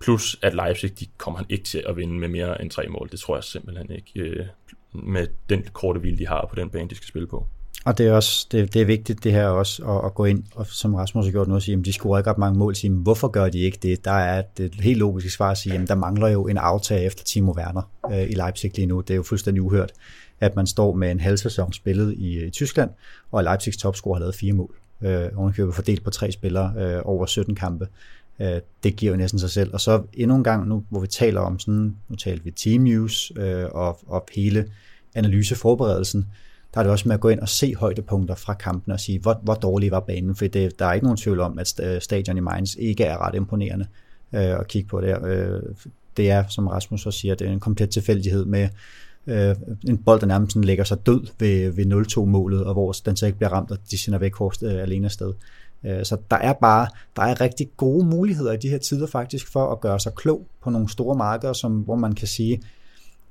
Plus 0.00 0.38
at 0.42 0.54
Leipzig, 0.54 1.00
de 1.00 1.06
kommer 1.18 1.38
han 1.38 1.46
ikke 1.48 1.64
til 1.64 1.84
at 1.88 1.96
vinde 1.96 2.14
med 2.14 2.28
mere 2.28 2.62
end 2.62 2.70
tre 2.70 2.86
mål. 2.88 3.08
Det 3.10 3.20
tror 3.20 3.36
jeg 3.36 3.44
simpelthen 3.44 3.90
ikke, 3.90 4.20
øh, 4.20 4.46
med 4.92 5.26
den 5.48 5.64
korte 5.72 6.00
hvil, 6.00 6.18
de 6.18 6.26
har 6.26 6.46
på 6.50 6.54
den 6.56 6.70
bane, 6.70 6.88
de 6.88 6.94
skal 6.94 7.08
spille 7.08 7.28
på. 7.28 7.46
Og 7.84 7.98
det 7.98 8.06
er 8.06 8.12
også 8.12 8.46
det, 8.52 8.74
det 8.74 8.82
er 8.82 8.86
vigtigt 8.86 9.24
det 9.24 9.32
her 9.32 9.46
også 9.46 9.84
at, 9.84 10.04
at 10.04 10.14
gå 10.14 10.24
ind, 10.24 10.44
og 10.54 10.66
som 10.66 10.94
Rasmus 10.94 11.24
har 11.24 11.32
gjort 11.32 11.48
nu, 11.48 11.56
at 11.56 11.62
sige, 11.62 11.78
at 11.78 11.84
de 11.84 11.92
scorer 11.92 12.18
ikke 12.18 12.30
ret 12.30 12.38
mange 12.38 12.58
mål, 12.58 12.76
sige, 12.76 12.90
hvorfor 12.90 13.28
gør 13.28 13.48
de 13.48 13.58
ikke 13.58 13.78
det? 13.82 14.04
Der 14.04 14.10
er 14.10 14.42
et 14.58 14.74
helt 14.80 14.98
logisk 14.98 15.36
svar 15.36 15.50
at 15.50 15.58
sige, 15.58 15.74
at 15.74 15.88
der 15.88 15.94
mangler 15.94 16.28
jo 16.28 16.46
en 16.46 16.58
aftag 16.58 17.06
efter 17.06 17.24
Timo 17.24 17.52
Werner 17.52 17.82
øh, 18.12 18.30
i 18.30 18.34
Leipzig 18.34 18.76
lige 18.76 18.86
nu. 18.86 19.00
Det 19.00 19.10
er 19.10 19.16
jo 19.16 19.22
fuldstændig 19.22 19.62
uhørt, 19.62 19.92
at 20.40 20.56
man 20.56 20.66
står 20.66 20.94
med 20.94 21.10
en 21.10 21.20
halv 21.20 21.36
sæson 21.36 21.72
spillet 21.72 22.14
i, 22.18 22.44
i 22.44 22.50
Tyskland, 22.50 22.90
og 23.30 23.44
Leipzigs 23.44 23.76
topscorer 23.76 24.14
har 24.14 24.20
lavet 24.20 24.34
fire 24.34 24.52
mål. 24.52 24.74
Øh, 25.02 25.28
ovenikøbet 25.36 25.74
fordelt 25.74 26.04
på 26.04 26.10
tre 26.10 26.32
spillere 26.32 26.74
øh, 26.78 27.02
over 27.04 27.26
17 27.26 27.54
kampe. 27.54 27.88
Øh, 28.40 28.60
det 28.82 28.96
giver 28.96 29.12
jo 29.12 29.18
næsten 29.18 29.38
sig 29.38 29.50
selv. 29.50 29.74
Og 29.74 29.80
så 29.80 30.02
endnu 30.12 30.36
en 30.36 30.44
gang 30.44 30.68
nu, 30.68 30.84
hvor 30.88 31.00
vi 31.00 31.06
taler 31.06 31.40
om 31.40 31.58
sådan, 31.58 31.96
nu 32.08 32.16
taler 32.16 32.42
vi 32.44 32.50
team 32.50 32.82
news 32.82 33.32
øh, 33.36 33.64
og, 33.72 33.98
og 34.06 34.26
hele 34.34 34.66
analyseforberedelsen, 35.14 36.26
der 36.74 36.80
er 36.80 36.82
det 36.82 36.92
også 36.92 37.08
med 37.08 37.14
at 37.14 37.20
gå 37.20 37.28
ind 37.28 37.40
og 37.40 37.48
se 37.48 37.74
højdepunkter 37.74 38.34
fra 38.34 38.54
kampen 38.54 38.92
og 38.92 39.00
sige, 39.00 39.18
hvor, 39.18 39.40
hvor 39.42 39.54
dårlig 39.54 39.90
var 39.90 40.00
banen, 40.00 40.36
for 40.36 40.46
det, 40.46 40.78
der 40.78 40.86
er 40.86 40.92
ikke 40.92 41.04
nogen 41.04 41.16
tvivl 41.16 41.40
om, 41.40 41.58
at 41.58 42.02
stadion 42.02 42.36
i 42.36 42.40
Mainz 42.40 42.74
ikke 42.78 43.04
er 43.04 43.26
ret 43.26 43.34
imponerende 43.34 43.86
øh, 44.32 44.40
at 44.60 44.68
kigge 44.68 44.88
på 44.88 45.00
der. 45.00 45.26
Øh, 45.26 45.62
det 46.16 46.30
er, 46.30 46.44
som 46.48 46.66
Rasmus 46.66 47.06
også 47.06 47.18
siger, 47.18 47.34
det 47.34 47.46
er 47.46 47.52
en 47.52 47.60
komplet 47.60 47.90
tilfældighed 47.90 48.44
med 48.44 48.68
øh, 49.26 49.56
en 49.88 49.98
bold, 49.98 50.20
der 50.20 50.26
nærmest 50.26 50.56
lægger 50.56 50.84
sig 50.84 51.06
død 51.06 51.26
ved, 51.38 51.70
ved 51.70 51.86
0-2-målet, 52.06 52.64
og 52.64 52.72
hvor 52.72 52.92
den 52.92 53.16
så 53.16 53.26
ikke 53.26 53.38
bliver 53.38 53.52
ramt, 53.52 53.70
og 53.70 53.78
de 53.90 53.98
sender 53.98 54.18
væk 54.18 54.34
Horst 54.34 54.62
øh, 54.62 54.82
alene 54.82 55.04
afsted. 55.04 55.32
sted. 55.32 55.46
Øh, 55.84 56.04
så 56.04 56.16
der 56.30 56.36
er 56.36 56.52
bare 56.52 56.86
der 57.16 57.22
er 57.22 57.40
rigtig 57.40 57.70
gode 57.76 58.06
muligheder 58.06 58.52
i 58.52 58.56
de 58.56 58.68
her 58.68 58.78
tider 58.78 59.06
faktisk 59.06 59.52
for 59.52 59.72
at 59.72 59.80
gøre 59.80 60.00
sig 60.00 60.14
klog 60.14 60.46
på 60.62 60.70
nogle 60.70 60.88
store 60.88 61.16
markeder, 61.16 61.52
som, 61.52 61.72
hvor 61.72 61.96
man 61.96 62.12
kan 62.12 62.28
sige, 62.28 62.62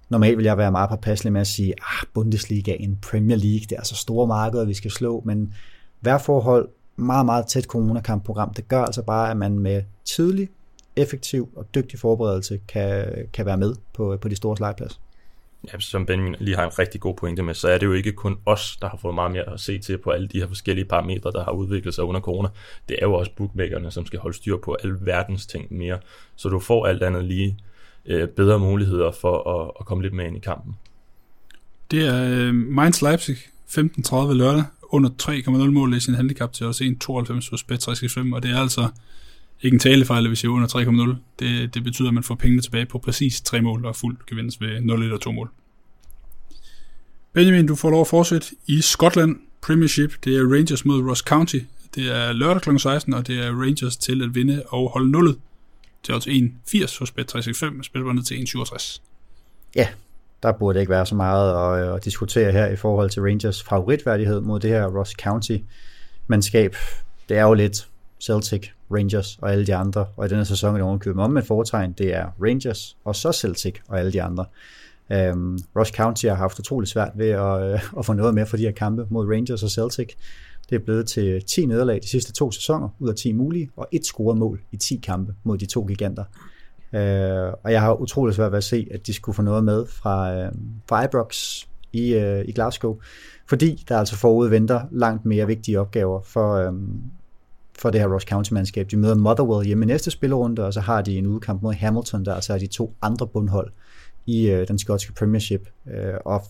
normalt 0.09 0.37
vil 0.37 0.45
jeg 0.45 0.57
være 0.57 0.71
meget 0.71 0.89
påpasselig 0.89 1.33
med 1.33 1.41
at 1.41 1.47
sige, 1.47 1.73
ah, 1.81 2.07
Bundesliga, 2.13 2.75
en 2.79 2.97
Premier 3.01 3.37
League, 3.37 3.59
det 3.59 3.71
er 3.71 3.77
altså 3.77 3.95
store 3.95 4.27
markeder, 4.27 4.65
vi 4.65 4.73
skal 4.73 4.91
slå, 4.91 5.21
men 5.25 5.53
hver 5.99 6.17
forhold, 6.17 6.69
meget, 6.95 7.25
meget 7.25 7.47
tæt 7.47 7.63
coronakampprogram, 7.63 8.53
det 8.53 8.67
gør 8.67 8.81
altså 8.81 9.01
bare, 9.01 9.31
at 9.31 9.37
man 9.37 9.59
med 9.59 9.83
tidlig, 10.05 10.49
effektiv 10.95 11.49
og 11.55 11.65
dygtig 11.75 11.99
forberedelse 11.99 12.59
kan, 12.67 13.05
kan 13.33 13.45
være 13.45 13.57
med 13.57 13.75
på, 13.93 14.17
på 14.21 14.27
de 14.27 14.35
store 14.35 14.57
slagplads. 14.57 14.99
Ja, 15.67 15.79
som 15.79 16.05
Benjamin 16.05 16.35
lige 16.39 16.55
har 16.55 16.65
en 16.65 16.79
rigtig 16.79 17.01
god 17.01 17.15
pointe 17.15 17.43
med, 17.43 17.53
så 17.53 17.69
er 17.69 17.77
det 17.77 17.85
jo 17.85 17.93
ikke 17.93 18.11
kun 18.11 18.37
os, 18.45 18.77
der 18.81 18.89
har 18.89 18.97
fået 18.97 19.15
meget 19.15 19.31
mere 19.31 19.53
at 19.53 19.59
se 19.59 19.79
til 19.79 19.97
på 19.97 20.09
alle 20.09 20.27
de 20.27 20.39
her 20.39 20.47
forskellige 20.47 20.85
parametre, 20.85 21.31
der 21.31 21.43
har 21.43 21.51
udviklet 21.51 21.93
sig 21.93 22.03
under 22.03 22.21
corona. 22.21 22.49
Det 22.89 22.97
er 23.01 23.05
jo 23.05 23.13
også 23.13 23.31
bookmakerne, 23.35 23.91
som 23.91 24.05
skal 24.05 24.19
holde 24.19 24.37
styr 24.37 24.57
på 24.57 24.77
alle 24.83 24.97
verdens 25.01 25.45
ting 25.45 25.73
mere. 25.73 25.99
Så 26.35 26.49
du 26.49 26.59
får 26.59 26.85
alt 26.85 27.03
andet 27.03 27.25
lige 27.25 27.57
øh, 28.05 28.27
bedre 28.27 28.59
muligheder 28.59 29.11
for 29.11 29.61
at, 29.61 29.71
at 29.79 29.85
komme 29.85 30.03
lidt 30.03 30.13
med 30.13 30.25
ind 30.25 30.37
i 30.37 30.39
kampen. 30.39 30.75
Det 31.91 32.07
er 32.07 32.23
øh, 32.23 32.53
Mainz 32.53 33.01
Leipzig 33.01 33.35
15.30 33.67 34.33
lørdag 34.33 34.63
under 34.89 35.09
3,0 35.21 35.51
mål 35.71 35.93
i 35.93 35.99
sin 35.99 36.13
handicap 36.13 36.53
til 36.53 36.65
os 36.65 36.81
1,92 36.81 37.49
hos 37.49 37.65
Bet365, 37.71 38.35
og 38.35 38.43
det 38.43 38.51
er 38.51 38.59
altså 38.59 38.87
ikke 39.61 39.75
en 39.75 39.79
talefejl, 39.79 40.27
hvis 40.27 40.43
jeg 40.43 40.51
under 40.51 40.67
3,0. 40.67 41.15
Det, 41.39 41.73
det 41.73 41.83
betyder, 41.83 42.07
at 42.07 42.13
man 42.13 42.23
får 42.23 42.35
pengene 42.35 42.61
tilbage 42.61 42.85
på 42.85 42.97
præcis 42.97 43.41
3 43.41 43.61
mål 43.61 43.85
og 43.85 43.95
fuld 43.95 44.17
gevinst 44.27 44.61
ved 44.61 44.81
0 44.81 45.13
og 45.13 45.21
2 45.21 45.31
mål. 45.31 45.49
Benjamin, 47.33 47.67
du 47.67 47.75
får 47.75 47.89
lov 47.89 48.01
at 48.01 48.07
fortsætte 48.07 48.47
i 48.67 48.81
Skotland 48.81 49.35
Premiership. 49.61 50.13
Det 50.23 50.37
er 50.37 50.53
Rangers 50.53 50.85
mod 50.85 51.09
Ross 51.09 51.21
County. 51.21 51.59
Det 51.95 52.15
er 52.15 52.33
lørdag 52.33 52.61
kl. 52.61 52.77
16, 52.77 53.13
og 53.13 53.27
det 53.27 53.45
er 53.45 53.61
Rangers 53.61 53.97
til 53.97 54.23
at 54.23 54.35
vinde 54.35 54.63
og 54.67 54.89
holde 54.89 55.11
nullet 55.11 55.37
til 56.03 56.13
odds 56.13 56.27
1,80 56.27 56.99
hos 56.99 57.13
Bet365, 57.19 57.83
spilbåndet 57.83 58.25
til 58.27 58.35
1,67. 58.35 59.01
Ja, 59.75 59.87
der 60.43 60.51
burde 60.51 60.79
ikke 60.79 60.89
være 60.89 61.05
så 61.05 61.15
meget 61.15 61.77
at, 61.77 61.87
øh, 61.87 61.95
at 61.95 62.05
diskutere 62.05 62.51
her 62.51 62.67
i 62.67 62.75
forhold 62.75 63.09
til 63.09 63.21
Rangers 63.21 63.63
favoritværdighed 63.63 64.41
mod 64.41 64.59
det 64.59 64.69
her 64.69 64.85
Ross 64.85 65.11
County-mandskab. 65.11 66.75
Det 67.29 67.37
er 67.37 67.43
jo 67.43 67.53
lidt 67.53 67.87
Celtic, 68.21 68.67
Rangers 68.91 69.39
og 69.41 69.51
alle 69.51 69.67
de 69.67 69.75
andre, 69.75 70.05
og 70.17 70.25
i 70.25 70.29
denne 70.29 70.45
sæson 70.45 70.69
er 70.69 70.73
det 70.73 70.83
ovenkøbet 70.83 71.23
om 71.23 71.31
med 71.31 71.43
foretegn, 71.43 71.91
det 71.91 72.15
er 72.15 72.25
Rangers 72.41 72.97
og 73.05 73.15
så 73.15 73.31
Celtic 73.31 73.75
og 73.87 73.99
alle 73.99 74.11
de 74.11 74.21
andre. 74.23 74.45
Øhm, 75.11 75.41
um, 75.41 75.59
Rush 75.75 75.93
County 75.93 76.25
har 76.25 76.35
haft 76.35 76.59
utrolig 76.59 76.87
svært 76.87 77.11
ved 77.15 77.29
at, 77.29 77.73
øh, 77.73 77.79
at 77.97 78.05
få 78.05 78.13
noget 78.13 78.33
med 78.33 78.45
for 78.45 78.57
de 78.57 78.63
her 78.63 78.71
kampe 78.71 79.05
mod 79.09 79.27
Rangers 79.27 79.63
og 79.63 79.69
Celtic. 79.69 80.09
Det 80.69 80.75
er 80.75 80.79
blevet 80.79 81.07
til 81.07 81.43
10 81.45 81.65
nederlag 81.65 81.99
de 82.03 82.07
sidste 82.07 82.33
to 82.33 82.51
sæsoner, 82.51 82.89
ud 82.99 83.09
af 83.09 83.15
10 83.15 83.33
mulige, 83.33 83.69
og 83.77 83.87
et 83.91 84.05
scoret 84.05 84.37
mål 84.37 84.61
i 84.71 84.77
10 84.77 84.99
kampe 85.03 85.33
mod 85.43 85.57
de 85.57 85.65
to 85.65 85.83
giganter. 85.83 86.23
Uh, 86.93 87.53
og 87.63 87.71
jeg 87.71 87.81
har 87.81 87.93
utrolig 87.93 88.35
svært 88.35 88.51
ved 88.51 88.57
at 88.57 88.63
se, 88.63 88.87
at 88.91 89.07
de 89.07 89.13
skulle 89.13 89.35
få 89.35 89.41
noget 89.41 89.63
med 89.63 89.85
fra, 89.85 90.45
uh, 90.45 90.51
fra 90.89 91.03
Ibrox 91.03 91.63
i, 91.93 92.15
uh, 92.15 92.39
i 92.45 92.51
Glasgow, 92.51 92.97
fordi 93.49 93.83
der 93.89 93.97
altså 93.97 94.15
forud 94.15 94.49
venter 94.49 94.81
langt 94.91 95.25
mere 95.25 95.47
vigtige 95.47 95.79
opgaver 95.79 96.21
for, 96.21 96.67
um, 96.67 97.01
for 97.79 97.89
det 97.89 98.01
her 98.01 98.07
Ross 98.13 98.25
County-mandskab. 98.25 98.87
De 98.91 98.97
møder 98.97 99.15
Motherwell 99.15 99.67
hjemme 99.67 99.85
i 99.85 99.87
næste 99.87 100.11
spillerunde, 100.11 100.65
og 100.65 100.73
så 100.73 100.79
har 100.79 101.01
de 101.01 101.17
en 101.17 101.27
udkamp 101.27 101.61
mod 101.61 101.73
Hamilton, 101.73 102.25
der 102.25 102.33
altså 102.33 102.53
er 102.53 102.57
de 102.57 102.67
to 102.67 102.93
andre 103.01 103.27
bundhold 103.27 103.71
i 104.25 104.49
øh, 104.49 104.67
den 104.67 104.79
skotske 104.79 105.13
Premiership. 105.13 105.69
Øh, 105.87 106.13
og 106.25 106.43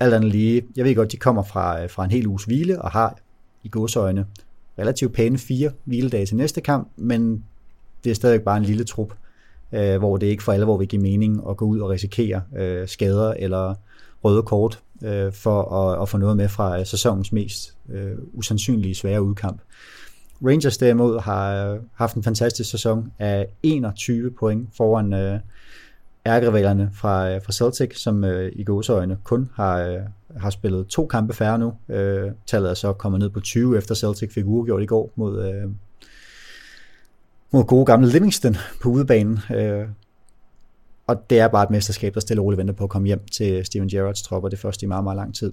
alt 0.00 0.14
andet 0.14 0.30
lige, 0.30 0.62
jeg 0.76 0.84
ved 0.84 0.94
godt, 0.94 1.12
de 1.12 1.16
kommer 1.16 1.42
fra, 1.42 1.82
øh, 1.82 1.90
fra 1.90 2.04
en 2.04 2.10
hel 2.10 2.26
uges 2.26 2.44
hvile, 2.44 2.82
og 2.82 2.90
har 2.90 3.18
i 3.64 3.68
godsøjne 3.68 4.26
relativt 4.78 5.12
pæne 5.12 5.38
fire 5.38 5.70
hviledage 5.84 6.26
til 6.26 6.36
næste 6.36 6.60
kamp, 6.60 6.88
men 6.96 7.44
det 8.04 8.10
er 8.10 8.14
stadig 8.14 8.42
bare 8.42 8.56
en 8.56 8.62
lille 8.62 8.84
trup, 8.84 9.14
øh, 9.72 9.98
hvor 9.98 10.16
det 10.16 10.26
ikke 10.26 10.42
for 10.42 10.52
alvor 10.52 10.76
vil 10.76 10.88
give 10.88 11.02
mening 11.02 11.42
at 11.48 11.56
gå 11.56 11.64
ud 11.64 11.80
og 11.80 11.90
risikere 11.90 12.42
øh, 12.56 12.88
skader 12.88 13.34
eller 13.38 13.74
røde 14.24 14.42
kort 14.42 14.82
øh, 15.04 15.32
for 15.32 15.62
at, 15.72 16.02
at 16.02 16.08
få 16.08 16.18
noget 16.18 16.36
med 16.36 16.48
fra 16.48 16.78
øh, 16.78 16.86
sæsonens 16.86 17.32
mest 17.32 17.76
øh, 17.88 18.12
usandsynlige 18.32 18.94
svære 18.94 19.22
udkamp. 19.22 19.60
Rangers 20.46 20.78
derimod 20.78 21.20
har 21.20 21.72
øh, 21.72 21.80
haft 21.94 22.16
en 22.16 22.22
fantastisk 22.22 22.70
sæson 22.70 23.12
af 23.18 23.46
21 23.62 24.30
point 24.30 24.68
foran 24.76 25.12
øh, 25.12 25.40
ærgerivalerne 26.26 26.90
fra, 26.94 27.30
øh, 27.30 27.42
fra 27.42 27.52
Celtic, 27.52 27.98
som 28.00 28.24
øh, 28.24 28.52
i 28.54 28.64
gåseøjne 28.64 29.18
kun 29.24 29.50
har, 29.54 29.78
øh, 29.78 29.98
har 30.36 30.50
spillet 30.50 30.86
to 30.86 31.06
kampe 31.06 31.34
færre 31.34 31.58
nu. 31.58 31.72
Øh, 31.88 32.30
tallet 32.46 32.70
er 32.70 32.74
så 32.74 32.92
kommet 32.92 33.18
ned 33.18 33.30
på 33.30 33.40
20, 33.40 33.78
efter 33.78 33.94
Celtic 33.94 34.32
fik 34.32 34.46
uregjort 34.46 34.82
i 34.82 34.86
går 34.86 35.12
mod, 35.16 35.46
øh, 35.46 35.70
mod 37.52 37.64
gode 37.64 37.86
gamle 37.86 38.08
Livingston 38.08 38.56
på 38.82 38.88
udebanen. 38.88 39.38
Øh, 39.54 39.88
og 41.06 41.30
det 41.30 41.40
er 41.40 41.48
bare 41.48 41.62
et 41.62 41.70
mesterskab, 41.70 42.14
der 42.14 42.20
stille 42.20 42.40
og 42.40 42.44
roligt 42.44 42.58
venter 42.58 42.74
på 42.74 42.84
at 42.84 42.90
komme 42.90 43.06
hjem 43.06 43.24
til 43.32 43.64
Steven 43.64 43.88
Gerrards 43.88 44.22
tropper 44.22 44.48
det 44.48 44.58
første 44.58 44.84
i 44.84 44.88
meget, 44.88 45.04
meget 45.04 45.16
lang 45.16 45.34
tid. 45.34 45.52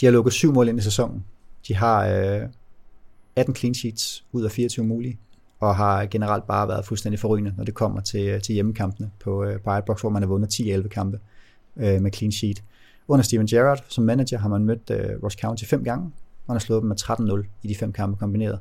De 0.00 0.06
har 0.06 0.12
lukket 0.12 0.32
syv 0.32 0.52
mål 0.52 0.68
ind 0.68 0.78
i 0.78 0.82
sæsonen. 0.82 1.24
De 1.68 1.74
har 1.74 2.06
øh, 2.06 2.42
18 3.36 3.54
clean 3.54 3.74
sheets 3.74 4.24
ud 4.32 4.44
af 4.44 4.50
24 4.50 4.86
mulige, 4.86 5.18
og 5.60 5.76
har 5.76 6.06
generelt 6.06 6.46
bare 6.46 6.68
været 6.68 6.84
fuldstændig 6.84 7.20
forrygende, 7.20 7.54
når 7.56 7.64
det 7.64 7.74
kommer 7.74 8.00
til, 8.00 8.40
til 8.40 8.52
hjemmekampene 8.52 9.10
på, 9.20 9.44
øh, 9.44 9.60
på 9.60 9.76
Icebox, 9.76 10.00
hvor 10.00 10.10
man 10.10 10.22
har 10.22 10.28
vundet 10.28 10.60
10-11 10.60 10.88
kampe 10.88 11.18
øh, 11.76 12.02
med 12.02 12.12
clean 12.12 12.32
sheet. 12.32 12.62
Under 13.08 13.22
Steven 13.22 13.46
Gerrard 13.46 13.84
som 13.88 14.04
manager 14.04 14.38
har 14.38 14.48
man 14.48 14.64
mødt 14.64 14.90
øh, 14.90 15.22
Ross 15.22 15.36
County 15.36 15.64
fem 15.64 15.84
gange, 15.84 16.04
og 16.46 16.52
han 16.52 16.54
har 16.54 16.58
slået 16.58 16.82
dem 16.82 16.88
med 16.88 17.42
13-0 17.44 17.60
i 17.62 17.68
de 17.68 17.74
fem 17.74 17.92
kampe 17.92 18.18
kombineret. 18.18 18.58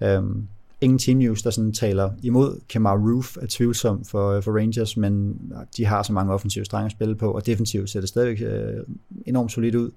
Øhm, 0.00 0.48
ingen 0.80 0.98
team 0.98 1.18
news, 1.18 1.42
der 1.42 1.50
sådan 1.50 1.72
taler 1.72 2.10
imod. 2.22 2.60
Kemar 2.68 2.96
Roof 2.96 3.36
er 3.36 3.46
tvivlsom 3.48 4.04
for, 4.04 4.30
øh, 4.30 4.42
for 4.42 4.58
Rangers, 4.58 4.96
men 4.96 5.40
de 5.76 5.84
har 5.84 6.02
så 6.02 6.12
mange 6.12 6.32
offensive 6.32 6.64
strenge 6.64 6.86
at 6.86 6.92
spille 6.92 7.16
på, 7.16 7.30
og 7.30 7.46
defensivt 7.46 7.90
ser 7.90 8.00
det 8.00 8.08
stadigvæk 8.08 8.48
øh, 8.50 8.84
enormt 9.26 9.52
solidt 9.52 9.74
ud. 9.74 9.90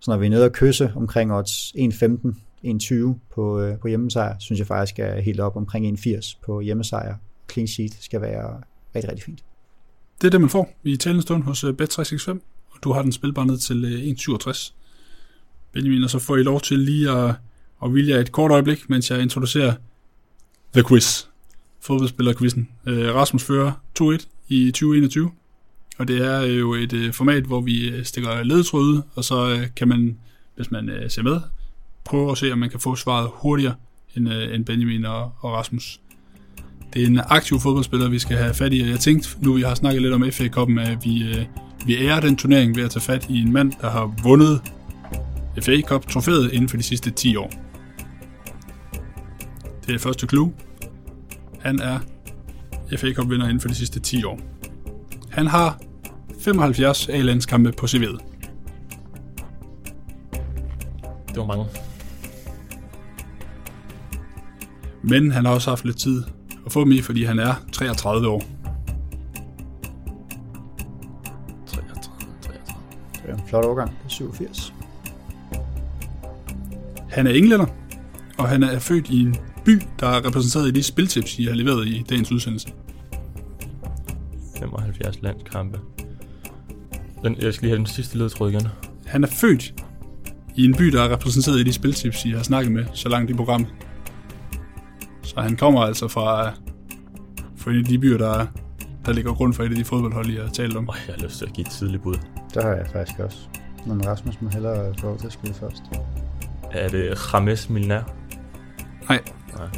Så 0.00 0.10
når 0.10 0.18
vi 0.18 0.26
er 0.26 0.30
nede 0.30 0.44
og 0.44 0.52
kysse 0.52 0.92
omkring 0.96 1.32
odds 1.32 1.74
1.15, 1.74 2.34
1,20 2.64 3.18
på, 3.34 3.60
øh, 3.60 3.78
på 3.78 3.88
hjemmesejr, 3.88 4.38
synes 4.38 4.58
jeg 4.58 4.66
faktisk 4.66 4.98
er 4.98 5.20
helt 5.20 5.40
op 5.40 5.56
omkring 5.56 5.98
1,80 5.98 6.38
på 6.46 6.60
hjemmesejr. 6.60 7.16
Clean 7.52 7.68
sheet 7.68 7.96
skal 8.00 8.20
være 8.20 8.60
rigtig, 8.94 9.10
rigtig 9.10 9.24
fint. 9.24 9.44
Det 10.20 10.26
er 10.26 10.30
det, 10.30 10.40
man 10.40 10.50
får 10.50 10.78
i 10.84 10.96
talende 10.96 11.22
stund 11.22 11.42
hos 11.42 11.64
øh, 11.64 11.74
Bet365, 11.82 12.30
og 12.70 12.78
du 12.84 12.92
har 12.92 13.02
den 13.02 13.12
spilbar 13.12 13.44
ned 13.44 13.58
til 13.58 13.84
øh, 13.84 14.14
1,67. 14.48 14.72
Benjamin, 15.72 16.04
og 16.04 16.10
så 16.10 16.18
får 16.18 16.36
I 16.36 16.42
lov 16.42 16.60
til 16.60 16.78
lige 16.78 17.10
at, 17.10 17.34
at 17.84 17.94
vilje 17.94 18.20
et 18.20 18.32
kort 18.32 18.50
øjeblik, 18.50 18.90
mens 18.90 19.10
jeg 19.10 19.22
introducerer 19.22 19.74
The 20.72 20.84
Quiz. 20.88 21.24
Fodboldspillerquizzen. 21.80 22.68
Øh, 22.86 23.14
Rasmus 23.14 23.44
fører 23.44 23.72
2-1 24.00 24.26
i 24.48 24.70
2021, 24.70 25.30
og 25.98 26.08
det 26.08 26.26
er 26.26 26.40
jo 26.40 26.74
et 26.74 26.92
øh, 26.92 27.12
format, 27.12 27.44
hvor 27.44 27.60
vi 27.60 27.88
øh, 27.88 28.04
stikker 28.04 28.42
ledetråde 28.42 28.84
ud, 28.84 29.02
og 29.14 29.24
så 29.24 29.50
øh, 29.50 29.66
kan 29.76 29.88
man, 29.88 30.18
hvis 30.56 30.70
man 30.70 30.88
øh, 30.88 31.10
ser 31.10 31.22
med, 31.22 31.40
prøve 32.04 32.30
at 32.30 32.38
se, 32.38 32.52
om 32.52 32.58
man 32.58 32.70
kan 32.70 32.80
få 32.80 32.96
svaret 32.96 33.30
hurtigere 33.32 33.74
end, 34.16 34.32
øh, 34.32 34.54
end 34.54 34.64
Benjamin 34.64 35.04
og, 35.04 35.22
og 35.40 35.52
Rasmus. 35.52 36.00
Det 36.94 37.02
er 37.02 37.06
en 37.06 37.20
aktiv 37.28 37.60
fodboldspiller, 37.60 38.08
vi 38.08 38.18
skal 38.18 38.36
have 38.36 38.54
fat 38.54 38.72
i, 38.72 38.80
og 38.80 38.88
jeg 38.88 39.00
tænkte, 39.00 39.28
nu 39.38 39.52
vi 39.52 39.62
har 39.62 39.74
snakket 39.74 40.02
lidt 40.02 40.14
om 40.14 40.24
FA 40.32 40.44
Cup'en, 40.44 40.80
at 40.80 41.04
vi, 41.04 41.28
øh, 41.28 41.46
vi 41.86 41.96
ærer 41.96 42.20
den 42.20 42.36
turnering 42.36 42.76
ved 42.76 42.84
at 42.84 42.90
tage 42.90 43.02
fat 43.02 43.26
i 43.28 43.42
en 43.42 43.52
mand, 43.52 43.72
der 43.80 43.90
har 43.90 44.14
vundet 44.22 44.60
FA 45.62 45.80
Cup 45.80 46.06
trofæet 46.08 46.52
inden 46.52 46.68
for 46.68 46.76
de 46.76 46.82
sidste 46.82 47.10
10 47.10 47.36
år. 47.36 47.50
Det 49.80 49.88
er 49.88 49.92
det 49.92 50.00
første 50.00 50.26
clue. 50.26 50.52
Han 51.60 51.80
er 51.80 51.98
FA 52.96 53.12
Cup 53.12 53.30
vinder 53.30 53.46
inden 53.46 53.60
for 53.60 53.68
de 53.68 53.74
sidste 53.74 54.00
10 54.00 54.24
år. 54.24 54.40
Han 55.30 55.46
har 55.46 55.80
75 56.40 57.08
A-landskampe 57.08 57.72
på 57.72 57.86
CV'et. 57.86 58.18
Det 61.28 61.36
var 61.36 61.46
mange. 61.46 61.64
Men 65.02 65.32
han 65.32 65.44
har 65.44 65.52
også 65.52 65.70
haft 65.70 65.84
lidt 65.84 65.98
tid 65.98 66.22
at 66.66 66.72
få 66.72 66.84
dem 66.84 66.92
i, 66.92 67.00
fordi 67.00 67.24
han 67.24 67.38
er 67.38 67.54
33 67.72 68.28
år. 68.28 68.44
33, 71.66 72.32
33. 72.42 72.74
Det 73.12 73.30
er 73.30 73.34
en 73.34 73.42
flot 73.48 73.64
overgang 73.64 73.90
på 74.02 74.08
87. 74.08 74.74
Han 77.10 77.26
er 77.26 77.30
englænder, 77.30 77.66
og 78.38 78.48
han 78.48 78.62
er 78.62 78.78
født 78.78 79.10
i 79.10 79.22
en 79.22 79.36
by, 79.64 79.82
der 80.00 80.06
er 80.06 80.26
repræsenteret 80.26 80.68
i 80.68 80.70
de 80.70 80.82
spiltips, 80.82 81.38
I 81.38 81.44
har 81.44 81.54
leveret 81.54 81.86
i 81.86 82.04
dagens 82.10 82.32
udsendelse. 82.32 82.68
75 84.58 85.22
landskampe. 85.22 85.80
Den, 87.22 87.36
jeg 87.42 87.54
skal 87.54 87.66
lige 87.66 87.70
have 87.70 87.78
den 87.78 87.86
sidste 87.86 88.18
ledtråd 88.18 88.50
igen. 88.50 88.68
Han 89.06 89.24
er 89.24 89.28
født 89.28 89.74
i 90.56 90.64
en 90.64 90.74
by, 90.74 90.84
der 90.84 91.02
er 91.02 91.12
repræsenteret 91.12 91.60
i 91.60 91.64
de 91.64 91.72
spiltips, 91.72 92.24
I 92.24 92.30
har 92.30 92.42
snakket 92.42 92.72
med 92.72 92.84
så 92.94 93.08
langt 93.08 93.30
i 93.30 93.34
programmet. 93.34 93.68
Så 95.30 95.40
han 95.40 95.56
kommer 95.56 95.80
altså 95.80 96.08
fra, 96.08 96.50
fra 97.56 97.70
en 97.70 97.78
af 97.78 97.84
de 97.84 97.98
byer, 97.98 98.18
der, 98.18 98.46
der 99.06 99.12
ligger 99.12 99.34
grund 99.34 99.54
for 99.54 99.62
et 99.62 99.70
af 99.70 99.76
de 99.76 99.84
fodboldhold, 99.84 100.26
I 100.26 100.36
har 100.36 100.48
talt 100.48 100.76
om. 100.76 100.88
Åh, 100.88 100.94
jeg 101.06 101.14
har 101.18 101.24
lyst 101.24 101.38
til 101.38 101.46
at 101.46 101.52
give 101.52 101.66
et 101.66 101.72
tidligt 101.72 102.02
bud. 102.02 102.14
Det 102.54 102.62
har 102.62 102.70
jeg 102.70 102.86
faktisk 102.92 103.18
også. 103.18 103.38
Men 103.86 104.06
Rasmus 104.06 104.40
må 104.40 104.48
hellere 104.48 104.94
få 104.98 105.06
lov 105.06 105.18
til 105.18 105.26
at 105.26 105.32
skyde 105.32 105.54
først. 105.54 105.82
Er 106.72 106.88
det 106.88 107.18
James 107.34 107.70
Milner? 107.70 108.02
Nej. 109.08 109.20
Nej. 109.56 109.68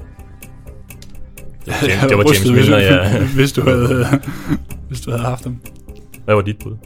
Det 1.64 1.74
var 1.82 1.88
James, 1.88 2.02
det 2.08 2.18
var 2.18 2.24
James 2.24 2.50
Milner, 2.50 2.78
ja. 2.78 3.26
hvis, 3.38 3.52
du 3.52 3.62
havde, 3.62 4.06
hvis 4.88 5.00
du 5.00 5.10
havde 5.10 5.22
haft 5.22 5.44
dem. 5.44 5.56
Hvad 6.24 6.34
var 6.34 6.42
dit 6.42 6.58
bud? 6.58 6.76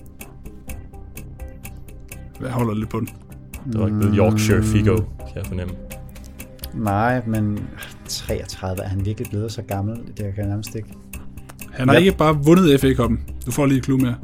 Jeg 2.41 2.51
holder 2.51 2.75
lidt 2.75 2.91
på 2.91 3.01
den. 3.01 3.09
Det 3.73 3.81
var 3.81 3.87
ikke 3.87 3.99
mm. 3.99 4.15
Yorkshire 4.15 4.63
Figo, 4.63 4.97
kan 4.97 5.37
jeg 5.37 5.47
fornemme. 5.47 5.75
Nej, 6.75 7.27
men 7.27 7.69
33 8.09 8.83
er 8.85 8.89
han 8.89 9.05
virkelig 9.05 9.31
blevet 9.31 9.53
så 9.53 9.63
gammel. 9.63 9.97
Det 9.97 10.17
kan 10.17 10.35
jeg 10.37 10.47
nærmest 10.47 10.75
ikke. 10.75 10.89
Han 11.73 11.89
har 11.89 11.95
Ja. 11.95 12.01
ikke 12.01 12.17
bare 12.17 12.39
vundet 12.45 12.81
FA 12.81 12.87
Cup'en. 12.93 13.17
Du 13.47 13.51
får 13.51 13.67
lige 13.67 13.79
et 13.79 13.85
clue 13.85 13.99
mere. 13.99 14.15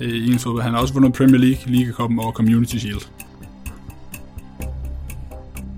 Øh, 0.00 0.08
I 0.12 0.32
en 0.32 0.38
fodbold. 0.38 0.62
Han 0.62 0.72
har 0.74 0.80
også 0.80 0.94
vundet 0.94 1.12
Premier 1.12 1.38
League, 1.40 1.58
Liga 1.66 1.90
Cup'en 1.90 2.20
og 2.26 2.32
Community 2.32 2.76
Shield. 2.76 3.00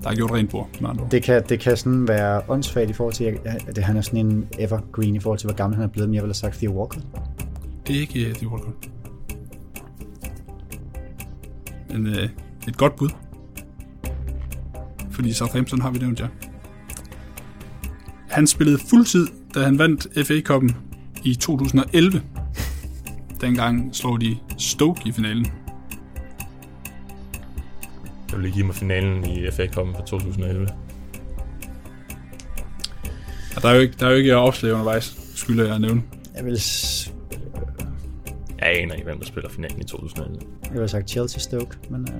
Der 0.03 0.09
er 0.09 0.15
gjort 0.15 0.31
rent 0.31 0.49
bord. 0.49 0.69
Det 1.11 1.23
kan, 1.23 1.43
det 1.49 1.59
kan 1.59 1.77
sådan 1.77 2.07
være 2.07 2.41
åndssvagt 2.49 2.89
i 2.89 2.93
forhold 2.93 3.13
til, 3.13 3.23
at 3.45 3.75
det, 3.75 3.83
han 3.83 3.97
er 3.97 4.01
sådan 4.01 4.25
en 4.25 4.47
evergreen 4.59 5.15
i 5.15 5.19
forhold 5.19 5.39
til, 5.39 5.47
hvor 5.47 5.55
gammel 5.55 5.75
han 5.75 5.83
er 5.83 5.89
blevet, 5.91 6.09
men 6.09 6.15
jeg 6.15 6.23
ville 6.23 6.29
have 6.29 6.33
sagt 6.35 6.55
Theo 6.57 6.71
Walker. 6.79 6.99
Det 7.87 7.95
er 7.95 7.99
ikke 7.99 8.19
uh, 8.29 8.39
det 8.39 8.47
World 8.47 8.63
Cup. 8.63 8.85
Men 11.89 12.05
uh, 12.07 12.13
et 12.67 12.77
godt 12.77 12.95
bud. 12.95 13.09
Fordi 15.11 15.33
Southampton 15.33 15.81
har 15.81 15.91
vi 15.91 15.99
nævnt, 15.99 16.19
ja. 16.19 16.25
Han 18.31 18.47
spillede 18.47 18.79
fuldtid, 18.89 19.27
da 19.55 19.59
han 19.63 19.79
vandt 19.79 20.07
FA 20.27 20.33
Cup'en 20.49 20.73
i 21.23 21.35
2011. 21.35 22.21
Dengang 23.41 23.95
slår 23.95 24.17
de 24.17 24.37
Stoke 24.57 25.01
i 25.05 25.11
finalen. 25.11 25.45
Jeg 28.31 28.37
vil 28.39 28.41
lige 28.41 28.53
give 28.53 28.65
mig 28.65 28.75
finalen 28.75 29.25
i 29.25 29.51
FA 29.51 29.65
Cup'en 29.65 29.95
fra 29.97 30.05
2011. 30.05 30.67
Og 33.55 33.61
der 33.61 33.69
er 33.69 33.73
jo 33.73 33.79
ikke, 33.81 33.93
der 33.99 34.05
er 34.05 34.09
jo 34.11 34.17
ikke 34.17 34.35
opslag 34.37 34.71
undervejs, 34.73 35.17
skylder 35.35 35.65
jeg 35.65 35.75
at 35.75 35.81
nævne. 35.81 36.01
Jeg 36.35 36.45
ville, 36.45 36.59
s- 36.59 37.13
Jeg 38.59 38.69
aner 38.81 38.93
ikke, 38.93 39.05
hvem 39.05 39.17
der 39.19 39.25
spiller 39.25 39.49
finalen 39.49 39.81
i 39.81 39.83
2011. 39.83 40.39
jeg 40.63 40.69
ville 40.69 40.79
have 40.81 40.87
sagt 40.87 41.09
Chelsea 41.09 41.39
Stoke, 41.39 41.77
men 41.89 42.01
uh, 42.01 42.15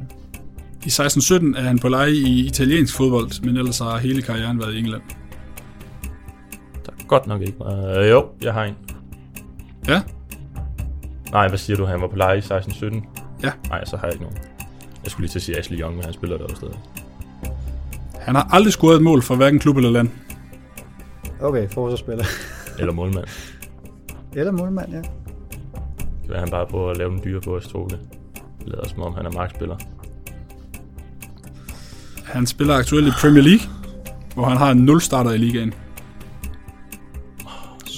I 0.86 0.90
16-17 0.90 1.58
er 1.58 1.62
han 1.62 1.80
på 1.80 1.90
leje 1.90 2.12
i 2.12 2.46
italiensk 2.46 2.96
fodbold, 2.98 3.44
men 3.46 3.58
ellers 3.58 3.78
har 3.80 3.98
hele 3.98 4.22
karrieren 4.22 4.60
været 4.60 4.74
i 4.74 4.80
England. 4.80 5.02
Godt 7.12 7.28
nok 7.28 7.42
ikke 7.42 7.58
meget. 7.60 8.12
Jo, 8.12 8.26
jeg 8.42 8.54
har 8.54 8.64
en. 8.64 8.76
Ja, 9.88 10.02
Nej, 11.32 11.48
hvad 11.48 11.58
siger 11.58 11.78
du? 11.78 11.86
Han 11.86 12.02
var 12.02 12.08
på 12.08 12.16
leje 12.16 12.38
i 12.38 12.42
16-17? 12.42 13.02
Ja. 13.44 13.52
Nej, 13.70 13.86
så 13.86 13.98
har 13.98 14.08
jeg 14.08 14.14
ikke 14.14 14.24
nogen. 14.24 14.38
Jeg 15.04 15.12
skulle 15.12 15.24
lige 15.24 15.32
til 15.32 15.40
at 15.40 15.44
sige 15.44 15.58
Ashley 15.58 15.80
Young, 15.80 15.96
men 15.96 16.04
han 16.04 16.14
spiller 16.14 16.38
der 16.38 16.44
også 16.44 16.56
stadig. 16.56 16.76
han 18.20 18.36
har 18.36 18.48
aldrig 18.52 18.74
scoret 18.74 18.96
et 18.96 19.02
mål 19.02 19.22
for 19.22 19.36
hverken 19.36 19.60
klub 19.60 19.78
eller 19.78 19.90
land. 19.90 20.10
okay, 21.42 21.70
forsvarsspiller. 21.70 22.26
Eller 22.80 22.94
målmand. 22.94 23.26
Eller 24.36 24.52
målmand, 24.52 24.92
ja. 24.92 24.98
Det 24.98 25.08
kan 26.22 26.30
være, 26.30 26.40
han 26.40 26.50
bare 26.50 26.68
prøver 26.68 26.92
at 26.92 26.98
lave 26.98 27.10
den 27.10 27.22
dyre 27.24 27.42
på 27.42 27.56
at 27.56 27.64
stråle. 27.64 28.00
Lader 28.66 28.88
som 28.88 29.02
om 29.02 29.14
han 29.14 29.26
er 29.26 29.32
markspiller. 29.32 29.78
Han 32.26 32.46
spiller 32.48 32.76
aktuelt 32.76 33.08
i 33.08 33.12
Premier 33.22 33.44
League, 33.44 33.68
hvor 34.34 34.46
han 34.46 34.58
har 34.58 34.72
en 34.72 34.78
0 34.78 35.02
starter 35.02 35.32
i 35.32 35.38
ligaen. 35.38 35.74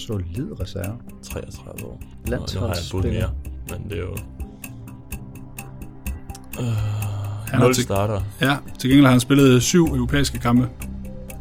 Solid 0.08 0.60
reserve. 0.62 0.98
33 1.24 1.86
år. 1.86 2.02
Nå, 2.28 2.36
nu 2.54 2.60
har 2.60 2.68
jeg 3.04 3.14
mere, 3.14 3.30
men 3.70 3.90
det 3.90 3.98
er 3.98 4.02
jo... 4.02 4.12
Uh, 6.60 6.66
Han 6.66 7.60
har 7.60 7.60
0 7.60 7.74
til- 7.74 7.84
starter. 7.84 8.22
Ja, 8.42 8.58
til 8.80 8.90
gengæld 8.90 9.06
har 9.06 9.12
han 9.12 9.20
spillet 9.20 9.64
syv 9.64 9.86
europæiske 9.86 10.40
kampe. 10.40 10.70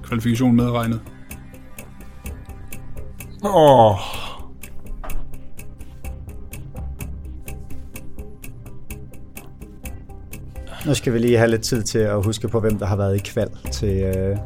Kvalifikation 0.02 0.56
medregnet. 0.56 1.00
Åh. 3.44 3.90
Oh. 3.90 3.98
Nu 10.86 10.94
skal 10.94 11.12
vi 11.12 11.18
lige 11.18 11.36
have 11.38 11.50
lidt 11.50 11.62
tid 11.62 11.82
til 11.82 11.98
at 11.98 12.24
huske 12.24 12.48
på, 12.48 12.60
hvem 12.60 12.78
der 12.78 12.86
har 12.86 12.96
været 12.96 13.16
i 13.16 13.18
kval 13.18 13.48
til, 13.72 14.02
øh, 14.02 14.36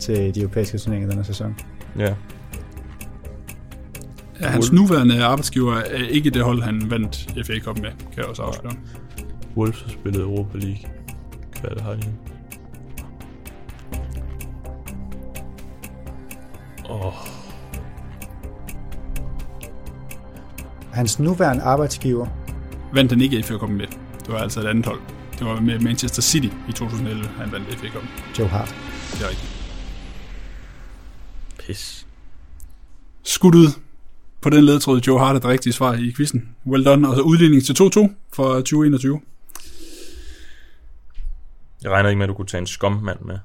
til 0.00 0.34
de 0.34 0.40
europæiske 0.40 0.78
turneringer 0.78 1.08
denne 1.10 1.24
sæson. 1.24 1.54
Ja. 1.98 2.14
Ja, 4.40 4.48
hans 4.48 4.72
nuværende 4.72 5.24
arbejdsgiver 5.24 5.76
er 5.76 6.08
ikke 6.08 6.30
det 6.30 6.44
hold, 6.44 6.62
han 6.62 6.90
vandt 6.90 7.34
FA 7.46 7.58
Cup 7.58 7.78
med, 7.78 7.90
kan 7.90 8.16
jeg 8.16 8.24
også 8.24 8.42
afsløre. 8.42 8.74
Wolves 9.56 9.82
har 9.82 9.90
spillet 9.90 10.22
Europa 10.22 10.58
League. 10.58 10.90
Hvad 11.60 11.70
det 11.70 11.80
har 11.82 11.94
de? 11.94 12.02
Åh. 16.90 17.06
Oh. 17.06 17.12
Hans 20.92 21.18
nuværende 21.18 21.62
arbejdsgiver, 21.62 22.26
Vandt 22.92 23.12
han 23.12 23.20
ikke 23.20 23.42
FA 23.42 23.54
Cup 23.54 23.70
med. 23.70 23.86
Det 24.20 24.28
var 24.28 24.38
altså 24.38 24.60
et 24.60 24.66
andet 24.66 24.86
hold. 24.86 25.00
Det 25.38 25.46
var 25.46 25.60
med 25.60 25.78
Manchester 25.78 26.22
City 26.22 26.48
i 26.68 26.72
2011, 26.72 27.24
han 27.24 27.52
vandt 27.52 27.74
FA 27.74 27.86
Cup. 27.88 28.02
Joe 28.38 28.48
Hart. 28.48 28.74
Det 29.12 29.24
er 29.24 29.28
rigtigt. 29.28 29.76
Pis. 31.58 32.06
Skudt 33.22 33.54
ud 33.54 33.66
på 34.42 34.50
den 34.50 34.64
ledtråd, 34.64 35.00
Joe 35.00 35.18
Hart 35.18 35.36
er 35.36 35.40
det 35.40 35.48
rigtige 35.48 35.72
svar 35.72 35.94
i 35.94 36.12
quizzen. 36.16 36.48
Well 36.66 36.84
done. 36.84 37.08
Og 37.08 37.16
så 37.16 37.22
udligning 37.22 37.64
til 37.64 37.72
2-2 37.72 38.10
for 38.32 38.54
2021. 38.54 39.20
Jeg 41.82 41.90
regner 41.90 42.08
ikke 42.08 42.18
med, 42.18 42.24
at 42.24 42.28
du 42.28 42.34
kunne 42.34 42.46
tage 42.46 42.60
en 42.60 42.66
skommand 42.66 43.18
med. 43.20 43.38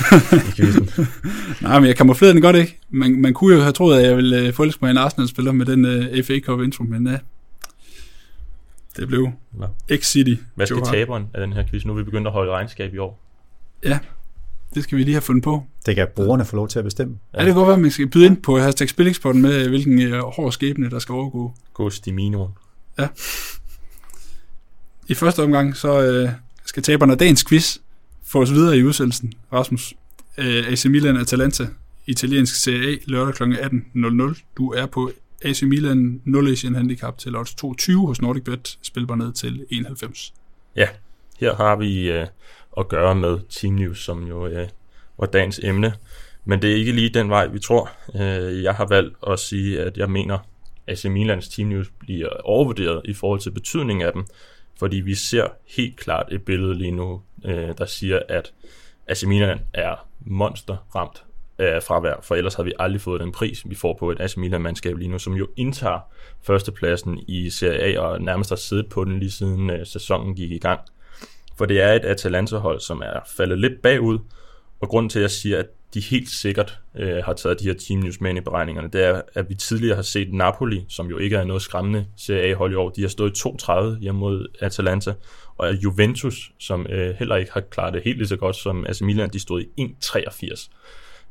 Nej, 1.62 1.78
men 1.78 1.86
jeg 1.86 1.96
kamuflerede 1.96 2.34
den 2.34 2.42
godt 2.42 2.56
ikke. 2.56 2.78
Man, 2.90 3.20
man 3.20 3.34
kunne 3.34 3.54
jo 3.54 3.60
have 3.60 3.72
troet, 3.72 3.98
at 3.98 4.06
jeg 4.06 4.16
ville 4.16 4.48
uh, 4.48 4.54
forelske 4.54 4.78
mig 4.82 4.90
en 4.90 4.98
Arsenal-spiller 4.98 5.52
med 5.52 5.66
den 5.66 5.84
uh, 5.84 6.24
FA 6.24 6.40
Cup 6.40 6.60
intro, 6.60 6.84
men 6.84 7.06
uh, 7.06 7.12
det 8.96 9.08
blev 9.08 9.30
Nå. 9.52 9.66
X-City. 9.92 10.34
Hvad 10.54 10.66
skal 10.66 10.82
taberen 10.82 11.26
af 11.34 11.40
den 11.40 11.52
her 11.52 11.64
quiz? 11.70 11.84
Nu 11.84 11.92
er 11.92 11.96
vi 11.96 12.02
begyndt 12.02 12.26
at 12.26 12.32
holde 12.32 12.52
regnskab 12.52 12.94
i 12.94 12.98
år. 12.98 13.20
Ja, 13.84 13.98
det 14.74 14.82
skal 14.82 14.98
vi 14.98 15.02
lige 15.02 15.14
have 15.14 15.22
fundet 15.22 15.44
på. 15.44 15.64
Det 15.86 15.94
kan 15.94 16.08
brugerne 16.16 16.44
få 16.44 16.56
lov 16.56 16.68
til 16.68 16.78
at 16.78 16.84
bestemme. 16.84 17.18
Ja. 17.34 17.38
Er 17.38 17.44
det 17.44 17.48
kan 17.48 17.54
godt 17.54 17.66
være, 17.66 17.76
at 17.76 17.80
man 17.80 17.90
skal 17.90 18.08
byde 18.08 18.26
ind 18.26 18.42
på 18.42 18.58
hashtag 18.58 18.88
Spilexporten 18.88 19.42
med, 19.42 19.68
hvilken 19.68 20.12
uh, 20.12 20.18
hård 20.18 20.52
skæbne, 20.52 20.90
der 20.90 20.98
skal 20.98 21.12
overgå. 21.12 21.54
Ghost 21.74 22.06
i 22.06 22.10
Mino. 22.10 22.48
I 25.08 25.14
første 25.14 25.42
omgang, 25.42 25.76
så 25.76 26.22
uh, 26.24 26.30
skal 26.64 26.82
taberne 26.82 27.12
af 27.12 27.18
dagens 27.18 27.44
quiz 27.44 27.78
få 28.24 28.42
os 28.42 28.50
videre 28.50 28.76
i 28.76 28.84
udsendelsen. 28.84 29.32
Rasmus, 29.52 29.94
uh, 30.38 30.44
AC 30.44 30.84
Milan 30.84 31.16
Atalanta, 31.16 31.66
italiensk 32.06 32.62
Serie 32.62 32.92
A, 32.92 32.96
lørdag 33.06 33.34
kl. 33.34 33.42
18.00. 33.42 34.54
Du 34.56 34.70
er 34.70 34.86
på 34.86 35.10
AC 35.42 35.62
Milan 35.62 36.20
0 36.24 36.52
Asian 36.52 36.74
Handicap 36.74 37.18
til 37.18 37.36
odds 37.36 37.54
22 37.54 38.06
hos 38.06 38.22
NordicBet, 38.22 38.78
spilbar 38.82 39.14
ned 39.14 39.32
til 39.32 39.66
91. 39.70 40.32
Her 41.40 41.54
har 41.54 41.76
vi 41.76 42.10
øh, 42.10 42.26
at 42.78 42.88
gøre 42.88 43.14
med 43.14 43.38
Team 43.48 43.74
News, 43.74 44.04
som 44.04 44.26
jo 44.26 44.46
øh, 44.46 44.68
var 45.18 45.26
dagens 45.26 45.60
emne. 45.62 45.94
Men 46.44 46.62
det 46.62 46.72
er 46.72 46.76
ikke 46.76 46.92
lige 46.92 47.08
den 47.08 47.30
vej, 47.30 47.46
vi 47.46 47.58
tror. 47.58 47.90
Øh, 48.14 48.62
jeg 48.62 48.74
har 48.74 48.86
valgt 48.86 49.16
at 49.26 49.38
sige, 49.38 49.80
at 49.80 49.96
jeg 49.96 50.10
mener, 50.10 50.34
at 50.34 50.42
AC 50.86 51.04
Milans 51.04 51.48
Team 51.48 51.68
News 51.68 51.90
bliver 51.98 52.28
overvurderet 52.28 53.00
i 53.04 53.14
forhold 53.14 53.40
til 53.40 53.50
betydningen 53.50 54.06
af 54.06 54.12
dem. 54.12 54.26
Fordi 54.78 54.96
vi 54.96 55.14
ser 55.14 55.46
helt 55.76 55.96
klart 55.96 56.32
et 56.32 56.42
billede 56.42 56.74
lige 56.74 56.90
nu, 56.90 57.22
øh, 57.44 57.68
der 57.78 57.86
siger, 57.86 58.20
at 58.28 58.52
AC 59.06 59.24
Milan 59.24 59.60
er 59.74 60.06
monsterramt 60.20 61.24
af 61.58 61.82
fravær, 61.82 62.14
for 62.22 62.34
ellers 62.34 62.54
havde 62.54 62.66
vi 62.66 62.72
aldrig 62.78 63.00
fået 63.00 63.20
den 63.20 63.32
pris, 63.32 63.68
vi 63.70 63.74
får 63.74 63.96
på 63.98 64.10
et 64.10 64.20
AC 64.20 64.36
Milan-mandskab 64.36 64.96
lige 64.96 65.08
nu, 65.08 65.18
som 65.18 65.34
jo 65.34 65.48
indtager 65.56 66.00
førstepladsen 66.42 67.18
i 67.28 67.50
Serie 67.50 67.80
A 67.80 68.00
og 68.00 68.22
nærmest 68.22 68.50
har 68.50 68.56
siddet 68.56 68.88
på 68.88 69.04
den 69.04 69.18
lige 69.18 69.30
siden 69.30 69.70
øh, 69.70 69.86
sæsonen 69.86 70.34
gik 70.34 70.50
i 70.50 70.58
gang. 70.58 70.80
For 71.60 71.66
det 71.66 71.80
er 71.80 71.92
et 71.92 72.04
Atalanta-hold, 72.04 72.80
som 72.80 73.02
er 73.04 73.20
faldet 73.36 73.58
lidt 73.58 73.82
bagud, 73.82 74.18
og 74.80 74.88
grunden 74.88 75.10
til, 75.10 75.18
at 75.18 75.22
jeg 75.22 75.30
siger, 75.30 75.58
at 75.58 75.66
de 75.94 76.00
helt 76.00 76.28
sikkert 76.28 76.78
øh, 76.96 77.24
har 77.24 77.32
taget 77.32 77.60
de 77.60 77.64
her 77.64 77.74
Team 77.74 78.00
News 78.00 78.20
med 78.20 78.36
i 78.36 78.40
beregningerne, 78.40 78.88
det 78.88 79.04
er, 79.04 79.22
at 79.34 79.48
vi 79.48 79.54
tidligere 79.54 79.96
har 79.96 80.02
set 80.02 80.32
Napoli, 80.32 80.84
som 80.88 81.06
jo 81.06 81.18
ikke 81.18 81.36
er 81.36 81.44
noget 81.44 81.62
skræmmende 81.62 82.06
Serie 82.16 82.42
A-hold 82.42 82.72
i 82.72 82.74
år, 82.74 82.88
de 82.90 83.00
har 83.00 83.08
stået 83.08 83.38
i 83.38 83.48
2-30 83.48 84.00
hjemme 84.00 84.20
mod 84.20 84.46
Atalanta, 84.60 85.12
og 85.58 85.74
Juventus, 85.74 86.52
som 86.58 86.86
øh, 86.86 87.14
heller 87.18 87.36
ikke 87.36 87.52
har 87.52 87.60
klaret 87.60 87.94
det 87.94 88.02
helt 88.04 88.18
lige 88.18 88.28
så 88.28 88.36
godt 88.36 88.56
som 88.56 88.86
AC 88.86 89.00
Milan, 89.00 89.30
de 89.30 89.40
stod 89.40 89.60
i 89.76 89.96
1-83 90.04 90.70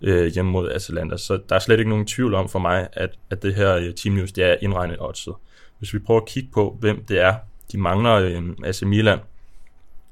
øh, 0.02 0.34
hjemme 0.34 0.52
mod 0.52 0.70
Atalanta. 0.70 1.18
Så 1.18 1.40
der 1.50 1.56
er 1.56 1.60
slet 1.60 1.80
ikke 1.80 1.90
nogen 1.90 2.08
tvivl 2.08 2.34
om 2.34 2.50
for 2.50 2.60
mig, 2.60 2.88
at, 2.94 3.10
at 3.30 3.44
det 3.44 3.56
her 3.56 3.76
øh, 3.76 3.94
Team 3.94 4.16
News, 4.16 4.32
det 4.32 4.44
er 4.44 4.56
indregnet 4.62 4.98
oddset. 5.00 5.34
Hvis 5.80 5.94
vi 5.94 6.00
prøver 6.00 6.22
at 6.22 6.28
kigge 6.28 6.50
på, 6.54 6.78
hvem 6.80 7.06
det 7.06 7.20
er, 7.20 7.36
de 7.72 7.78
mangler 7.78 8.14
øh, 8.14 8.44
AC 8.64 8.82
Milan, 8.82 9.20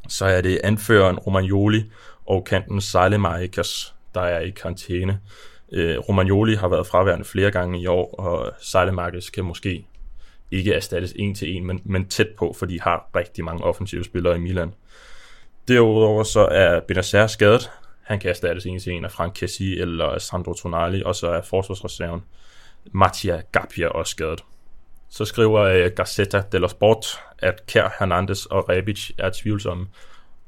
så 0.08 0.26
er 0.26 0.42
det 0.42 0.62
anføreren 0.64 1.20
Romagnoli 1.20 1.84
og 2.26 2.44
kanten 2.44 2.82
Seilemaikas, 2.82 3.94
der 4.16 4.22
er 4.22 4.40
i 4.40 4.50
karantæne. 4.50 5.20
Øh, 5.72 5.98
Romagnoli 5.98 6.56
har 6.56 6.68
været 6.68 6.88
fraværende 6.88 7.26
flere 7.26 7.52
gange 7.52 7.82
i 7.82 7.88
år, 7.88 8.16
og 8.16 8.52
Seilemaikas 8.60 9.30
kan 9.30 9.46
måske 9.46 9.86
ikke 10.52 10.74
erstattes 10.74 11.14
en 11.16 11.36
til 11.36 11.56
en, 11.56 11.68
men, 11.68 11.82
men 11.86 12.08
tæt 12.08 12.28
på, 12.38 12.56
for 12.60 12.66
de 12.66 12.82
har 12.82 13.10
rigtig 13.16 13.44
mange 13.44 13.64
offensive 13.64 14.04
spillere 14.04 14.36
i 14.36 14.40
Milan. 14.40 14.74
Derudover 15.68 16.24
så 16.24 16.48
er 16.52 16.80
Benacer 16.80 17.28
skadet. 17.28 17.72
Han 18.02 18.20
kan 18.20 18.30
erstattes 18.30 18.66
en 18.66 18.80
til 18.80 18.94
en 18.94 19.06
af 19.06 19.12
Frank 19.12 19.34
Kessi 19.36 19.80
eller 19.80 20.20
Sandro 20.20 20.54
Tonali, 20.54 21.04
og 21.04 21.16
så 21.16 21.28
er 21.28 21.42
forsvarsreserven 21.42 22.24
Mattia 22.92 23.42
Gapia 23.52 23.88
også 23.88 24.12
skadet. 24.12 24.44
Så 25.10 25.26
skriver 25.26 25.62
øh, 25.62 25.86
uh, 25.86 25.92
Gazzetta 25.96 26.44
dello 26.52 26.68
Sport, 26.68 27.06
at 27.40 27.66
Kær 27.66 27.96
Hernandez 28.00 28.46
og 28.46 28.70
Rebic 28.70 29.10
er 29.18 29.30
tvivlsomme. 29.34 29.88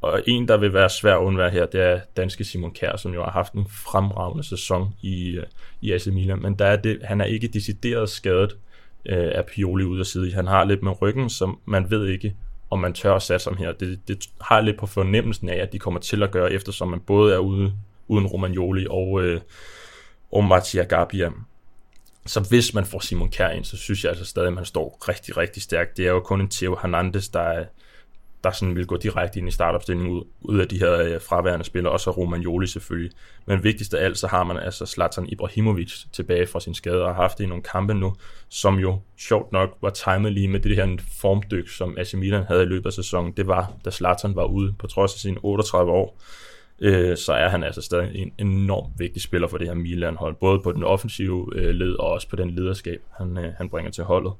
Og 0.02 0.22
en, 0.28 0.48
der 0.48 0.58
vil 0.58 0.74
være 0.74 0.90
svær 0.90 1.16
at 1.16 1.24
undvære 1.24 1.50
her, 1.50 1.66
det 1.66 1.82
er 1.82 2.00
danske 2.18 2.44
Simon 2.44 2.74
Kær, 2.74 2.98
som 2.98 3.14
jo 3.14 3.24
har 3.24 3.32
haft 3.32 3.54
en 3.54 3.68
fremragende 3.70 4.44
sæson 4.44 4.94
i, 5.02 5.30
øh, 5.30 5.46
i 5.82 5.92
AC 5.92 6.08
Milan. 6.08 6.42
Men 6.42 6.56
der 6.56 6.66
er 6.66 6.76
det, 6.76 7.00
han 7.04 7.22
er 7.22 7.26
ikke 7.26 7.48
decideret 7.48 8.10
skadet 8.10 8.58
øh, 9.06 9.32
af 9.36 9.46
Pioli 9.46 9.84
ud 9.84 10.00
af 10.00 10.06
side. 10.06 10.34
Han 10.34 10.48
har 10.48 10.64
lidt 10.64 10.84
med 10.84 11.02
ryggen, 11.02 11.30
som 11.30 11.60
man 11.66 11.92
ved 11.92 12.08
ikke, 12.08 12.36
om 12.70 12.80
man 12.80 12.94
tør 12.94 13.14
at 13.14 13.22
satse 13.22 13.50
ham 13.50 13.58
her. 13.58 13.72
Det, 13.72 14.00
det 14.08 14.30
har 14.42 14.62
lidt 14.62 14.78
på 14.78 14.86
fornemmelsen 14.86 15.50
af, 15.50 15.56
at 15.56 15.74
de 15.74 15.80
kommer 15.80 16.00
til 16.00 16.24
at 16.24 16.32
gøre, 16.32 16.52
eftersom 16.52 16.88
man 16.88 17.00
både 17.00 17.34
er 17.34 17.38
ude, 17.38 17.74
uden 18.08 18.28
Romagnoli 18.28 18.88
og, 18.90 19.24
øh, 19.24 19.42
og 20.32 20.44
Mattia 20.44 20.84
Gabia. 20.84 21.30
Så 22.26 22.40
hvis 22.50 22.74
man 22.74 22.86
får 22.86 23.00
Simon 23.00 23.30
Kjær 23.30 23.50
ind, 23.50 23.66
så 23.66 23.78
synes 23.78 24.04
jeg 24.04 24.10
altså 24.10 24.26
stadig, 24.26 24.48
at 24.48 24.54
man 24.54 24.66
står 24.66 24.98
rigtig, 25.10 25.38
rigtig 25.38 25.64
stærkt. 25.64 25.98
Det 25.98 26.08
er 26.08 26.12
jo 26.12 26.20
kun 26.20 26.42
en 26.42 26.50
Theo 26.50 26.78
Hernandez, 26.82 27.28
der, 27.28 27.66
der 28.44 28.52
sådan 28.52 28.76
vil 28.76 28.86
gå 28.86 28.98
direkte 28.98 29.40
ind 29.40 29.48
i 29.48 29.52
startopstillingen 29.52 30.12
ud, 30.12 30.24
ud 30.42 30.60
af 30.60 30.68
de 30.68 30.80
her 30.80 30.94
øh, 30.94 31.22
fraværende 31.22 31.66
spillere, 31.66 31.94
og 31.94 32.00
så 32.00 32.12
Romagnoli 32.12 32.68
selvfølgelig. 32.68 33.12
Men 33.46 33.64
vigtigst 33.64 33.94
af 33.94 34.06
alt, 34.06 34.18
så 34.18 34.28
har 34.28 34.44
man 34.44 34.58
altså 34.58 34.86
Zlatan 34.86 35.30
Ibrahimovic 35.30 35.94
tilbage 36.14 36.48
fra 36.48 36.60
sin 36.60 36.74
skade, 36.74 37.04
og 37.04 37.16
har 37.16 37.22
haft 37.22 37.38
det 37.38 37.44
i 37.44 37.48
nogle 37.48 37.64
kampe 37.64 37.94
nu, 37.94 38.16
som 38.50 38.80
jo 38.80 39.00
sjovt 39.18 39.52
nok 39.52 39.78
var 39.82 39.90
timet 39.90 40.34
lige 40.34 40.48
med 40.48 40.60
det 40.60 40.76
her 40.76 40.98
formdyk, 41.22 41.70
som 41.70 41.98
AC 41.98 42.14
Milan 42.14 42.44
havde 42.44 42.64
i 42.64 42.66
løbet 42.66 42.86
af 42.86 42.94
sæsonen. 42.94 43.34
Det 43.38 43.48
var, 43.48 43.74
da 43.86 43.92
Zlatan 43.92 44.36
var 44.36 44.46
ude, 44.46 44.74
på 44.80 44.88
trods 44.88 45.14
af 45.14 45.20
sine 45.20 45.38
38 45.44 45.92
år 45.92 46.20
øh, 46.82 47.18
så 47.18 47.34
er 47.34 47.50
han 47.50 47.64
altså 47.64 47.82
stadig 47.82 48.16
en 48.16 48.32
enormt 48.38 48.94
vigtig 48.98 49.22
spiller 49.22 49.48
for 49.48 49.58
det 49.58 49.68
her 49.68 49.74
Milan-hold, 49.74 50.36
både 50.36 50.60
på 50.60 50.72
den 50.72 50.84
offensive 50.84 51.48
øh, 51.56 51.76
led 51.76 51.94
og 51.94 52.10
også 52.12 52.30
på 52.30 52.36
den 52.36 52.50
lederskab, 52.50 53.02
han, 53.18 53.38
øh, 53.38 53.54
han 53.58 53.70
bringer 53.70 53.92
til 53.92 54.04
holdet. 54.04 54.34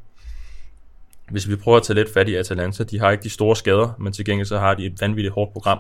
Hvis 1.32 1.50
vi 1.50 1.56
prøver 1.56 1.78
at 1.78 1.84
tage 1.84 1.96
lidt 1.96 2.14
fat 2.14 2.30
i 2.30 2.36
Atalanta, 2.36 2.84
de 2.84 3.00
har 3.00 3.12
ikke 3.12 3.24
de 3.24 3.30
store 3.30 3.56
skader, 3.56 3.96
men 4.00 4.14
til 4.14 4.26
gengæld 4.26 4.48
så 4.48 4.60
har 4.60 4.74
de 4.74 4.86
et 4.86 5.02
vanvittigt 5.02 5.34
hårdt 5.34 5.54
program 5.54 5.80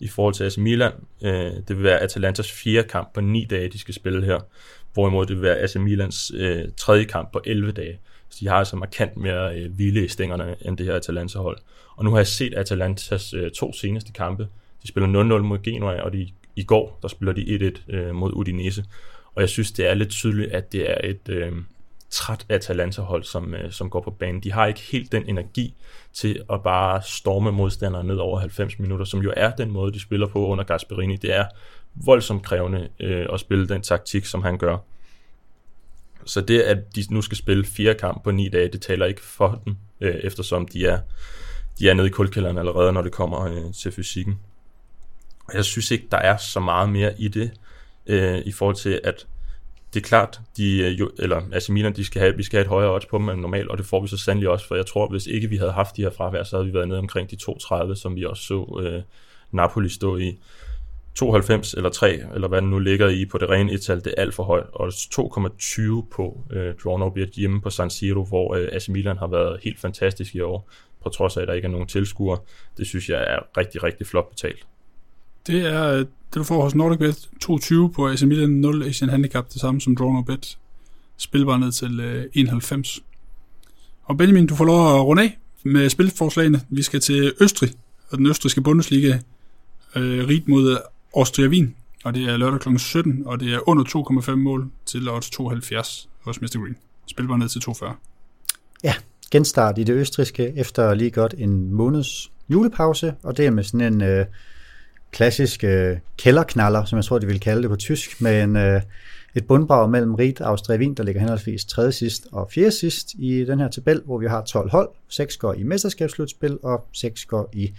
i 0.00 0.08
forhold 0.08 0.34
til 0.34 0.44
AC 0.44 0.56
Milan. 0.58 0.92
Øh, 1.22 1.52
det 1.68 1.68
vil 1.68 1.82
være 1.82 1.98
Atalantas 1.98 2.52
fjerde 2.52 2.88
kamp 2.88 3.14
på 3.14 3.20
9 3.20 3.44
dage, 3.44 3.68
de 3.68 3.78
skal 3.78 3.94
spille 3.94 4.24
her, 4.24 4.38
hvorimod 4.92 5.26
det 5.26 5.36
vil 5.36 5.42
være 5.42 5.58
AC 5.58 5.76
Milans 5.76 6.32
øh, 6.34 6.64
tredje 6.76 7.04
kamp 7.04 7.32
på 7.32 7.40
11 7.44 7.72
dage. 7.72 7.98
Så 8.28 8.38
de 8.40 8.48
har 8.48 8.56
altså 8.56 8.76
markant 8.76 9.16
mere 9.16 9.58
øh, 9.58 9.78
vilde 9.78 10.04
i 10.04 10.08
stængerne 10.08 10.56
end 10.60 10.78
det 10.78 10.86
her 10.86 10.94
Atalanta-hold. 10.94 11.58
Og 11.96 12.04
nu 12.04 12.10
har 12.10 12.18
jeg 12.18 12.26
set 12.26 12.54
Atalantas 12.54 13.34
øh, 13.34 13.50
to 13.50 13.72
seneste 13.72 14.12
kampe, 14.12 14.48
de 14.82 14.88
spiller 14.88 15.38
0-0 15.38 15.42
mod 15.42 15.62
Genoa, 15.62 16.02
og 16.02 16.12
de, 16.12 16.28
i 16.56 16.64
går 16.64 16.98
der 17.02 17.08
spiller 17.08 17.32
de 17.32 17.72
1-1 17.88 17.94
øh, 17.94 18.14
mod 18.14 18.32
Udinese. 18.32 18.84
Og 19.34 19.40
jeg 19.40 19.48
synes, 19.48 19.72
det 19.72 19.86
er 19.90 19.94
lidt 19.94 20.10
tydeligt, 20.10 20.52
at 20.52 20.72
det 20.72 20.90
er 20.90 20.96
et 21.04 21.28
øh, 21.28 21.52
træt 22.10 22.46
Atalanta-hold, 22.48 23.24
som, 23.24 23.54
øh, 23.54 23.72
som 23.72 23.90
går 23.90 24.00
på 24.00 24.10
banen. 24.10 24.42
De 24.42 24.52
har 24.52 24.66
ikke 24.66 24.80
helt 24.80 25.12
den 25.12 25.28
energi 25.28 25.74
til 26.12 26.42
at 26.52 26.62
bare 26.62 27.02
storme 27.02 27.52
modstandere 27.52 28.04
ned 28.04 28.16
over 28.16 28.38
90 28.38 28.78
minutter, 28.78 29.04
som 29.04 29.20
jo 29.20 29.32
er 29.36 29.50
den 29.50 29.70
måde, 29.70 29.92
de 29.92 30.00
spiller 30.00 30.26
på 30.26 30.46
under 30.46 30.64
Gasperini. 30.64 31.16
Det 31.16 31.36
er 31.36 31.44
voldsomt 31.94 32.42
krævende 32.42 32.88
øh, 33.00 33.26
at 33.32 33.40
spille 33.40 33.68
den 33.68 33.82
taktik, 33.82 34.24
som 34.24 34.42
han 34.42 34.58
gør. 34.58 34.76
Så 36.24 36.40
det, 36.40 36.60
at 36.60 36.78
de 36.96 37.04
nu 37.10 37.22
skal 37.22 37.36
spille 37.36 37.64
fire 37.64 37.94
kampe 37.94 38.20
på 38.24 38.30
ni 38.30 38.48
dage, 38.48 38.68
det 38.68 38.82
taler 38.82 39.06
ikke 39.06 39.22
for 39.22 39.62
dem, 39.64 39.76
øh, 40.00 40.14
eftersom 40.14 40.68
de 40.68 40.86
er, 40.86 40.98
de 41.78 41.88
er 41.88 41.94
nede 41.94 42.06
i 42.06 42.10
kuldkælderen 42.10 42.58
allerede, 42.58 42.92
når 42.92 43.02
det 43.02 43.12
kommer 43.12 43.40
øh, 43.40 43.72
til 43.74 43.92
fysikken. 43.92 44.38
Og 45.50 45.56
jeg 45.56 45.64
synes 45.64 45.90
ikke, 45.90 46.06
der 46.10 46.16
er 46.16 46.36
så 46.36 46.60
meget 46.60 46.88
mere 46.88 47.20
i 47.20 47.28
det, 47.28 47.50
øh, 48.06 48.38
i 48.38 48.52
forhold 48.52 48.76
til, 48.76 49.00
at 49.04 49.26
det 49.94 50.00
er 50.00 50.04
klart, 50.04 50.40
de, 50.56 50.78
øh, 50.78 51.00
jo, 51.00 51.10
eller 51.18 51.42
AC 51.52 51.68
Milan, 51.68 51.96
de 51.96 52.04
skal 52.04 52.20
have, 52.20 52.36
vi 52.36 52.42
skal 52.42 52.56
have 52.56 52.64
et 52.64 52.68
højere 52.68 52.94
odds 52.94 53.06
på 53.06 53.18
dem 53.18 53.28
end 53.28 53.40
normalt, 53.40 53.68
og 53.68 53.78
det 53.78 53.86
får 53.86 54.00
vi 54.02 54.08
så 54.08 54.16
sandelig 54.16 54.48
også, 54.48 54.66
for 54.66 54.74
jeg 54.74 54.86
tror, 54.86 55.08
hvis 55.08 55.26
ikke 55.26 55.48
vi 55.48 55.56
havde 55.56 55.72
haft 55.72 55.96
de 55.96 56.02
her 56.02 56.10
fravær, 56.10 56.42
så 56.42 56.56
havde 56.56 56.66
vi 56.66 56.74
været 56.74 56.88
nede 56.88 56.98
omkring 56.98 57.30
de 57.30 57.36
2,30, 57.42 57.94
som 57.94 58.16
vi 58.16 58.24
også 58.24 58.42
så 58.42 58.80
øh, 58.82 59.02
Napoli 59.52 59.88
stå 59.88 60.16
i. 60.16 60.38
92 61.14 61.74
eller 61.74 61.90
3, 61.90 62.22
eller 62.34 62.48
hvad 62.48 62.60
den 62.60 62.70
nu 62.70 62.78
ligger 62.78 63.08
i 63.08 63.24
på 63.24 63.38
det 63.38 63.50
rene 63.50 63.72
et 63.72 63.86
det 63.88 64.06
er 64.06 64.22
alt 64.22 64.34
for 64.34 64.42
højt. 64.42 64.66
Og 64.72 64.88
2,20 64.88 66.08
på 66.16 66.44
øh, 66.50 66.74
draw 66.84 66.96
no 66.96 67.10
hjemme 67.36 67.60
på 67.60 67.70
San 67.70 67.90
Siro, 67.90 68.24
hvor 68.24 68.54
øh, 68.54 68.68
AC 68.72 68.88
Milan 68.88 69.18
har 69.18 69.26
været 69.26 69.60
helt 69.62 69.80
fantastisk 69.80 70.34
i 70.34 70.40
år, 70.40 70.70
på 71.02 71.08
trods 71.08 71.36
af, 71.36 71.42
at 71.42 71.48
der 71.48 71.54
ikke 71.54 71.66
er 71.66 71.70
nogen 71.70 71.86
tilskuere. 71.86 72.38
Det 72.76 72.86
synes 72.86 73.08
jeg 73.08 73.22
er 73.22 73.58
rigtig, 73.58 73.82
rigtig 73.82 74.06
flot 74.06 74.30
betalt. 74.30 74.66
Det 75.46 75.66
er 75.66 75.92
øh, 75.92 75.98
det, 75.98 76.34
du 76.34 76.44
får 76.44 76.62
hos 76.62 76.74
NordicBet 76.74 77.28
22 77.40 77.92
på 77.92 78.08
AC 78.08 78.22
Milan 78.22 78.50
0 78.50 78.82
Asian 78.82 79.10
Handicap, 79.10 79.52
det 79.52 79.60
samme 79.60 79.80
som 79.80 79.96
Draw 79.96 80.22
Bet. 80.22 80.58
Spilbar 81.16 81.56
ned 81.56 81.72
til 81.72 82.00
øh, 82.00 82.26
91. 82.34 83.02
Og 84.04 84.16
Benjamin, 84.16 84.46
du 84.46 84.54
får 84.54 84.64
lov 84.64 84.94
at 84.96 85.04
runde 85.04 85.22
af 85.22 85.38
med 85.62 85.90
spilforslagene. 85.90 86.60
Vi 86.68 86.82
skal 86.82 87.00
til 87.00 87.32
Østrig, 87.40 87.70
og 88.10 88.18
den 88.18 88.26
østrigske 88.26 88.60
Bundesliga 88.60 89.18
øh, 89.96 90.28
rig 90.28 90.44
mod 90.46 90.70
øh, 90.70 90.78
Austria 91.16 91.48
Wien. 91.48 91.74
Og 92.04 92.14
det 92.14 92.28
er 92.28 92.36
lørdag 92.36 92.60
kl. 92.60 92.76
17, 92.76 93.22
og 93.26 93.40
det 93.40 93.54
er 93.54 93.68
under 93.68 93.84
2,5 94.30 94.34
mål 94.34 94.70
til 94.86 95.08
odds 95.08 95.30
72 95.30 96.08
hos 96.20 96.40
Mr. 96.40 96.60
Green. 96.62 96.76
Spilbar 97.06 97.36
ned 97.36 97.48
til 97.48 97.62
2,40. 97.68 97.92
Ja, 98.84 98.94
genstart 99.30 99.78
i 99.78 99.84
det 99.84 99.92
østriske 99.92 100.52
efter 100.56 100.94
lige 100.94 101.10
godt 101.10 101.34
en 101.38 101.72
måneds 101.72 102.30
julepause, 102.48 103.14
og 103.22 103.36
det 103.36 103.46
er 103.46 103.50
med 103.50 103.64
sådan 103.64 103.92
en... 103.92 104.02
Øh, 104.02 104.26
klassisk 105.12 105.64
øh, 105.64 105.96
kælderknaller, 106.18 106.84
som 106.84 106.96
jeg 106.96 107.04
tror, 107.04 107.18
de 107.18 107.26
vil 107.26 107.40
kalde 107.40 107.62
det 107.62 107.70
på 107.70 107.76
tysk, 107.76 108.20
med 108.20 108.42
en, 108.42 108.56
øh, 108.56 108.82
et 109.34 109.46
bundbrag 109.46 109.90
mellem 109.90 110.14
Ried 110.14 110.40
og 110.40 110.48
Austria 110.48 110.78
Wien, 110.78 110.94
der 110.94 111.02
ligger 111.02 111.20
henholdsvis 111.20 111.64
tredje 111.64 111.92
sidst 111.92 112.26
og 112.32 112.48
fjerde 112.50 112.70
sidst 112.70 113.14
i 113.18 113.44
den 113.44 113.60
her 113.60 113.68
tabel, 113.68 114.02
hvor 114.04 114.18
vi 114.18 114.26
har 114.26 114.44
12 114.44 114.70
hold. 114.70 114.88
6 115.08 115.36
går 115.36 115.54
i 115.54 115.62
mesterskabsslutspil, 115.62 116.58
og 116.62 116.84
6 116.92 117.24
går 117.24 117.48
i 117.52 117.72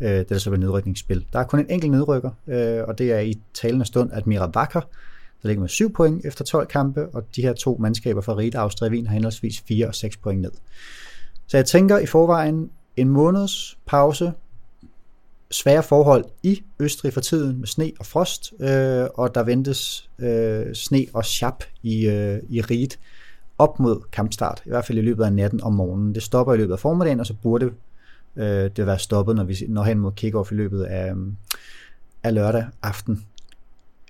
øh, 0.00 0.10
det, 0.10 0.28
der 0.28 0.38
så 0.38 0.50
var 0.50 0.56
nedrykningsspil. 0.56 1.26
Der 1.32 1.38
er 1.38 1.44
kun 1.44 1.58
en 1.58 1.70
enkelt 1.70 1.92
nedrykker, 1.92 2.30
øh, 2.46 2.82
og 2.88 2.98
det 2.98 3.12
er 3.12 3.18
i 3.18 3.38
talende 3.54 3.84
stund 3.84 4.10
Admira 4.12 4.50
Wacker, 4.56 4.80
der 5.42 5.48
ligger 5.48 5.60
med 5.60 5.68
7 5.68 5.92
point 5.92 6.26
efter 6.26 6.44
12 6.44 6.66
kampe, 6.66 7.06
og 7.12 7.24
de 7.36 7.42
her 7.42 7.52
to 7.52 7.76
mandskaber 7.80 8.20
fra 8.20 8.36
Ried 8.36 8.54
og 8.54 8.62
Austria 8.62 8.90
Wien 8.90 9.06
har 9.06 9.14
henholdsvis 9.14 9.62
4 9.68 9.86
og 9.86 9.94
6 9.94 10.16
point 10.16 10.40
ned. 10.40 10.52
Så 11.46 11.56
jeg 11.56 11.66
tænker 11.66 11.98
i 11.98 12.06
forvejen 12.06 12.70
en 12.96 13.08
måneds 13.08 13.78
pause, 13.86 14.32
svære 15.52 15.82
forhold 15.82 16.24
i 16.42 16.62
Østrig 16.80 17.12
for 17.12 17.20
tiden 17.20 17.58
med 17.58 17.66
sne 17.66 17.92
og 17.98 18.06
frost, 18.06 18.52
øh, 18.60 19.06
og 19.14 19.34
der 19.34 19.42
ventes 19.42 20.10
øh, 20.18 20.74
sne 20.74 21.06
og 21.12 21.24
chap 21.24 21.64
i, 21.82 22.06
øh, 22.06 22.38
i 22.48 22.60
Riet 22.60 22.98
op 23.58 23.80
mod 23.80 24.00
kampstart, 24.12 24.62
i 24.66 24.68
hvert 24.68 24.84
fald 24.84 24.98
i 24.98 25.02
løbet 25.02 25.24
af 25.24 25.32
natten 25.32 25.62
og 25.62 25.72
morgenen. 25.72 26.14
Det 26.14 26.22
stopper 26.22 26.54
i 26.54 26.56
løbet 26.56 26.72
af 26.72 26.78
formiddagen, 26.78 27.20
og 27.20 27.26
så 27.26 27.34
burde 27.42 27.70
øh, 28.36 28.70
det 28.76 28.86
være 28.86 28.98
stoppet, 28.98 29.36
når 29.36 29.44
vi 29.44 29.56
når 29.68 29.82
hen 29.82 29.98
mod 29.98 30.12
kickoff 30.12 30.52
i 30.52 30.54
løbet 30.54 30.84
af, 30.84 31.10
øh, 31.10 31.16
af 32.22 32.34
lørdag 32.34 32.66
aften. 32.82 33.26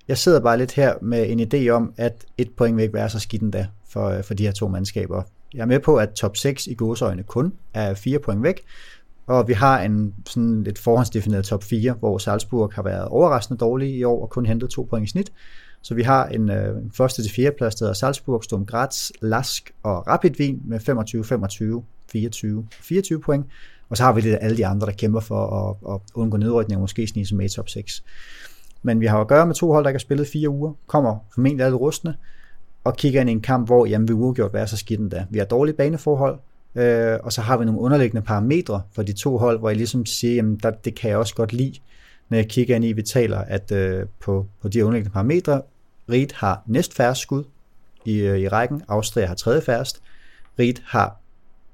Jeg 0.08 0.18
sidder 0.18 0.40
bare 0.40 0.58
lidt 0.58 0.72
her 0.72 0.94
med 1.02 1.30
en 1.30 1.40
idé 1.40 1.68
om, 1.68 1.94
at 1.96 2.24
et 2.38 2.50
point 2.50 2.76
vil 2.76 2.82
ikke 2.82 2.94
være 2.94 3.10
så 3.10 3.18
skidt 3.18 3.42
endda 3.42 3.66
for, 3.88 4.08
øh, 4.08 4.24
for 4.24 4.34
de 4.34 4.44
her 4.44 4.52
to 4.52 4.68
mandskaber. 4.68 5.22
Jeg 5.54 5.60
er 5.60 5.66
med 5.66 5.80
på, 5.80 5.96
at 5.96 6.10
top 6.10 6.36
6 6.36 6.66
i 6.66 6.74
godsøjne 6.74 7.22
kun 7.22 7.52
er 7.74 7.94
4 7.94 8.18
point 8.18 8.42
væk, 8.42 8.60
og 9.26 9.48
vi 9.48 9.52
har 9.52 9.80
en 9.80 10.14
sådan 10.26 10.62
lidt 10.62 10.78
forhåndsdefineret 10.78 11.44
top 11.44 11.64
4, 11.64 11.92
hvor 11.92 12.18
Salzburg 12.18 12.72
har 12.74 12.82
været 12.82 13.08
overraskende 13.08 13.58
dårlig 13.58 13.94
i 13.94 14.04
år 14.04 14.22
og 14.22 14.30
kun 14.30 14.46
hentet 14.46 14.70
to 14.70 14.82
point 14.90 15.08
i 15.08 15.10
snit. 15.10 15.32
Så 15.82 15.94
vi 15.94 16.02
har 16.02 16.26
en, 16.26 16.50
øh, 16.50 16.76
en 16.76 16.92
første 16.94 17.22
til 17.22 17.32
fjerde 17.32 17.56
plads, 17.58 17.74
der 17.74 17.84
hedder 17.84 17.94
Salzburg, 17.94 18.44
Sturm 18.44 18.66
Graz, 18.66 19.10
Lask 19.20 19.74
og 19.82 20.06
Rapid 20.06 20.40
Wien 20.40 20.62
med 20.64 20.80
25, 20.80 21.24
25, 21.24 21.82
24, 22.12 22.66
24 22.70 23.20
point. 23.20 23.46
Og 23.88 23.96
så 23.96 24.02
har 24.02 24.12
vi 24.12 24.20
lidt 24.20 24.38
alle 24.40 24.56
de 24.56 24.66
andre, 24.66 24.86
der 24.86 24.92
kæmper 24.92 25.20
for 25.20 25.46
at, 25.46 25.94
at 25.94 26.00
undgå 26.14 26.36
nedrykning 26.36 26.76
og 26.76 26.80
måske 26.80 27.06
snige 27.06 27.26
sig 27.26 27.36
med 27.36 27.44
i 27.44 27.48
top 27.48 27.68
6. 27.68 28.04
Men 28.82 29.00
vi 29.00 29.06
har 29.06 29.20
at 29.20 29.28
gøre 29.28 29.46
med 29.46 29.54
to 29.54 29.72
hold, 29.72 29.84
der 29.84 29.90
ikke 29.90 29.96
har 29.96 30.00
spillet 30.00 30.26
fire 30.26 30.48
uger, 30.48 30.72
kommer 30.86 31.18
formentlig 31.34 31.64
alle 31.64 31.76
rustne, 31.76 32.14
og 32.84 32.96
kigger 32.96 33.20
ind 33.20 33.30
i 33.30 33.32
en 33.32 33.40
kamp, 33.40 33.68
hvor 33.68 33.86
jamen, 33.86 34.08
vi 34.08 34.12
uafgjort 34.12 34.54
være 34.54 34.66
så 34.66 34.76
skidt 34.76 35.00
endda. 35.00 35.26
Vi 35.30 35.38
har 35.38 35.44
dårlige 35.44 35.76
baneforhold, 35.76 36.38
øh, 36.74 37.18
og 37.22 37.32
så 37.32 37.40
har 37.40 37.56
vi 37.56 37.64
nogle 37.64 37.80
underliggende 37.80 38.22
parametre 38.22 38.82
for 38.94 39.02
de 39.02 39.12
to 39.12 39.38
hold, 39.38 39.58
hvor 39.58 39.68
jeg 39.68 39.76
ligesom 39.76 40.06
siger, 40.06 40.34
jamen 40.34 40.56
der, 40.56 40.70
det 40.70 40.94
kan 40.94 41.10
jeg 41.10 41.18
også 41.18 41.34
godt 41.34 41.52
lide, 41.52 41.78
når 42.28 42.36
jeg 42.36 42.48
kigger 42.48 42.76
ind 42.76 42.84
i, 42.84 42.92
vi 42.92 43.02
taler, 43.02 43.38
at 43.38 43.72
øh, 43.72 44.06
på, 44.20 44.46
på 44.62 44.68
de 44.68 44.84
underliggende 44.84 45.12
parametre, 45.12 45.62
Riet 46.10 46.32
har 46.32 46.62
næst 46.66 46.94
færre 46.94 47.14
skud 47.14 47.44
i, 48.04 48.18
øh, 48.18 48.38
i 48.38 48.48
rækken, 48.48 48.82
Austria 48.88 49.26
har 49.26 49.34
tredje 49.34 49.62
færrest, 49.62 50.02
Riet 50.58 50.82
har 50.86 51.20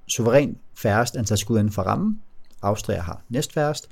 suveræn 0.06 0.56
færrest 0.74 1.16
antal 1.16 1.38
skud 1.38 1.58
inden 1.58 1.72
for 1.72 1.82
rammen, 1.82 2.20
Austria 2.62 3.00
har 3.00 3.22
næst 3.28 3.52
færrest, 3.52 3.88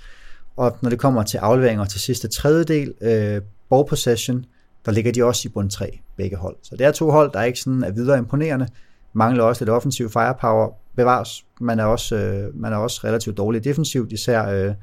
og 0.56 0.78
når 0.82 0.90
det 0.90 0.98
kommer 0.98 1.22
til 1.22 1.38
afleveringer 1.38 1.84
til 1.84 2.00
sidste 2.00 2.28
tredjedel, 2.28 2.94
øh, 3.00 3.42
ball 3.70 3.88
possession, 3.88 4.44
der 4.86 4.92
ligger 4.92 5.12
de 5.12 5.24
også 5.24 5.48
i 5.48 5.52
bund 5.52 5.70
3, 5.70 5.98
begge 6.16 6.36
hold. 6.36 6.56
Så 6.62 6.76
det 6.76 6.86
er 6.86 6.92
to 6.92 7.10
hold, 7.10 7.32
der 7.32 7.42
ikke 7.42 7.60
sådan 7.60 7.84
er 7.84 7.90
videre 7.90 8.18
imponerende, 8.18 8.68
mangler 9.12 9.44
også 9.44 9.64
lidt 9.64 9.70
offensiv 9.70 10.10
firepower, 10.10 10.72
bevares. 10.96 11.44
Man 11.60 11.78
er 11.78 11.84
også, 11.84 12.16
øh, 12.16 12.60
man 12.60 12.72
er 12.72 12.76
også 12.76 13.00
relativt 13.04 13.36
dårlig 13.36 13.64
defensivt, 13.64 14.12
især, 14.12 14.48
øh, 14.48 14.74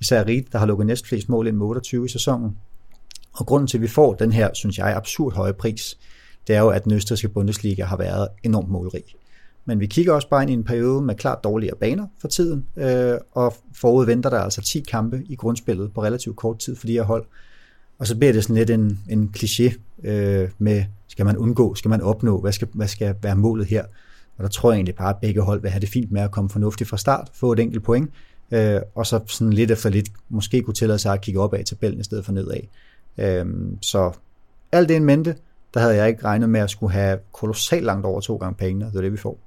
især 0.00 0.24
Reed, 0.24 0.42
der 0.52 0.58
har 0.58 0.66
lukket 0.66 0.86
næst 0.86 1.06
flest 1.06 1.28
mål 1.28 1.46
ind 1.46 1.56
med 1.56 1.66
28 1.66 2.04
i 2.04 2.08
sæsonen. 2.08 2.56
Og 3.32 3.46
grunden 3.46 3.66
til, 3.66 3.78
at 3.78 3.82
vi 3.82 3.88
får 3.88 4.14
den 4.14 4.32
her, 4.32 4.50
synes 4.54 4.78
jeg, 4.78 4.96
absurd 4.96 5.34
høje 5.34 5.52
pris, 5.52 5.98
det 6.46 6.56
er 6.56 6.60
jo, 6.60 6.68
at 6.68 6.84
den 6.84 6.92
østrigske 6.92 7.28
Bundesliga 7.28 7.84
har 7.84 7.96
været 7.96 8.28
enormt 8.42 8.68
målrig. 8.68 9.04
Men 9.64 9.80
vi 9.80 9.86
kigger 9.86 10.12
også 10.12 10.28
bare 10.28 10.42
ind 10.42 10.50
i 10.50 10.54
en 10.54 10.64
periode 10.64 11.02
med 11.02 11.14
klart 11.14 11.44
dårligere 11.44 11.76
baner 11.80 12.06
for 12.20 12.28
tiden, 12.28 12.66
øh, 12.76 13.14
og 13.32 13.54
forud 13.74 14.06
venter 14.06 14.30
der 14.30 14.38
altså 14.38 14.62
10 14.62 14.80
kampe 14.80 15.22
i 15.28 15.36
grundspillet 15.36 15.92
på 15.94 16.02
relativt 16.02 16.36
kort 16.36 16.58
tid 16.58 16.76
for 16.76 16.86
de 16.86 16.92
her 16.92 17.02
hold. 17.02 17.26
Og 17.98 18.06
så 18.06 18.16
bliver 18.16 18.32
det 18.32 18.42
sådan 18.42 18.56
lidt 18.56 18.70
en, 18.70 19.00
en 19.08 19.34
kliché 19.36 19.74
øh, 20.04 20.48
med, 20.58 20.84
skal 21.08 21.24
man 21.24 21.36
undgå, 21.36 21.74
skal 21.74 21.88
man 21.88 22.00
opnå, 22.00 22.40
hvad 22.40 22.52
skal, 22.52 22.68
hvad 22.72 22.88
skal 22.88 23.14
være 23.22 23.36
målet 23.36 23.66
her? 23.66 23.84
Og 24.38 24.42
der 24.42 24.48
tror 24.48 24.70
jeg 24.70 24.76
egentlig 24.76 24.94
bare, 24.94 25.10
at 25.10 25.16
begge 25.16 25.40
hold 25.40 25.62
vil 25.62 25.70
have 25.70 25.80
det 25.80 25.88
fint 25.88 26.12
med 26.12 26.22
at 26.22 26.30
komme 26.30 26.50
fornuftigt 26.50 26.90
fra 26.90 26.96
start, 26.96 27.30
få 27.34 27.52
et 27.52 27.58
enkelt 27.58 27.84
point, 27.84 28.10
øh, 28.50 28.80
og 28.94 29.06
så 29.06 29.20
sådan 29.26 29.52
lidt 29.52 29.70
efter 29.70 29.90
lidt 29.90 30.08
måske 30.28 30.62
kunne 30.62 30.74
tillade 30.74 30.98
sig 30.98 31.12
at 31.12 31.20
kigge 31.20 31.40
op 31.40 31.54
af 31.54 31.64
tabellen 31.64 32.00
i 32.00 32.04
stedet 32.04 32.24
for 32.24 32.32
nedad. 32.32 32.60
Øh, 33.18 33.46
så 33.82 34.12
alt 34.72 34.88
det 34.88 34.96
en 34.96 35.04
mente, 35.04 35.36
der 35.74 35.80
havde 35.80 35.96
jeg 35.96 36.08
ikke 36.08 36.24
regnet 36.24 36.48
med 36.48 36.60
at 36.60 36.70
skulle 36.70 36.92
have 36.92 37.18
kolossalt 37.32 37.84
langt 37.84 38.06
over 38.06 38.20
to 38.20 38.36
gange 38.36 38.54
pengene, 38.54 38.86
det 38.86 38.96
er 38.96 39.00
det, 39.00 39.12
vi 39.12 39.16
får. 39.16 39.38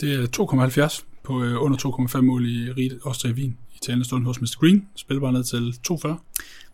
Det 0.00 0.14
er 0.14 0.86
2,70 0.86 1.04
på 1.24 1.42
øh, 1.42 1.62
under 1.62 1.78
2,5 2.16 2.20
mål 2.20 2.46
i 2.46 2.70
Ried 2.70 2.98
Austria 3.06 3.32
Wien 3.32 3.56
talende 3.82 4.04
stund 4.04 4.24
hos 4.24 4.40
Mr. 4.40 4.58
Green. 4.60 4.88
Spiller 4.96 5.30
ned 5.30 5.44
til 5.44 5.74
2,40. 5.92 6.16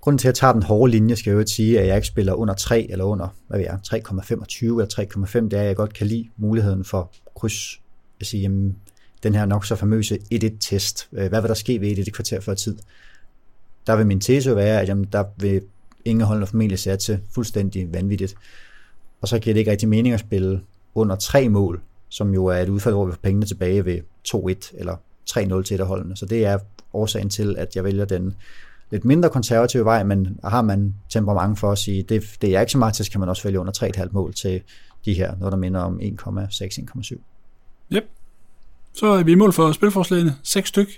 Grunden 0.01 0.19
til, 0.19 0.29
at 0.29 0.33
jeg 0.33 0.35
tager 0.35 0.53
den 0.53 0.63
hårde 0.63 0.91
linje, 0.91 1.17
skal 1.17 1.31
jeg 1.31 1.41
jo 1.41 1.47
sige, 1.47 1.81
at 1.81 1.87
jeg 1.87 1.97
ikke 1.97 2.09
spiller 2.09 2.33
under 2.33 2.55
3 2.55 2.87
eller 2.91 3.05
under, 3.05 3.29
hvad 3.49 3.59
ved 3.59 3.67
jeg, 3.67 3.79
3,25 3.87 4.65
eller 4.65 5.27
3,5, 5.27 5.45
det 5.45 5.53
er, 5.53 5.61
at 5.61 5.67
jeg 5.67 5.77
godt 5.77 5.95
kan 5.95 6.07
lide 6.07 6.29
muligheden 6.37 6.85
for 6.85 7.13
kryds. 7.37 7.81
Jeg 8.21 8.27
siger, 8.27 8.43
jamen, 8.43 8.77
den 9.23 9.35
her 9.35 9.47
nok 9.47 9.65
så 9.67 9.77
famøse 9.77 10.19
1-1-test. 10.35 11.09
Øh, 11.13 11.29
hvad 11.29 11.41
vil 11.41 11.49
der 11.49 11.55
ske 11.55 11.81
ved 11.81 11.99
1 11.99 12.13
kvarter 12.13 12.41
før 12.41 12.55
tid? 12.55 12.77
Der 13.87 13.97
vil 13.97 14.07
min 14.07 14.21
tese 14.21 14.57
være, 14.57 14.81
at 14.81 14.89
jamen, 14.89 15.05
der 15.13 15.25
vil 15.37 15.63
ingen 16.05 16.27
holdene 16.27 16.47
formentlig 16.47 16.99
til 16.99 17.21
fuldstændig 17.35 17.95
vanvittigt. 17.95 18.35
Og 19.21 19.29
så 19.29 19.39
giver 19.39 19.55
det 19.55 19.59
ikke 19.61 19.71
rigtig 19.71 19.89
mening 19.89 20.15
at 20.15 20.21
spille 20.21 20.61
under 20.95 21.17
tre 21.17 21.49
mål, 21.49 21.83
som 22.09 22.35
jo 22.35 22.47
er 22.47 22.59
et 22.59 22.69
udfald, 22.69 22.95
hvor 22.95 23.07
vi 23.07 23.13
får 23.13 23.21
pengene 23.23 23.47
tilbage 23.47 23.85
ved 23.85 24.01
2-1 24.29 24.79
eller 24.79 24.97
3-0 25.31 25.63
til 25.63 25.75
et 25.75 25.81
af 25.81 25.87
holdene. 25.87 26.17
Så 26.17 26.27
det 26.27 26.45
er 26.45 26.59
årsagen 26.93 27.31
til, 27.31 27.55
at 27.59 27.77
jeg 27.77 27.85
vælger 27.85 28.05
den 28.05 28.37
lidt 28.91 29.05
mindre 29.05 29.31
konservative 29.31 29.85
vej, 29.85 30.05
men 30.05 30.39
har 30.45 30.63
man 30.63 30.95
temperament 31.09 31.59
for 31.59 31.73
at 31.73 31.79
sige, 31.79 32.03
det, 32.03 32.37
det 32.41 32.57
er 32.57 32.61
ikke 32.61 32.73
så 32.73 32.79
meget 32.79 32.95
til, 32.95 33.11
kan 33.11 33.21
man 33.21 33.29
også 33.29 33.43
vælge 33.43 33.61
under 33.61 33.73
3,5 33.97 34.09
mål 34.13 34.35
til 34.35 34.61
de 35.05 35.15
her, 35.15 35.37
noget 35.37 35.53
der 35.53 35.59
minder 35.59 35.81
om 35.81 36.01
1,6-1,7. 36.03 37.17
Yep. 37.93 38.05
Så 38.93 39.07
er 39.07 39.23
vi 39.23 39.33
i 39.33 39.35
mål 39.35 39.53
for 39.53 39.73
spilforslagene. 39.73 40.35
6 40.43 40.69
styk 40.69 40.89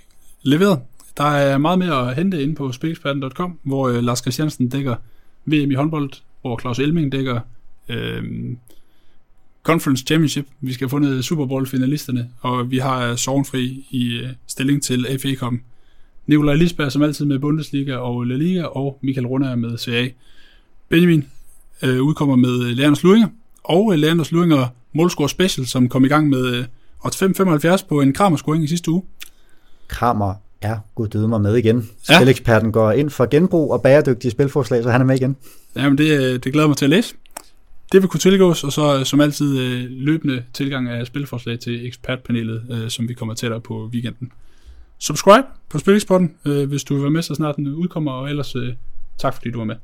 leveret. 0.41 0.79
Der 1.17 1.23
er 1.23 1.57
meget 1.57 1.79
mere 1.79 2.09
at 2.09 2.15
hente 2.15 2.43
inde 2.43 2.55
på 2.55 2.71
spileksperten.com, 2.71 3.59
hvor 3.63 3.87
øh, 3.87 4.03
Lars 4.03 4.19
Christiansen 4.19 4.69
dækker 4.69 4.95
VM 5.45 5.71
i 5.71 5.73
håndbold, 5.73 6.11
hvor 6.41 6.59
Claus 6.59 6.79
Elming 6.79 7.11
dækker 7.11 7.39
øh, 7.89 8.23
Conference 9.63 10.03
Championship. 10.07 10.45
Vi 10.61 10.73
skal 10.73 10.85
have 10.85 10.89
fundet 10.89 11.25
Super 11.25 11.45
Bowl 11.45 11.67
finalisterne, 11.67 12.29
og 12.41 12.71
vi 12.71 12.77
har 12.77 13.15
Sovnfri 13.15 13.85
i 13.89 14.17
øh, 14.17 14.29
stilling 14.47 14.83
til 14.83 15.19
FA 15.21 15.35
Cup. 15.35 15.53
Nikolaj 16.27 16.55
Lisberg 16.55 16.91
som 16.91 17.01
altid 17.01 17.25
med 17.25 17.39
Bundesliga 17.39 17.95
og 17.95 18.23
La 18.23 18.35
Liga, 18.35 18.63
og 18.63 18.99
Michael 19.01 19.27
Runder 19.27 19.55
med 19.55 19.77
CA. 19.77 20.07
Benjamin 20.89 21.25
øh, 21.83 22.01
udkommer 22.01 22.35
med 22.35 22.75
Lærenders 22.75 23.03
Luringer, 23.03 23.27
og 23.63 23.93
øh, 23.93 23.99
Lærenders 23.99 24.31
Luringer 24.31 24.67
målscore 24.93 25.29
special, 25.29 25.67
som 25.67 25.89
kom 25.89 26.05
i 26.05 26.07
gang 26.07 26.29
med 26.29 26.45
øh, 26.45 26.65
5,75 27.05 27.87
på 27.89 28.01
en 28.01 28.13
Kramer-scoring 28.13 28.63
i 28.63 28.67
sidste 28.67 28.91
uge. 28.91 29.03
Kramer 29.87 30.33
er 30.61 30.77
gud 30.95 31.27
mig 31.27 31.41
med 31.41 31.55
igen. 31.55 31.89
Ja. 32.09 32.15
Spileksperten 32.15 32.71
går 32.71 32.91
ind 32.91 33.09
for 33.09 33.25
genbrug 33.25 33.71
og 33.71 33.81
bæredygtige 33.81 34.31
spilforslag, 34.31 34.83
så 34.83 34.91
han 34.91 35.01
er 35.01 35.05
med 35.05 35.15
igen. 35.15 35.35
Jamen, 35.75 35.97
det, 35.97 36.21
øh, 36.21 36.39
det 36.43 36.53
glæder 36.53 36.67
mig 36.67 36.77
til 36.77 36.85
at 36.85 36.89
læse. 36.89 37.15
Det 37.91 38.01
vil 38.01 38.09
kunne 38.09 38.19
tilgås, 38.19 38.63
og 38.63 38.71
så 38.71 38.97
øh, 38.99 39.05
som 39.05 39.21
altid 39.21 39.59
øh, 39.59 39.85
løbende 39.89 40.43
tilgang 40.53 40.89
af 40.89 41.07
spilforslag 41.07 41.59
til 41.59 41.87
ekspertpanelet, 41.87 42.63
øh, 42.71 42.89
som 42.89 43.09
vi 43.09 43.13
kommer 43.13 43.33
tættere 43.33 43.61
på 43.61 43.89
weekenden. 43.93 44.31
Subscribe 44.99 45.47
på 45.69 45.79
Spilexporten, 45.79 46.35
øh, 46.45 46.69
hvis 46.69 46.83
du 46.83 46.93
vil 46.93 47.03
være 47.03 47.11
med, 47.11 47.21
så 47.21 47.35
snart 47.35 47.55
den 47.55 47.67
udkommer, 47.67 48.11
og 48.11 48.29
ellers 48.29 48.55
øh, 48.55 48.73
tak 49.17 49.33
fordi 49.33 49.51
du 49.51 49.57
var 49.57 49.65
med. 49.65 49.75